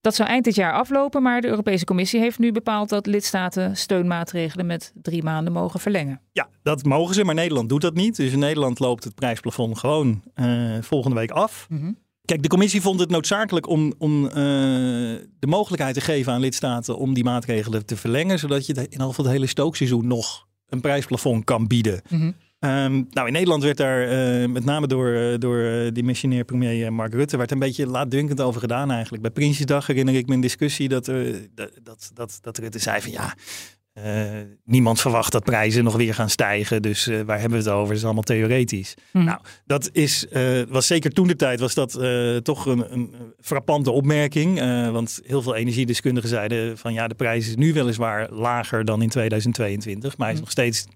Dat 0.00 0.14
zou 0.14 0.28
eind 0.28 0.44
dit 0.44 0.54
jaar 0.54 0.72
aflopen, 0.72 1.22
maar 1.22 1.40
de 1.40 1.48
Europese 1.48 1.84
Commissie 1.84 2.20
heeft 2.20 2.38
nu 2.38 2.52
bepaald 2.52 2.88
dat 2.88 3.06
lidstaten 3.06 3.76
steunmaatregelen 3.76 4.66
met 4.66 4.92
drie 4.94 5.22
maanden 5.22 5.52
mogen 5.52 5.80
verlengen. 5.80 6.20
Ja, 6.32 6.48
dat 6.62 6.84
mogen 6.84 7.14
ze, 7.14 7.24
maar 7.24 7.34
Nederland 7.34 7.68
doet 7.68 7.80
dat 7.80 7.94
niet. 7.94 8.16
Dus 8.16 8.32
in 8.32 8.38
Nederland 8.38 8.78
loopt 8.78 9.04
het 9.04 9.14
prijsplafond 9.14 9.78
gewoon 9.78 10.22
uh, 10.34 10.76
volgende 10.80 11.16
week 11.16 11.30
af. 11.30 11.66
Mm 11.68 11.78
-hmm. 11.78 11.98
Kijk, 12.24 12.42
de 12.42 12.48
commissie 12.48 12.80
vond 12.80 13.00
het 13.00 13.10
noodzakelijk 13.10 13.68
om, 13.68 13.94
om 13.98 14.24
uh, 14.24 14.32
de 14.32 15.46
mogelijkheid 15.46 15.94
te 15.94 16.00
geven 16.00 16.32
aan 16.32 16.40
lidstaten 16.40 16.98
om 16.98 17.14
die 17.14 17.24
maatregelen 17.24 17.86
te 17.86 17.96
verlengen, 17.96 18.38
zodat 18.38 18.66
je 18.66 18.74
in 18.74 18.82
ieder 18.82 19.06
geval 19.06 19.24
het 19.24 19.34
hele 19.34 19.46
stookseizoen 19.46 20.06
nog 20.06 20.46
een 20.68 20.80
prijsplafond 20.80 21.44
kan 21.44 21.66
bieden. 21.66 22.02
Mhm. 22.08 22.32
Um, 22.64 23.06
nou, 23.10 23.26
in 23.26 23.32
Nederland 23.32 23.62
werd 23.62 23.76
daar 23.76 24.12
uh, 24.42 24.48
met 24.48 24.64
name 24.64 24.86
door, 24.86 25.08
uh, 25.08 25.38
door 25.38 25.58
uh, 25.58 25.90
die 25.92 26.04
missionair 26.04 26.44
premier 26.44 26.92
Mark 26.92 27.14
Rutte 27.14 27.36
werd 27.36 27.50
een 27.50 27.58
beetje 27.58 27.86
laatdunkend 27.86 28.40
over 28.40 28.60
gedaan 28.60 28.90
eigenlijk. 28.90 29.22
Bij 29.22 29.32
Prinsjesdag 29.32 29.86
herinner 29.86 30.14
ik 30.14 30.26
me 30.26 30.34
een 30.34 30.40
discussie 30.40 30.88
dat, 30.88 31.04
dat, 31.54 31.70
dat, 31.82 32.10
dat, 32.14 32.38
dat 32.40 32.58
Rutte 32.58 32.78
zei 32.78 33.00
van 33.00 33.10
ja, 33.10 33.34
niemand 34.64 35.00
verwacht 35.00 35.32
dat 35.32 35.44
prijzen 35.44 35.84
nog 35.84 35.96
weer 35.96 36.14
gaan 36.14 36.30
stijgen. 36.30 36.82
Dus 36.82 37.06
waar 37.06 37.40
hebben 37.40 37.58
we 37.58 37.64
het 37.64 37.74
over? 37.74 37.88
Het 37.88 37.96
is 37.96 38.04
allemaal 38.04 38.22
theoretisch. 38.22 38.94
Mhm. 39.12 39.24
Nou, 39.24 39.38
dat 39.64 39.90
is, 39.92 40.26
was 40.68 40.86
zeker 40.86 41.10
toen 41.12 41.26
de 41.26 41.36
tijd 41.36 41.60
was 41.60 41.74
dat 41.74 42.00
toch 42.42 42.66
een, 42.66 42.92
een 42.92 43.14
frappante 43.40 43.90
opmerking. 43.90 44.58
want 44.90 45.20
heel 45.26 45.42
veel 45.42 45.54
energiedeskundigen 45.54 46.28
zeiden 46.28 46.78
van 46.78 46.92
ja, 46.92 47.08
de 47.08 47.14
prijs 47.14 47.48
is 47.48 47.56
nu 47.56 47.72
weliswaar 47.72 48.32
lager 48.32 48.84
dan 48.84 49.02
in 49.02 49.08
2022. 49.08 50.16
Maar 50.16 50.26
hij 50.26 50.36
is 50.36 50.40
Mhm. 50.40 50.40
nog 50.40 50.50
steeds 50.50 50.86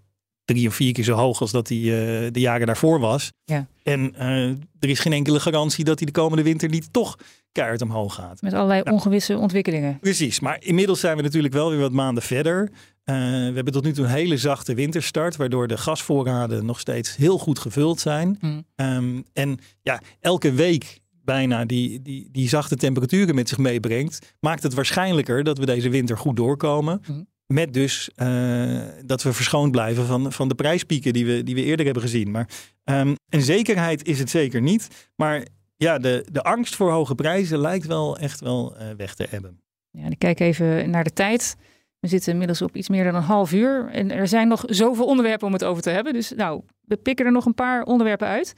drie 0.44 0.68
of 0.68 0.74
vier 0.74 0.92
keer 0.92 1.04
zo 1.04 1.14
hoog 1.14 1.40
als 1.40 1.50
dat 1.50 1.68
hij 1.68 1.78
eh, 1.78 2.32
de 2.32 2.40
jaren 2.40 2.66
daarvoor 2.66 3.00
was. 3.00 3.32
Ja. 3.44 3.66
En 3.82 4.14
eh, 4.14 4.48
er 4.78 4.88
is 4.88 5.00
geen 5.00 5.12
enkele 5.12 5.40
garantie 5.40 5.84
dat 5.84 5.98
hij 5.98 6.06
de 6.06 6.12
komende 6.12 6.42
winter 6.42 6.68
niet 6.68 6.92
toch 6.92 7.18
keihard 7.52 7.82
omhoog 7.82 8.14
gaat. 8.14 8.42
Met 8.42 8.52
allerlei 8.52 8.82
ongewisse 8.82 9.38
ontwikkelingen. 9.38 9.98
Precies, 10.00 10.40
maar 10.40 10.56
inmiddels 10.60 11.00
zijn 11.00 11.16
we 11.16 11.22
natuurlijk 11.22 11.54
wel 11.54 11.70
weer 11.70 11.78
wat 11.78 11.92
maanden 11.92 12.22
verder. 12.22 12.70
Eh, 13.04 13.14
we 13.16 13.52
hebben 13.54 13.72
tot 13.72 13.84
nu 13.84 13.92
toe 13.92 14.04
een 14.04 14.10
hele 14.10 14.36
zachte 14.36 14.74
winterstart, 14.74 15.36
waardoor 15.36 15.66
de 15.68 15.76
gasvoorraden 15.76 16.66
nog 16.66 16.80
steeds 16.80 17.16
heel 17.16 17.38
goed 17.38 17.58
gevuld 17.58 18.00
zijn. 18.00 18.38
Mhm. 18.40 18.60
Ehm, 18.74 19.22
en 19.32 19.58
ja, 19.82 20.00
elke 20.20 20.52
week 20.52 21.00
bijna 21.24 21.64
die, 21.64 22.02
die, 22.02 22.28
die 22.32 22.48
zachte 22.48 22.76
temperaturen 22.76 23.34
met 23.34 23.48
zich 23.48 23.58
meebrengt, 23.58 24.34
maakt 24.40 24.62
het 24.62 24.74
waarschijnlijker 24.74 25.44
dat 25.44 25.58
we 25.58 25.66
deze 25.66 25.88
winter 25.88 26.18
goed 26.18 26.36
doorkomen. 26.36 27.00
Mhm. 27.06 27.22
Met 27.54 27.72
dus 27.72 28.10
eh, 28.14 28.80
dat 29.04 29.22
we 29.22 29.32
verschoond 29.32 29.70
blijven 29.70 30.06
van, 30.06 30.32
van 30.32 30.48
de 30.48 30.54
prijspieken 30.54 31.12
die 31.12 31.26
we, 31.26 31.42
die 31.42 31.54
we 31.54 31.62
eerder 31.62 31.84
hebben 31.84 32.02
gezien. 32.02 32.30
Maar 32.30 32.48
ehm, 32.84 33.14
een 33.28 33.42
zekerheid 33.42 34.06
is 34.06 34.18
het 34.18 34.30
zeker 34.30 34.60
niet. 34.60 35.10
Maar 35.16 35.46
ja, 35.76 35.98
de, 35.98 36.26
de 36.32 36.42
angst 36.42 36.76
voor 36.76 36.90
hoge 36.90 37.14
prijzen 37.14 37.58
lijkt 37.58 37.86
wel 37.86 38.18
echt 38.18 38.40
wel 38.40 38.76
eh, 38.76 38.86
weg 38.96 39.14
te 39.14 39.26
hebben. 39.30 39.60
Ja, 39.90 40.06
ik 40.08 40.18
kijk 40.18 40.40
even 40.40 40.90
naar 40.90 41.04
de 41.04 41.12
tijd. 41.12 41.56
We 42.00 42.08
zitten 42.08 42.32
inmiddels 42.32 42.62
op 42.62 42.76
iets 42.76 42.88
meer 42.88 43.04
dan 43.04 43.14
een 43.14 43.22
half 43.22 43.52
uur. 43.52 43.88
En 43.90 44.10
er 44.10 44.28
zijn 44.28 44.48
nog 44.48 44.62
zoveel 44.66 45.06
onderwerpen 45.06 45.46
om 45.46 45.52
het 45.52 45.64
over 45.64 45.82
te 45.82 45.90
hebben. 45.90 46.12
Dus 46.12 46.32
nou, 46.36 46.62
we 46.80 46.96
pikken 46.96 47.26
er 47.26 47.32
nog 47.32 47.46
een 47.46 47.54
paar 47.54 47.82
onderwerpen 47.82 48.28
uit. 48.28 48.54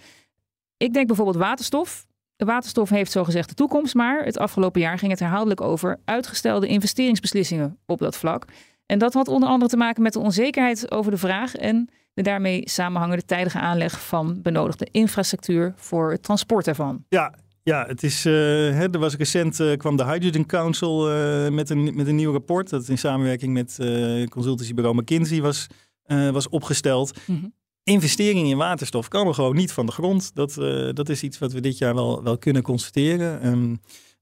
Ik 0.76 0.92
denk 0.92 1.06
bijvoorbeeld 1.06 1.36
waterstof. 1.36 2.06
Waterstof 2.36 2.88
heeft 2.88 3.12
zogezegd 3.12 3.48
de 3.48 3.54
toekomst, 3.54 3.94
maar 3.94 4.24
het 4.24 4.38
afgelopen 4.38 4.80
jaar 4.80 4.98
ging 4.98 5.10
het 5.10 5.20
herhaaldelijk 5.20 5.60
over 5.60 6.00
uitgestelde 6.04 6.66
investeringsbeslissingen 6.66 7.78
op 7.86 7.98
dat 7.98 8.16
vlak. 8.16 8.44
En 8.86 8.98
dat 8.98 9.14
had 9.14 9.28
onder 9.28 9.48
andere 9.48 9.70
te 9.70 9.76
maken 9.76 10.02
met 10.02 10.12
de 10.12 10.18
onzekerheid 10.18 10.90
over 10.90 11.10
de 11.10 11.16
vraag 11.16 11.54
en 11.54 11.88
de 12.14 12.22
daarmee 12.22 12.62
samenhangende 12.68 13.24
tijdige 13.24 13.58
aanleg 13.58 14.06
van 14.06 14.42
benodigde 14.42 14.88
infrastructuur 14.90 15.74
voor 15.76 16.10
het 16.10 16.22
transport 16.22 16.66
ervan. 16.66 17.04
Ja, 17.08 17.34
ja 17.62 17.84
het 17.86 18.02
is, 18.02 18.24
eh, 18.24 18.32
hè, 18.32 18.90
er 18.90 18.98
was 18.98 19.16
recent 19.16 19.60
eh, 19.60 19.76
kwam 19.76 19.96
de 19.96 20.04
Hydrogen 20.04 20.46
Council 20.46 21.10
eh, 21.10 21.48
met, 21.48 21.70
een, 21.70 21.96
met 21.96 22.06
een 22.06 22.14
nieuw 22.16 22.32
rapport. 22.32 22.70
Dat 22.70 22.88
in 22.88 22.98
samenwerking 22.98 23.52
met 23.52 23.76
consultancybureau 24.28 24.96
McKinsey 24.96 25.40
was, 25.40 25.66
was 26.32 26.48
opgesteld. 26.48 27.18
Mhm. 27.26 27.46
Investeringen 27.82 28.50
in 28.50 28.56
waterstof 28.56 29.08
komen 29.08 29.34
gewoon 29.34 29.56
niet 29.56 29.72
van 29.72 29.86
de 29.86 29.92
grond. 29.92 30.34
Dat, 30.34 30.54
dat 30.96 31.08
is 31.08 31.22
iets 31.22 31.38
wat 31.38 31.52
we 31.52 31.60
dit 31.60 31.78
jaar 31.78 31.94
wel, 31.94 32.22
wel 32.22 32.38
kunnen 32.38 32.62
constateren. 32.62 33.40
Ehm, 33.40 33.74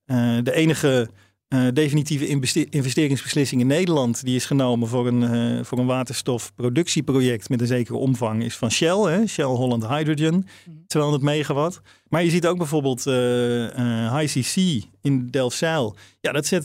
eh, 0.05 0.39
de 0.43 0.53
enige 0.53 1.09
eh, 1.49 1.67
definitieve 1.73 2.27
investe- 2.27 2.67
investeringsbeslissing 2.71 3.61
in 3.61 3.67
Nederland... 3.67 4.25
die 4.25 4.37
is 4.37 4.47
genomen 4.47 4.89
voor 4.89 5.07
een, 5.07 5.23
eh, 5.23 5.65
voor 5.65 5.79
een 5.79 5.87
waterstofproductieproject... 5.87 7.49
met 7.49 7.61
een 7.61 7.67
zekere 7.67 7.97
omvang 7.99 8.45
is 8.45 8.57
van 8.57 8.71
Shell. 8.71 8.97
Hè? 8.99 9.27
Shell 9.27 9.45
Holland 9.45 9.89
Hydrogen, 9.89 10.47
200 10.87 11.23
megawatt. 11.25 11.81
Maar 12.09 12.25
je 12.25 12.31
ziet 12.31 12.47
ook 12.47 12.59
bijvoorbeeld 12.59 13.07
eh 13.07 14.05
eh 14.05 14.13
HCC 14.13 14.57
in 15.03 15.27
Delfzijl. 15.27 15.97
Ja, 16.21 16.33
dat 16.33 16.47
zet, 16.47 16.65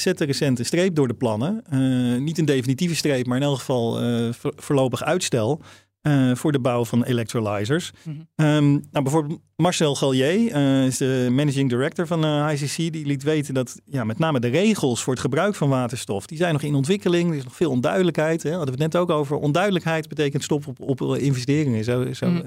zet 0.00 0.18
de 0.18 0.24
recente 0.24 0.64
streep 0.64 0.94
door 0.94 1.08
de 1.08 1.14
plannen. 1.14 1.64
Niet 2.24 2.38
een 2.38 2.44
definitieve 2.44 2.94
streep, 2.94 3.26
maar 3.26 3.36
in 3.36 3.42
elk 3.42 3.58
geval 3.58 3.98
voor- 4.32 4.52
voorlopig 4.56 5.02
uitstel... 5.02 5.60
eh, 6.02 6.34
voor 6.34 6.52
de 6.52 6.60
bouw 6.60 6.84
van 6.84 7.04
electrolyzers. 7.04 7.90
Mhm. 8.02 8.16
Ehm, 8.34 8.70
nou, 8.70 9.02
bijvoorbeeld 9.02 9.40
Marcel 9.56 9.94
Gallier 9.94 10.52
eh, 10.52 10.86
is 10.86 10.96
de 10.96 11.28
managing 11.30 11.68
director 11.68 12.06
van 12.06 12.24
eh 12.24 12.48
ICC. 12.52 12.76
Die 12.92 13.06
liet 13.06 13.22
weten 13.22 13.54
dat 13.54 13.80
ja, 13.84 14.04
met 14.04 14.18
name 14.18 14.40
de 14.40 14.48
regels 14.48 15.02
voor 15.02 15.12
het 15.12 15.22
gebruik 15.22 15.54
van 15.54 15.68
waterstof... 15.68 16.26
die 16.26 16.38
zijn 16.38 16.52
nog 16.52 16.62
in 16.62 16.74
ontwikkeling. 16.74 17.30
Er 17.30 17.36
is 17.36 17.44
nog 17.44 17.56
veel 17.56 17.70
onduidelijkheid. 17.70 18.42
Hè. 18.42 18.50
Hadden 18.50 18.74
we 18.74 18.82
het 18.82 18.92
net 18.92 19.02
ook 19.02 19.10
over. 19.10 19.36
Onduidelijkheid 19.36 20.08
betekent 20.08 20.42
stop 20.42 20.66
op, 20.66 21.00
op 21.00 21.16
investeringen. 21.16 21.84
Zo, 21.84 22.12
zo, 22.12 22.26
Mhm. 22.26 22.46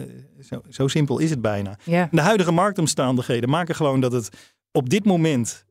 zo, 0.49 0.61
zo 0.69 0.87
simpel 0.87 1.19
is 1.19 1.29
het 1.29 1.41
bijna. 1.41 1.77
De 2.11 2.21
huidige 2.21 2.51
marktomstandigheden 2.51 3.49
maken 3.49 3.75
gewoon 3.75 3.99
dat 3.99 4.11
het 4.11 4.29
op 4.71 4.89
dit 4.89 5.05
moment 5.05 5.65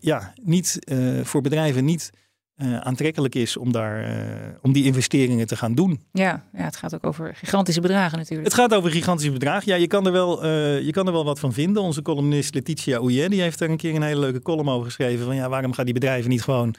ja, 0.00 0.32
niet, 0.42 0.78
voor 1.22 1.40
bedrijven 1.40 1.84
niet 1.84 2.10
eh, 2.56 2.76
aantrekkelijk 2.76 3.34
is 3.34 3.56
om, 3.56 3.72
daar, 3.72 4.04
eh, 4.04 4.54
om 4.62 4.72
die 4.72 4.84
investeringen 4.84 5.46
te 5.46 5.56
gaan 5.56 5.74
doen. 5.74 6.00
ja, 6.12 6.44
ja, 6.52 6.64
het 6.64 6.76
gaat 6.76 6.94
ook 6.94 7.06
over 7.06 7.34
gigantische 7.34 7.80
bedragen 7.80 8.18
natuurlijk. 8.18 8.48
Het 8.48 8.58
gaat 8.58 8.74
over 8.74 8.90
gigantische 8.90 9.32
bedragen. 9.32 9.72
Ja, 9.72 9.74
je 9.74 9.86
kan 9.86 10.06
er 10.06 10.12
wel, 10.12 10.42
eh, 10.42 10.80
je 10.80 10.90
kan 10.90 11.06
er 11.06 11.12
wel 11.12 11.24
wat 11.24 11.38
van 11.38 11.52
vinden. 11.52 11.82
Onze 11.82 12.02
columnist 12.02 12.54
Letitia 12.54 12.98
Ouye, 12.98 13.28
die 13.28 13.40
heeft 13.40 13.60
er 13.60 13.70
een 13.70 13.76
keer 13.76 13.94
een 13.94 14.02
hele 14.02 14.20
leuke 14.20 14.42
column 14.42 14.68
over 14.68 14.84
geschreven. 14.86 15.26
Van 15.26 15.36
ja, 15.36 15.48
waarom 15.48 15.72
gaan 15.72 15.84
die 15.84 15.94
bedrijven 15.94 16.30
niet 16.30 16.42
gewoon... 16.42 16.74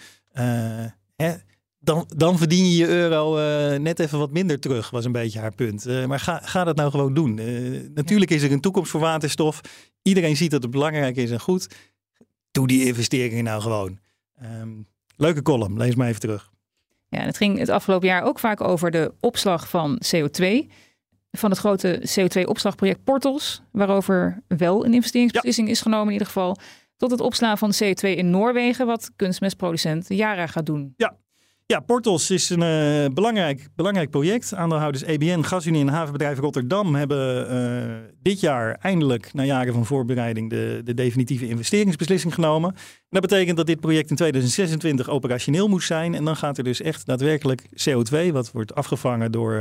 hè, 1.15 1.33
dan, 1.79 2.05
dan 2.15 2.37
verdien 2.37 2.69
je 2.69 2.75
je 2.75 2.87
euro 2.87 3.35
net 3.77 3.99
even 3.99 4.19
wat 4.19 4.31
minder 4.31 4.59
terug, 4.59 4.89
was 4.89 5.05
een 5.05 5.11
beetje 5.11 5.39
haar 5.39 5.55
punt. 5.55 6.07
Maar 6.07 6.19
ga, 6.19 6.39
ga 6.43 6.63
dat 6.63 6.75
nou 6.75 6.91
gewoon 6.91 7.13
doen. 7.13 7.39
Natuurlijk 7.93 8.31
is 8.31 8.43
er 8.43 8.51
een 8.51 8.61
toekomst 8.61 8.91
voor 8.91 9.01
waterstof. 9.01 9.61
Iedereen 10.01 10.37
ziet 10.37 10.51
dat 10.51 10.61
het 10.61 10.71
belangrijk 10.71 11.15
is 11.15 11.31
en 11.31 11.39
goed. 11.39 11.67
Doe 12.51 12.67
die 12.67 12.85
investeringen 12.85 13.43
nou 13.43 13.61
gewoon. 13.61 13.99
Ehm, 14.35 14.69
leuke 15.17 15.41
column, 15.41 15.77
lees 15.77 15.95
maar 15.95 16.07
even 16.07 16.19
terug. 16.19 16.51
Ja, 17.09 17.19
het 17.19 17.37
ging 17.37 17.57
het 17.59 17.69
afgelopen 17.69 18.07
jaar 18.07 18.23
ook 18.23 18.39
vaak 18.39 18.61
over 18.61 18.91
de 18.91 19.13
opslag 19.19 19.69
van 19.69 20.01
CO2. 20.05 20.71
Van 21.31 21.49
het 21.49 21.59
grote 21.59 22.01
CO2-opslagproject 22.09 23.03
Portals, 23.03 23.61
waarover 23.71 24.43
wel 24.47 24.85
een 24.85 24.93
investeringsbeslissing 24.93 25.69
is 25.69 25.81
genomen 25.81 26.05
in 26.05 26.11
ieder 26.11 26.27
geval. 26.27 26.57
Tot 26.97 27.11
het 27.11 27.19
opslaan 27.19 27.57
van 27.57 27.73
CO2 27.83 28.09
in 28.09 28.29
Noorwegen, 28.29 28.85
wat 28.85 29.11
kunstmestproducent 29.15 30.05
Yara 30.07 30.47
gaat 30.47 30.65
doen. 30.65 30.93
Ja, 30.97 31.17
Portos 31.75 32.31
is 32.31 32.49
een 32.49 32.61
eh, 32.61 33.13
belangrijk, 33.13 33.67
belangrijk 33.75 34.09
project. 34.09 34.53
Aandeelhouders 34.53 35.03
EBN, 35.03 35.41
GasUnie 35.41 35.81
en 35.81 35.87
havenbedrijf 35.87 36.39
Rotterdam 36.39 36.95
hebben 36.95 37.49
eh, 37.49 37.95
dit 38.21 38.39
jaar 38.39 38.77
eindelijk, 38.81 39.33
na 39.33 39.43
jaren 39.43 39.73
van 39.73 39.85
voorbereiding, 39.85 40.49
de, 40.49 40.81
de 40.83 40.93
definitieve 40.93 41.47
investeringsbeslissing 41.47 42.33
genomen. 42.33 42.69
En 42.73 42.79
dat 43.09 43.21
betekent 43.21 43.57
dat 43.57 43.65
dit 43.65 43.79
project 43.79 44.09
in 44.09 44.15
2026 44.15 45.09
operationeel 45.09 45.67
moet 45.67 45.83
zijn. 45.83 46.15
En 46.15 46.25
dan 46.25 46.35
gaat 46.35 46.57
er 46.57 46.63
dus 46.63 46.81
echt 46.81 47.05
daadwerkelijk 47.05 47.61
CO2, 47.89 48.31
wat 48.31 48.51
wordt 48.51 48.75
afgevangen 48.75 49.31
door, 49.31 49.55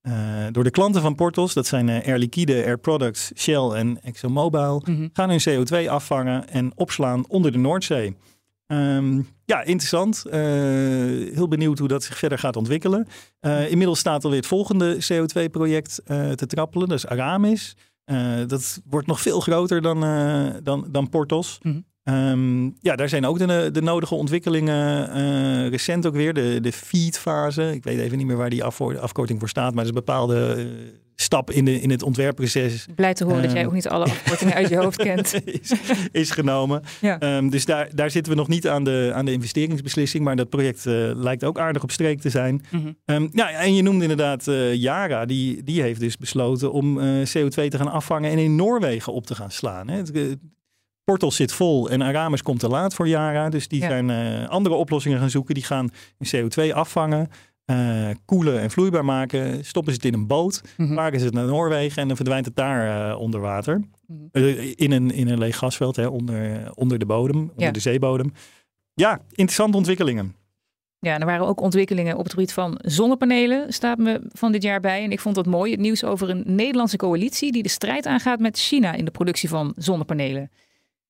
eh, 0.00 0.46
door 0.50 0.64
de 0.64 0.70
klanten 0.70 1.02
van 1.02 1.14
Portos. 1.14 1.54
Dat 1.54 1.66
zijn 1.66 1.88
Air 1.88 2.18
Liquide, 2.18 2.64
Air 2.64 2.78
Products, 2.78 3.32
Shell 3.36 3.68
en 3.70 3.98
ExxonMobil 4.02 4.82
Mhm. 4.86 5.08
gaan 5.12 5.30
hun 5.30 5.40
CO2 5.40 5.90
afvangen 5.90 6.48
en 6.48 6.72
opslaan 6.74 7.24
onder 7.28 7.52
de 7.52 7.58
Noordzee. 7.58 8.16
Ehm, 8.70 9.20
ja, 9.44 9.62
interessant. 9.62 10.24
Eh, 10.24 10.40
heel 11.34 11.48
benieuwd 11.48 11.78
hoe 11.78 11.88
dat 11.88 12.02
zich 12.02 12.18
verder 12.18 12.38
gaat 12.38 12.56
ontwikkelen. 12.56 13.06
Eh, 13.40 13.70
inmiddels 13.70 13.98
staat 13.98 14.24
alweer 14.24 14.38
het 14.38 14.48
volgende 14.48 14.96
CO2-project 14.96 16.00
eh, 16.04 16.30
te 16.30 16.46
trappelen. 16.46 16.88
Dat 16.88 16.98
is 16.98 17.06
Aramis. 17.06 17.76
Dat 18.46 18.80
wordt 18.84 19.06
nog 19.06 19.20
veel 19.20 19.40
groter 19.40 19.82
dan, 19.82 20.00
dan, 20.62 20.86
dan 20.90 21.08
Portos. 21.08 21.58
Mhm. 21.62 21.80
Ehm, 22.02 22.64
ja, 22.64 22.96
daar 22.96 23.08
zijn 23.08 23.26
ook 23.26 23.38
de, 23.38 23.68
de 23.72 23.82
nodige 23.82 24.14
ontwikkelingen 24.14 25.68
recent 25.68 26.06
ook 26.06 26.14
weer. 26.14 26.34
De, 26.34 26.58
de 26.60 26.72
feed-fase. 26.72 27.74
Ik 27.74 27.84
weet 27.84 27.98
even 27.98 28.18
niet 28.18 28.26
meer 28.26 28.36
waar 28.36 28.50
die 28.50 28.64
afkorting 28.64 29.38
voor 29.38 29.48
staat. 29.48 29.74
Maar 29.74 29.84
dat 29.84 29.92
is 29.92 29.98
een 29.98 30.04
bepaalde 30.04 30.68
stap 31.20 31.50
in, 31.50 31.64
de, 31.64 31.80
in 31.80 31.90
het 31.90 32.02
ontwerpproces 32.02 32.86
Blij 32.94 33.14
te 33.14 33.24
horen 33.24 33.42
dat 33.42 33.52
jij 33.52 33.60
Eh. 33.60 33.66
ook 33.66 33.72
niet 33.74 33.88
alle 33.88 34.04
afkortingen 34.04 34.54
uit 34.54 34.68
je 34.68 34.76
hoofd 34.76 35.02
kent. 35.08 35.40
is, 35.44 35.72
is 36.12 36.30
genomen. 36.30 36.82
Ja. 37.00 37.18
Ehm, 37.18 37.48
dus 37.48 37.64
daar, 37.64 37.88
daar 37.94 38.10
zitten 38.10 38.32
we 38.32 38.38
nog 38.38 38.48
niet 38.48 38.68
aan 38.68 38.84
de, 38.84 39.10
aan 39.14 39.24
de 39.24 39.32
investeringsbeslissing. 39.32 40.24
Maar 40.24 40.36
dat 40.36 40.48
project 40.48 40.86
eh, 40.86 40.94
lijkt 41.14 41.44
ook 41.44 41.58
aardig 41.58 41.82
op 41.82 41.90
streek 41.90 42.20
te 42.20 42.30
zijn. 42.30 42.62
Mhm. 42.70 42.92
Ehm, 43.04 43.28
ja, 43.32 43.50
en 43.50 43.74
je 43.74 43.82
noemde 43.82 44.02
inderdaad 44.02 44.48
eh 44.48 44.74
Yara. 44.74 45.24
Die, 45.26 45.62
die 45.62 45.82
heeft 45.82 46.00
dus 46.00 46.16
besloten 46.16 46.72
om 46.72 47.00
eh, 47.00 47.06
CO2 47.26 47.68
te 47.68 47.76
gaan 47.76 47.90
afvangen 47.92 48.30
en 48.30 48.38
in 48.38 48.56
Noorwegen 48.56 49.12
op 49.12 49.26
te 49.26 49.34
gaan 49.34 49.50
slaan. 49.50 49.88
Hè. 49.88 49.96
Het, 49.96 50.36
Portos 51.04 51.36
zit 51.36 51.52
vol 51.52 51.90
en 51.90 52.02
Aramis 52.02 52.42
komt 52.42 52.60
te 52.60 52.68
laat 52.68 52.94
voor 52.94 53.08
Yara. 53.08 53.48
Dus 53.48 53.68
die 53.68 53.80
Ja. 53.80 53.88
zijn 53.88 54.10
eh, 54.10 54.48
andere 54.48 54.74
oplossingen 54.74 55.18
gaan 55.18 55.30
zoeken. 55.30 55.54
Die 55.54 55.64
gaan 55.64 55.90
hun 56.18 56.50
CO2 56.50 56.72
afvangen. 56.74 57.28
Eh, 57.70 58.08
koelen 58.24 58.60
en 58.60 58.70
vloeibaar 58.70 59.04
maken. 59.04 59.64
Stoppen 59.64 59.92
ze 59.92 59.98
het 60.02 60.12
in 60.14 60.20
een 60.20 60.26
boot, 60.26 60.62
Mhm. 60.76 60.94
maken 60.94 61.18
ze 61.18 61.24
het 61.24 61.34
naar 61.34 61.46
Noorwegen 61.46 62.02
en 62.02 62.06
dan 62.08 62.16
verdwijnt 62.16 62.46
het 62.46 62.56
daar 62.56 63.10
eh, 63.10 63.20
onder 63.20 63.40
water. 63.40 63.80
Mhm. 64.06 64.18
Eh, 64.32 64.72
in, 64.74 64.92
een, 64.92 65.10
in 65.10 65.28
een 65.28 65.38
leeg 65.38 65.56
gasveld, 65.56 65.96
hè, 65.96 66.06
onder, 66.06 66.70
onder 66.74 66.98
de 66.98 67.06
bodem, 67.06 67.36
onder 67.40 67.52
Ja. 67.56 67.70
de 67.70 67.80
zeebodem. 67.80 68.32
Ja, 68.94 69.20
interessante 69.30 69.76
ontwikkelingen. 69.76 70.34
Ja, 70.98 71.14
en 71.14 71.20
er 71.20 71.26
waren 71.26 71.46
ook 71.46 71.60
ontwikkelingen 71.60 72.16
op 72.16 72.22
het 72.24 72.32
gebied 72.32 72.52
van 72.52 72.78
zonnepanelen, 72.82 73.72
staat 73.72 73.98
me 73.98 74.20
van 74.28 74.52
dit 74.52 74.62
jaar 74.62 74.80
bij. 74.80 75.04
En 75.04 75.12
ik 75.12 75.20
vond 75.20 75.34
dat 75.34 75.46
mooi, 75.46 75.70
het 75.70 75.80
nieuws 75.80 76.04
over 76.04 76.30
een 76.30 76.42
Nederlandse 76.46 76.96
coalitie 76.96 77.52
die 77.52 77.62
de 77.62 77.68
strijd 77.68 78.06
aangaat 78.06 78.38
met 78.40 78.58
China 78.58 78.92
in 78.92 79.04
de 79.04 79.10
productie 79.10 79.48
van 79.48 79.72
zonnepanelen. 79.76 80.50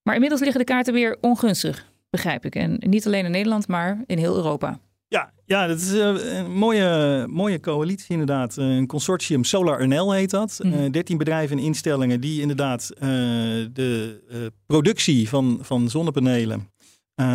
Maar 0.02 0.14
inmiddels 0.14 0.40
liggen 0.42 0.58
de 0.60 0.66
kaarten 0.66 0.92
weer 0.94 1.16
ongunstig, 1.20 1.86
begrijp 2.10 2.44
ik. 2.44 2.54
En 2.54 2.76
niet 2.78 3.06
alleen 3.06 3.24
in 3.24 3.30
Nederland, 3.30 3.68
maar 3.68 4.02
in 4.06 4.18
heel 4.18 4.36
Europa. 4.36 4.78
Ja, 5.10 5.32
ja 5.44 5.66
dat 5.66 5.80
is 5.80 5.92
eh, 5.92 6.38
een 6.38 6.52
mooie, 6.52 7.26
mooie 7.28 7.60
coalitie 7.60 8.06
inderdaad. 8.08 8.56
Eh, 8.58 8.76
Een 8.76 8.86
consortium 8.86 9.44
Solar 9.44 9.88
NL 9.88 10.12
heet 10.12 10.30
dat. 10.30 10.60
Eh, 10.62 10.90
13 10.90 11.18
bedrijven 11.18 11.58
en 11.58 11.64
instellingen 11.64 12.20
die 12.20 12.40
inderdaad 12.40 12.90
eh, 12.90 13.00
de 13.72 14.22
eh, 14.30 14.38
productie 14.66 15.28
van, 15.28 15.58
van 15.62 15.88
zonnepanelen 15.90 16.70
eh, 17.14 17.26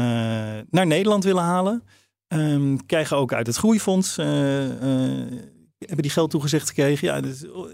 naar 0.69 0.88
Nederland 0.88 1.23
willen 1.23 1.43
halen. 1.43 1.84
Ehm, 2.28 2.76
krijgen 2.86 3.17
ook 3.17 3.34
uit 3.34 3.47
het 3.47 3.55
groeifonds, 3.55 4.17
eh, 4.17 4.65
eh, 4.65 5.32
hebben 5.78 6.01
die 6.01 6.11
geld 6.11 6.30
toegezegd 6.30 6.67
gekregen. 6.67 7.07
Ja, 7.07 7.21
dat 7.21 7.32
is, 7.32 7.49
oh, 7.49 7.69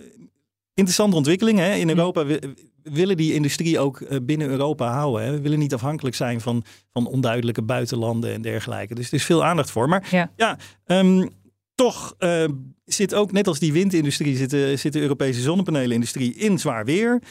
interessante 0.74 1.16
ontwikkeling. 1.16 1.58
Hè? 1.60 1.74
In 1.74 1.88
Mhm. 1.88 1.98
Europa 1.98 2.26
wi- 2.26 2.40
willen 2.84 3.18
die 3.18 3.34
industrie 3.34 3.80
ook 3.80 4.02
eh, 4.02 4.18
binnen 4.24 4.50
Europa 4.50 4.92
houden. 4.94 5.26
Hè? 5.26 5.32
We 5.32 5.42
willen 5.42 5.60
niet 5.60 5.74
afhankelijk 5.74 6.16
zijn 6.16 6.42
van, 6.42 6.64
van 6.92 7.08
onduidelijke 7.08 7.62
buitenlanden 7.62 8.34
en 8.34 8.42
dergelijke. 8.42 8.96
Dus 8.96 9.08
er 9.08 9.14
is 9.14 9.26
veel 9.26 9.46
aandacht 9.46 9.72
voor. 9.72 9.90
Maar 9.90 10.30
Ja. 10.38 10.58
Ehm, 10.86 11.28
toch 11.76 12.16
eh, 12.18 12.44
zit 12.86 13.14
ook, 13.14 13.32
net 13.32 13.48
als 13.48 13.60
die 13.60 13.74
windindustrie, 13.74 14.36
zit, 14.38 14.50
de- 14.50 14.76
zit 14.76 14.94
de 14.94 15.00
Europese 15.02 15.42
zonnepanelenindustrie 15.42 16.34
in 16.36 16.60
zwaar 16.60 16.86
weer. 16.86 17.22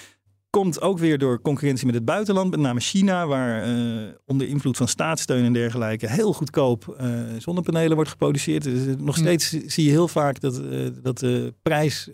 Komt 0.50 0.80
ook 0.80 0.98
weer 0.98 1.18
door 1.18 1.40
concurrentie 1.40 1.86
met 1.86 1.94
het 1.94 2.04
buitenland, 2.04 2.50
met 2.50 2.60
name 2.60 2.80
China, 2.80 3.26
waar 3.26 3.62
eh, 3.62 4.08
onder 4.26 4.48
invloed 4.48 4.76
van 4.76 4.88
staatssteun 4.88 5.44
en 5.44 5.52
dergelijke 5.52 6.10
heel 6.10 6.32
goedkoop 6.32 6.94
eh, 6.98 7.08
zonnepanelen 7.38 7.94
wordt 7.94 8.10
geproduceerd. 8.10 8.62
Dus 8.62 8.94
nog 8.98 9.14
Hm. 9.14 9.20
steeds 9.20 9.48
zie 9.50 9.84
je 9.84 9.90
heel 9.90 10.08
vaak 10.08 10.40
dat, 10.40 10.60
dat 11.02 11.18
de 11.18 11.54
prijs 11.62 12.08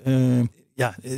ja, 0.77 0.97
eh, 1.03 1.12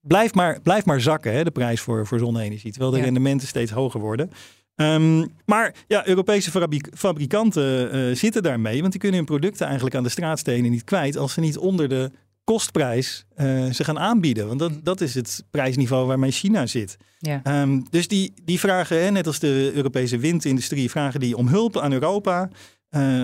blijft, 0.00 0.34
maar, 0.34 0.60
blijft 0.60 0.86
maar 0.86 1.00
zakken, 1.00 1.32
hè, 1.32 1.44
de 1.44 1.50
prijs 1.50 1.80
voor, 1.80 2.06
voor 2.06 2.18
zonne-energie. 2.18 2.70
Terwijl 2.70 2.90
de 2.92 2.98
Ja. 2.98 3.04
rendementen 3.04 3.48
steeds 3.48 3.70
hoger 3.70 4.00
worden. 4.00 4.30
Ehm, 4.74 5.26
maar 5.46 5.74
ja, 5.86 6.06
Europese 6.06 6.50
fabrik- 6.50 6.88
fabrikanten 6.94 7.90
eh, 7.92 8.14
zitten 8.16 8.42
daarmee, 8.42 8.80
want 8.80 8.90
die 8.92 9.00
kunnen 9.00 9.18
hun 9.18 9.26
producten 9.28 9.64
eigenlijk 9.66 9.96
aan 9.96 10.02
de 10.02 10.08
straatstenen 10.08 10.70
niet 10.70 10.84
kwijt 10.84 11.16
als 11.16 11.32
ze 11.32 11.40
niet 11.40 11.58
onder 11.58 11.88
de 11.88 12.10
kostprijs 12.44 13.24
eh, 13.34 13.64
ze 13.70 13.84
gaan 13.84 13.98
aanbieden. 13.98 14.46
Want 14.46 14.58
dat, 14.58 14.72
dat 14.84 15.00
is 15.00 15.14
het 15.14 15.44
prijsniveau 15.50 16.06
waarmee 16.06 16.30
China 16.30 16.66
zit. 16.66 16.96
Ja. 17.18 17.40
Ehm, 17.42 17.80
dus 17.90 18.08
die, 18.08 18.32
die 18.44 18.60
vragen, 18.60 19.02
hè, 19.04 19.10
net 19.10 19.26
als 19.26 19.38
de 19.38 19.70
Europese 19.74 20.18
windindustrie, 20.18 20.90
vragen 20.90 21.20
die 21.20 21.36
om 21.36 21.48
hulp 21.48 21.78
aan 21.78 21.92
Europa. 21.92 22.48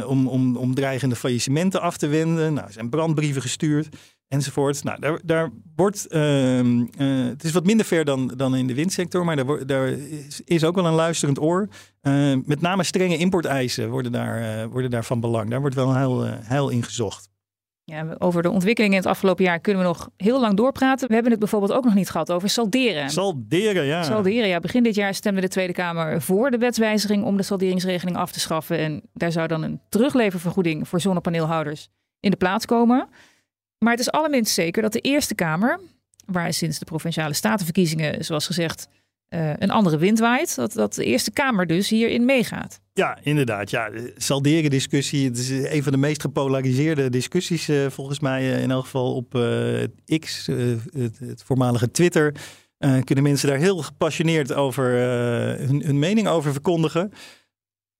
om, 0.06 0.28
om, 0.28 0.56
om 0.56 0.74
dreigende 0.74 1.16
faillissementen 1.16 1.80
af 1.80 1.96
te 1.96 2.06
wenden. 2.06 2.52
Nou, 2.54 2.66
er 2.66 2.72
zijn 2.72 2.88
brandbrieven 2.90 3.42
gestuurd 3.42 3.88
enzovoort. 4.30 4.84
Nou, 4.84 5.00
daar, 5.00 5.20
daar 5.24 5.50
wordt, 5.74 6.06
ehm, 6.06 6.84
eh, 6.98 7.24
het 7.24 7.44
is 7.44 7.52
wat 7.52 7.64
minder 7.64 7.86
ver 7.86 8.04
dan, 8.04 8.32
dan 8.36 8.56
in 8.56 8.66
de 8.66 8.74
windsector, 8.74 9.24
maar 9.24 9.36
daar, 9.36 9.66
daar 9.66 9.88
is, 9.88 10.40
is 10.44 10.64
ook 10.64 10.74
wel 10.74 10.86
een 10.86 10.92
luisterend 10.92 11.40
oor. 11.40 11.68
Eh, 12.00 12.34
met 12.44 12.60
name 12.60 12.82
strenge 12.82 13.16
importeisen 13.16 13.90
worden 13.90 14.12
daar, 14.12 14.42
eh, 14.42 14.66
worden 14.66 14.90
daar 14.90 15.04
van 15.04 15.20
belang. 15.20 15.50
Daar 15.50 15.60
wordt 15.60 15.74
wel 15.74 15.96
heel, 15.96 16.24
heel 16.26 16.68
in 16.68 16.82
gezocht. 16.82 17.28
Ja, 17.84 18.14
over 18.18 18.42
de 18.42 18.50
ontwikkelingen 18.50 18.96
in 18.96 19.02
het 19.02 19.10
afgelopen 19.10 19.44
jaar 19.44 19.60
kunnen 19.60 19.82
we 19.82 19.88
nog 19.88 20.10
heel 20.16 20.40
lang 20.40 20.56
doorpraten. 20.56 21.08
We 21.08 21.14
hebben 21.14 21.30
het 21.30 21.40
bijvoorbeeld 21.40 21.72
ook 21.72 21.84
nog 21.84 21.94
niet 21.94 22.10
gehad 22.10 22.32
over 22.32 22.48
salderen. 22.48 23.10
Salderen, 23.10 23.84
ja. 23.84 24.02
Salderen, 24.02 24.48
ja. 24.48 24.60
Begin 24.60 24.82
dit 24.82 24.94
jaar 24.94 25.14
stemde 25.14 25.40
de 25.40 25.48
Tweede 25.48 25.72
Kamer 25.72 26.22
voor 26.22 26.50
de 26.50 26.58
wetswijziging 26.58 27.24
om 27.24 27.36
de 27.36 27.42
salderingsregeling 27.42 28.16
af 28.16 28.32
te 28.32 28.40
schaffen. 28.40 28.78
En 28.78 29.02
daar 29.12 29.32
zou 29.32 29.46
dan 29.46 29.62
een 29.62 29.80
terugleververgoeding 29.88 30.88
voor 30.88 31.00
zonnepaneelhouders 31.00 31.88
in 32.20 32.30
de 32.30 32.36
plaats 32.36 32.66
komen. 32.66 33.08
Maar 33.84 33.90
het 33.92 34.00
is 34.00 34.10
allerminst 34.10 34.54
zeker 34.54 34.82
dat 34.82 34.92
de 34.92 35.00
Eerste 35.00 35.34
Kamer, 35.34 35.80
waar 36.26 36.52
sinds 36.52 36.78
de 36.78 36.84
provinciale 36.84 37.34
statenverkiezingen, 37.34 38.24
zoals 38.24 38.46
gezegd, 38.46 38.88
eh, 39.28 39.52
een 39.56 39.70
andere 39.70 39.98
wind 39.98 40.18
waait, 40.18 40.54
dat, 40.56 40.72
dat 40.72 40.94
de 40.94 41.04
Eerste 41.04 41.30
Kamer 41.30 41.66
dus 41.66 41.88
hierin 41.88 42.24
meegaat. 42.24 42.80
Ja, 42.92 43.18
inderdaad. 43.22 43.70
Ja, 43.70 43.90
de 43.90 44.14
salderen 44.16 44.70
discussie. 44.70 45.24
Het 45.28 45.38
is 45.38 45.50
een 45.50 45.82
van 45.82 45.92
de 45.92 45.98
meest 45.98 46.20
gepolariseerde 46.20 47.10
discussies 47.10 47.68
eh, 47.68 47.86
volgens 47.86 48.20
mij. 48.20 48.52
eh, 48.54 48.62
in 48.62 48.70
elk 48.70 48.84
geval 48.84 49.14
op 49.14 49.34
eh, 49.34 50.18
X, 50.18 50.48
eh, 50.48 50.56
het, 50.92 51.42
voormalige 51.44 51.90
Twitter. 51.90 52.34
eh, 52.78 53.00
kunnen 53.04 53.24
mensen 53.24 53.48
daar 53.48 53.58
heel 53.58 53.76
gepassioneerd 53.78 54.52
over 54.52 54.94
eh, 54.94 55.66
hun, 55.66 55.82
hun 55.84 55.98
mening 55.98 56.28
over 56.28 56.52
verkondigen. 56.52 57.12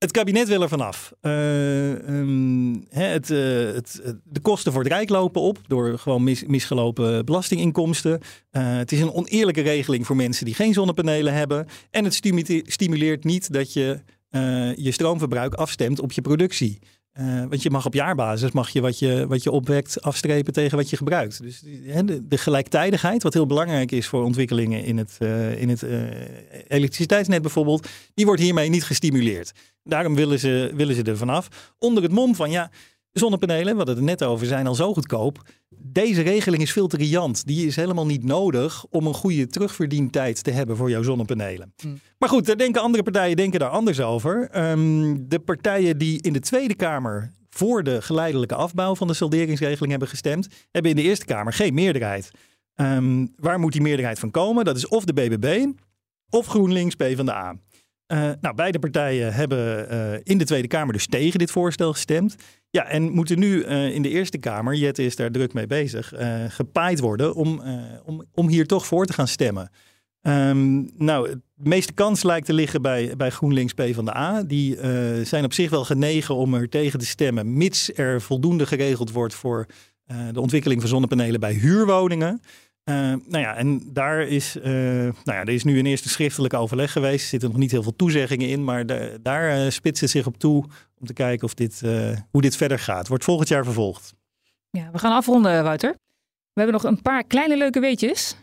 Het 0.01 0.11
kabinet 0.11 0.48
wil 0.48 0.62
er 0.62 0.68
vanaf. 0.68 1.12
Eh, 1.20 2.09
ehm, 2.09 2.74
eh, 2.74 2.80
het, 2.90 3.28
het- 3.28 4.01
de 4.24 4.40
kosten 4.40 4.72
voor 4.72 4.82
het 4.82 4.92
Rijk 4.92 5.09
lopen 5.09 5.40
op 5.42 5.59
door 5.66 5.98
gewoon 5.98 6.24
mis- 6.24 6.44
misgelopen 6.46 7.24
belastinginkomsten. 7.24 8.20
Eh, 8.51 8.76
het 8.76 8.92
is 8.92 9.01
een 9.01 9.12
oneerlijke 9.12 9.61
regeling 9.61 10.07
voor 10.07 10.16
mensen 10.16 10.44
die 10.44 10.55
geen 10.55 10.72
zonnepanelen 10.72 11.32
hebben. 11.34 11.66
En 11.90 12.05
het 12.05 12.14
stimu- 12.14 12.62
stimuleert 12.66 13.24
niet 13.24 13.53
dat 13.53 13.72
je 13.72 14.01
je 14.76 14.90
stroomverbruik 14.92 15.55
afstemt 15.55 16.01
op 16.01 16.12
je 16.12 16.20
productie. 16.20 16.78
Eh, 17.12 17.44
want 17.48 17.62
je 17.62 17.70
mag 17.70 17.86
op 17.86 17.94
jaarbasis 17.94 18.50
mag 18.50 18.70
je 18.70 18.80
wat, 18.80 18.98
je 18.98 19.26
wat 19.26 19.42
je 19.42 19.50
opwekt 19.50 20.02
afstrepen 20.02 20.52
tegen 20.52 20.76
wat 20.76 20.90
je 20.90 20.96
gebruikt. 20.96 21.42
Dus 21.42 21.62
hè, 21.84 22.04
de, 22.28 22.38
gelijktijdigheid, 22.38 23.22
wat 23.22 23.34
heel 23.34 23.46
belangrijk 23.46 23.92
is 23.92 24.06
voor 24.06 24.24
ontwikkelingen 24.24 24.84
in 24.84 24.98
het, 24.98 25.16
eh, 25.18 25.61
in 25.61 25.68
het 25.68 25.82
eh, 25.82 26.00
elektriciteitsnet 26.68 27.42
bijvoorbeeld, 27.42 27.88
die 28.14 28.26
wordt 28.26 28.40
hiermee 28.40 28.68
niet 28.68 28.84
gestimuleerd. 28.84 29.52
Daarom 29.84 30.14
willen 30.14 30.38
ze, 30.38 30.72
willen 30.74 30.94
ze 30.94 31.02
er 31.02 31.16
vanaf. 31.16 31.72
Onder 31.78 32.02
het 32.02 32.12
mom 32.12 32.34
van 32.34 32.50
ja, 32.50 32.70
zonnepanelen, 33.12 33.72
we 33.72 33.76
hadden 33.76 33.94
het 33.94 34.04
er 34.04 34.11
net 34.11 34.22
over, 34.22 34.46
zijn 34.46 34.66
al 34.66 34.74
zo 34.74 34.92
goedkoop. 34.92 35.42
Deze 35.68 36.22
regeling 36.22 36.62
is 36.62 36.72
veel 36.72 36.86
te 36.86 36.96
riant. 36.96 37.46
Die 37.46 37.66
is 37.66 37.76
helemaal 37.76 38.06
niet 38.06 38.24
nodig 38.24 38.84
om 38.90 39.06
een 39.06 39.14
goede 39.14 39.46
terugverdientijd 39.46 40.44
te 40.44 40.50
hebben 40.50 40.76
voor 40.76 40.90
jouw 40.90 41.02
zonnepanelen. 41.02 41.72
Hmm. 41.76 42.00
Maar 42.18 42.28
goed, 42.28 42.46
daar 42.46 42.56
denken 42.56 42.82
andere 42.82 43.02
partijen 43.02 43.36
denken 43.36 43.61
daar 43.61 43.68
anders 43.68 44.00
over. 44.00 44.48
Ehm, 44.50 45.16
de 45.18 45.38
partijen 45.38 45.98
die 45.98 46.22
in 46.22 46.32
de 46.32 46.40
Tweede 46.40 46.74
Kamer 46.74 47.32
voor 47.50 47.82
de 47.82 48.02
geleidelijke 48.02 48.54
afbouw 48.54 48.94
van 48.94 49.06
de 49.06 49.14
salderingsregeling 49.14 49.90
hebben 49.90 50.08
gestemd, 50.08 50.48
hebben 50.70 50.90
in 50.90 50.96
de 50.96 51.02
Eerste 51.02 51.24
Kamer 51.24 51.52
geen 51.52 51.74
meerderheid. 51.74 52.30
Ehm, 52.74 53.26
waar 53.36 53.58
moet 53.58 53.72
die 53.72 53.82
meerderheid 53.82 54.18
van 54.18 54.30
komen? 54.30 54.64
Dat 54.64 54.76
is 54.76 54.88
of 54.88 55.04
de 55.04 55.12
BBB 55.12 55.66
of 56.30 56.46
GroenLinks 56.46 56.94
PvdA. 56.94 57.56
Eh 58.11 58.30
nou, 58.40 58.54
beide 58.54 58.78
partijen 58.78 59.34
hebben 59.34 59.88
eh, 59.88 60.20
in 60.22 60.38
de 60.38 60.44
Tweede 60.44 60.68
Kamer 60.68 60.92
dus 60.92 61.06
tegen 61.06 61.38
dit 61.38 61.50
voorstel 61.50 61.92
gestemd. 61.92 62.34
Ja, 62.70 62.86
en 62.86 63.11
moeten 63.11 63.38
nu 63.38 63.62
eh, 63.62 63.94
in 63.94 64.02
de 64.02 64.08
Eerste 64.08 64.38
Kamer, 64.38 64.74
Jette 64.74 65.04
is 65.04 65.16
daar 65.16 65.30
druk 65.30 65.52
mee 65.52 65.66
bezig, 65.66 66.12
gepaaid 66.48 67.00
worden 67.00 67.34
om, 67.34 67.62
om, 68.04 68.24
om 68.34 68.48
hier 68.48 68.66
toch 68.66 68.86
voor 68.86 69.06
te 69.06 69.12
gaan 69.12 69.28
stemmen. 69.28 69.70
Ehm, 70.22 70.82
nou, 70.96 71.28
de 71.54 71.68
meeste 71.68 71.92
kans 71.92 72.22
lijkt 72.22 72.46
te 72.46 72.52
liggen 72.52 72.82
bij, 72.82 73.14
bij 73.16 73.30
GroenLinks 73.30 73.72
PvdA. 73.72 74.42
Die 74.42 74.76
zijn 75.24 75.44
op 75.44 75.52
zich 75.52 75.70
wel 75.70 75.84
genegen 75.84 76.34
om 76.34 76.54
er 76.54 76.68
tegen 76.68 76.98
te 76.98 77.06
stemmen, 77.06 77.56
mits 77.56 77.94
er 77.94 78.20
voldoende 78.20 78.66
geregeld 78.66 79.12
wordt 79.12 79.34
voor 79.34 79.66
de 80.32 80.40
ontwikkeling 80.40 80.80
van 80.80 80.90
zonnepanelen 80.90 81.40
bij 81.40 81.52
huurwoningen. 81.52 82.40
Eh, 82.91 82.97
nou 83.28 83.45
ja, 83.45 83.57
en 83.57 83.82
daar 83.93 84.20
is, 84.22 84.57
eh, 84.59 84.72
nou 84.72 85.12
ja, 85.24 85.41
er 85.41 85.49
is 85.49 85.64
nu 85.64 85.78
een 85.78 85.86
eerste 85.86 86.09
schriftelijk 86.09 86.55
overleg 86.55 86.93
geweest. 86.93 87.22
Er 87.22 87.28
zitten 87.28 87.49
nog 87.51 87.59
niet 87.59 87.70
heel 87.70 87.82
veel 87.82 87.97
toezeggingen 87.97 88.49
in, 88.49 88.64
maar 88.64 88.86
da- 88.86 89.09
daar 89.22 89.51
eh, 89.64 89.70
spitst 89.70 90.01
het 90.01 90.11
zich 90.11 90.26
op 90.26 90.38
toe 90.38 90.64
om 91.01 91.07
te 91.07 91.12
kijken 91.12 91.45
of 91.47 91.55
dit, 91.55 91.82
hoe 92.30 92.43
dit 92.43 92.57
verder 92.57 92.78
gaat. 92.78 93.09
Wordt 93.09 93.24
volgend 93.24 93.49
jaar 93.49 93.64
vervolgd. 93.64 94.14
Ja, 94.70 94.88
we 94.93 94.99
gaan 94.99 95.12
afronden, 95.12 95.62
Wouter. 95.64 95.91
We 96.53 96.61
hebben 96.62 96.82
nog 96.82 96.93
een 96.93 97.03
paar 97.03 97.24
kleine 97.24 97.57
leuke 97.57 97.80
weetjes 97.80 98.36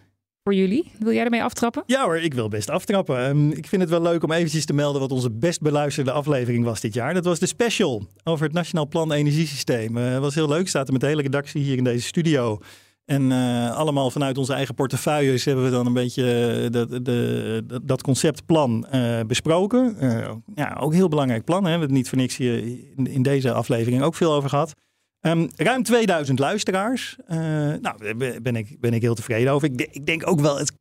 voor 0.44 0.54
jullie. 0.54 0.92
Wil 1.00 1.14
jij 1.14 1.24
ermee 1.24 1.44
aftrappen? 1.44 1.84
Ja 1.86 2.04
hoor, 2.04 2.18
ik 2.18 2.34
wil 2.34 2.48
best 2.48 2.70
aftrappen. 2.70 3.26
Ehm, 3.26 3.50
ik 3.52 3.68
vind 3.68 3.82
het 3.82 3.92
wel 3.92 4.02
leuk 4.02 4.24
om 4.24 4.32
eventjes 4.32 4.66
te 4.66 4.74
melden 4.74 5.02
wat 5.02 5.12
onze 5.12 5.32
best 5.32 5.62
beluisterde 5.62 6.12
aflevering 6.12 6.64
was 6.66 6.82
dit 6.82 6.94
jaar. 6.94 7.14
Dat 7.14 7.26
was 7.26 7.40
de 7.40 7.46
special 7.46 8.08
over 8.24 8.46
het 8.46 8.54
Nationaal 8.54 8.88
Plan 8.88 9.12
Energiesysteem. 9.12 9.98
Eh, 9.98 10.18
was 10.20 10.36
heel 10.36 10.48
leuk, 10.48 10.68
staat 10.68 10.86
er 10.88 10.92
met 10.94 11.02
de 11.02 11.08
hele 11.08 11.22
redactie 11.22 11.62
hier 11.62 11.78
in 11.78 11.84
deze 11.84 12.06
studio. 12.08 12.60
En 13.08 13.32
eh, 13.32 13.76
allemaal 13.76 14.12
vanuit 14.12 14.38
onze 14.38 14.54
eigen 14.54 14.76
portefeuilles 14.76 15.46
hebben 15.46 15.64
we 15.64 15.70
dan 15.72 15.86
een 15.86 15.94
beetje 15.94 16.24
eh, 16.64 16.72
dat, 16.72 17.06
de, 17.06 17.80
dat- 17.84 18.02
conceptplan 18.02 18.88
eh, 18.88 19.20
besproken. 19.28 19.96
Eh, 20.00 20.32
ja, 20.56 20.78
ook 20.80 20.94
heel 20.94 21.08
belangrijk 21.08 21.44
plan. 21.44 21.58
Hè. 21.58 21.64
We 21.64 21.70
hebben 21.70 21.88
het 21.88 21.98
niet 21.98 22.10
voor 22.10 22.18
niks 22.18 22.38
hier 22.38 22.64
in, 23.04 23.22
deze 23.22 23.54
aflevering 23.54 24.02
ook 24.02 24.16
veel 24.16 24.34
over 24.34 24.50
gehad. 24.50 24.74
Ehm, 25.20 25.48
ruim 25.56 25.84
2000 25.84 26.40
luisteraars. 26.40 27.16
Nou, 27.28 27.82
daar 27.82 28.18
ben 28.42 28.56
ik, 28.56 28.80
ben 28.80 28.94
ik 28.94 29.02
heel 29.02 29.16
tevreden 29.16 29.52
over. 29.54 29.72
Ik, 29.72 29.88
ik 29.92 30.06
denk 30.06 30.28
ook 30.28 30.40
wel, 30.40 30.58
het 30.58 30.72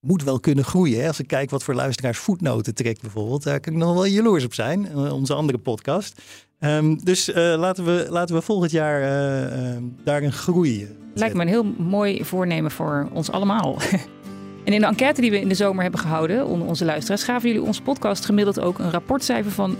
moet 0.00 0.22
wel 0.22 0.40
kunnen 0.40 0.64
groeien. 0.64 1.00
Hè? 1.00 1.06
Als 1.06 1.20
ik 1.20 1.26
kijk 1.26 1.50
wat 1.50 1.64
voor 1.64 1.74
luisteraars 1.74 2.18
voetnoten 2.18 2.74
trekt 2.74 3.00
bijvoorbeeld, 3.00 3.42
daar 3.42 3.60
kan 3.60 3.72
ik 3.72 3.78
nog 3.78 3.94
wel 3.94 4.04
jaloers 4.06 4.44
op 4.44 4.54
zijn. 4.54 4.96
Onze 4.96 5.34
andere 5.34 5.58
podcast. 5.58 6.22
Ehm, 6.58 6.96
dus 7.02 7.32
eh, 7.32 7.54
laten, 7.58 7.84
we, 7.84 8.06
laten 8.10 8.34
we 8.34 8.42
volgend 8.42 8.70
jaar 8.70 9.00
uh, 9.00 9.72
uh, 9.72 9.76
daarin 10.04 10.32
groeien. 10.32 10.96
Lijkt 11.14 11.34
me 11.34 11.42
een 11.42 11.48
heel 11.48 11.64
mooi 11.78 12.24
voornemen 12.24 12.70
voor 12.70 13.08
ons 13.12 13.30
allemaal. 13.30 13.76
en 14.64 14.72
in 14.72 14.80
de 14.80 14.86
enquête 14.86 15.20
die 15.20 15.30
we 15.30 15.40
in 15.40 15.48
de 15.48 15.54
zomer 15.54 15.82
hebben 15.82 16.00
gehouden 16.00 16.46
onder 16.46 16.68
onze 16.68 16.84
luisteraars, 16.84 17.22
gaven 17.22 17.48
jullie 17.48 17.66
onze 17.66 17.82
podcast 17.82 18.24
gemiddeld 18.24 18.60
ook 18.60 18.78
een 18.78 18.90
rapportcijfer 18.90 19.52
van 19.52 19.76
8,4. 19.76 19.78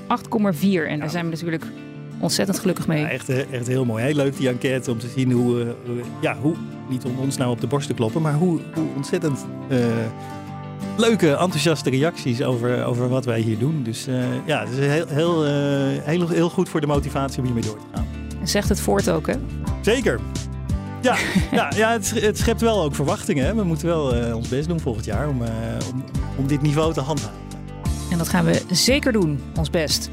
En 0.89 0.99
daar 0.99 1.11
zijn 1.11 1.25
we 1.25 1.31
natuurlijk 1.31 1.65
ontzettend 2.21 2.59
gelukkig 2.59 2.87
mee. 2.87 3.01
Ja, 3.01 3.09
echt, 3.09 3.29
echt 3.29 3.67
heel 3.67 3.85
mooi. 3.85 4.05
Heel 4.05 4.15
leuk 4.15 4.37
die 4.37 4.49
enquête 4.49 4.91
om 4.91 4.99
te 4.99 5.09
zien 5.17 5.33
hoe, 5.33 5.75
ja, 6.21 6.37
hoe, 6.37 6.55
niet 6.89 7.05
om 7.05 7.19
ons 7.19 7.37
nou 7.37 7.51
op 7.51 7.61
de 7.61 7.67
borst 7.67 7.89
te 7.89 7.95
kloppen, 7.95 8.23
maar 8.23 8.35
hoe, 8.35 8.61
hoe 8.75 8.87
ontzettend 8.97 9.45
leuke, 10.99 11.31
enthousiaste 11.31 11.91
reacties 11.91 12.43
over, 12.43 12.85
over 12.85 13.09
wat 13.09 13.25
wij 13.25 13.41
hier 13.41 13.59
doen. 13.59 13.83
Dus 13.83 14.09
uh, 14.09 14.25
ja, 14.47 14.61
het 14.61 14.69
is 14.69 14.87
heel, 14.87 15.07
heel, 15.09 15.47
uh, 15.47 15.51
heel, 16.03 16.29
heel 16.29 16.51
goed 16.51 16.69
voor 16.69 16.81
de 16.81 16.87
motivatie 16.87 17.39
om 17.39 17.45
hiermee 17.45 17.63
door 17.63 17.79
te 17.79 17.85
gaan. 17.95 18.07
En 18.41 18.49
zegt 18.49 18.69
het 18.69 18.81
voort 18.81 19.11
ook, 19.11 19.27
hè? 19.27 19.35
Zeker. 19.81 20.21
Ja, 21.01 21.17
ja, 21.53 21.73
ja 21.77 21.93
het, 21.93 22.21
het 22.21 22.39
schept 22.39 22.61
wel 22.61 22.83
ook 22.83 22.95
verwachtingen. 22.95 23.45
Hè? 23.45 23.55
We 23.55 23.65
moeten 23.65 23.87
wel 23.87 24.17
uh, 24.17 24.37
ons 24.37 24.49
best 24.49 24.69
doen 24.69 24.81
volgend 24.81 25.05
jaar 25.05 25.29
om, 25.29 25.43
om, 25.93 26.05
om 26.37 26.47
dit 26.47 26.63
niveau 26.63 26.93
te 26.93 27.01
handhaven. 27.01 27.39
En 28.11 28.19
dat 28.19 28.29
gaan 28.29 28.45
we 28.45 28.63
zeker 28.71 29.13
doen, 29.13 29.41
ons 29.57 29.71
best. 29.71 30.11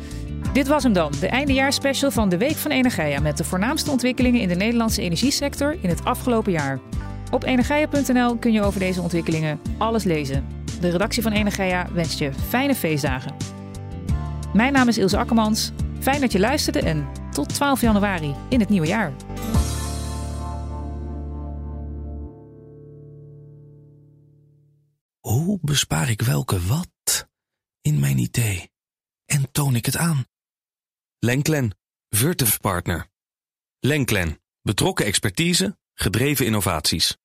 Dit 0.53 0.67
was 0.67 0.83
hem 0.83 0.93
dan, 0.93 1.11
de 1.19 1.27
eindejaarsspecial 1.27 2.11
van 2.11 2.29
de 2.29 2.37
Week 2.37 2.55
van 2.55 2.71
Energia... 2.71 3.19
met 3.19 3.37
de 3.37 3.43
voornaamste 3.43 3.91
ontwikkelingen 3.91 4.41
in 4.41 4.47
de 4.47 4.55
Nederlandse 4.55 5.01
energiesector 5.01 5.77
in 5.81 5.89
het 5.89 6.05
afgelopen 6.05 6.51
jaar. 6.51 6.79
Op 7.31 7.43
energia.nl 7.43 8.37
kun 8.37 8.51
je 8.51 8.61
over 8.61 8.79
deze 8.79 9.01
ontwikkelingen 9.01 9.59
alles 9.77 10.03
lezen. 10.03 10.54
De 10.79 10.89
redactie 10.89 11.23
van 11.23 11.31
Energia 11.31 11.91
wenst 11.91 12.19
je 12.19 12.33
fijne 12.33 12.75
feestdagen. 12.75 13.35
Mijn 14.53 14.73
naam 14.73 14.87
is 14.87 14.97
Ilse 14.97 15.17
Akkermans. 15.17 15.71
Fijn 15.99 16.21
dat 16.21 16.31
je 16.31 16.39
luisterde 16.39 16.79
en 16.79 17.07
tot 17.31 17.53
12 17.53 17.81
januari 17.81 18.35
in 18.49 18.59
het 18.59 18.69
nieuwe 18.69 18.87
jaar. 18.87 19.13
Hoe 25.19 25.59
bespaar 25.61 26.09
ik 26.09 26.21
welke 26.21 26.59
wat 26.65 27.27
in 27.81 27.99
mijn 27.99 28.17
idee 28.17 28.69
en 29.25 29.51
toon 29.51 29.75
ik 29.75 29.85
het 29.85 29.97
aan? 29.97 30.25
Lenklen, 31.19 31.77
Virtuf 32.09 32.59
Partner. 32.59 33.07
Lenklen, 33.79 34.41
betrokken 34.61 35.05
expertise, 35.05 35.77
gedreven 35.93 36.45
innovaties. 36.45 37.17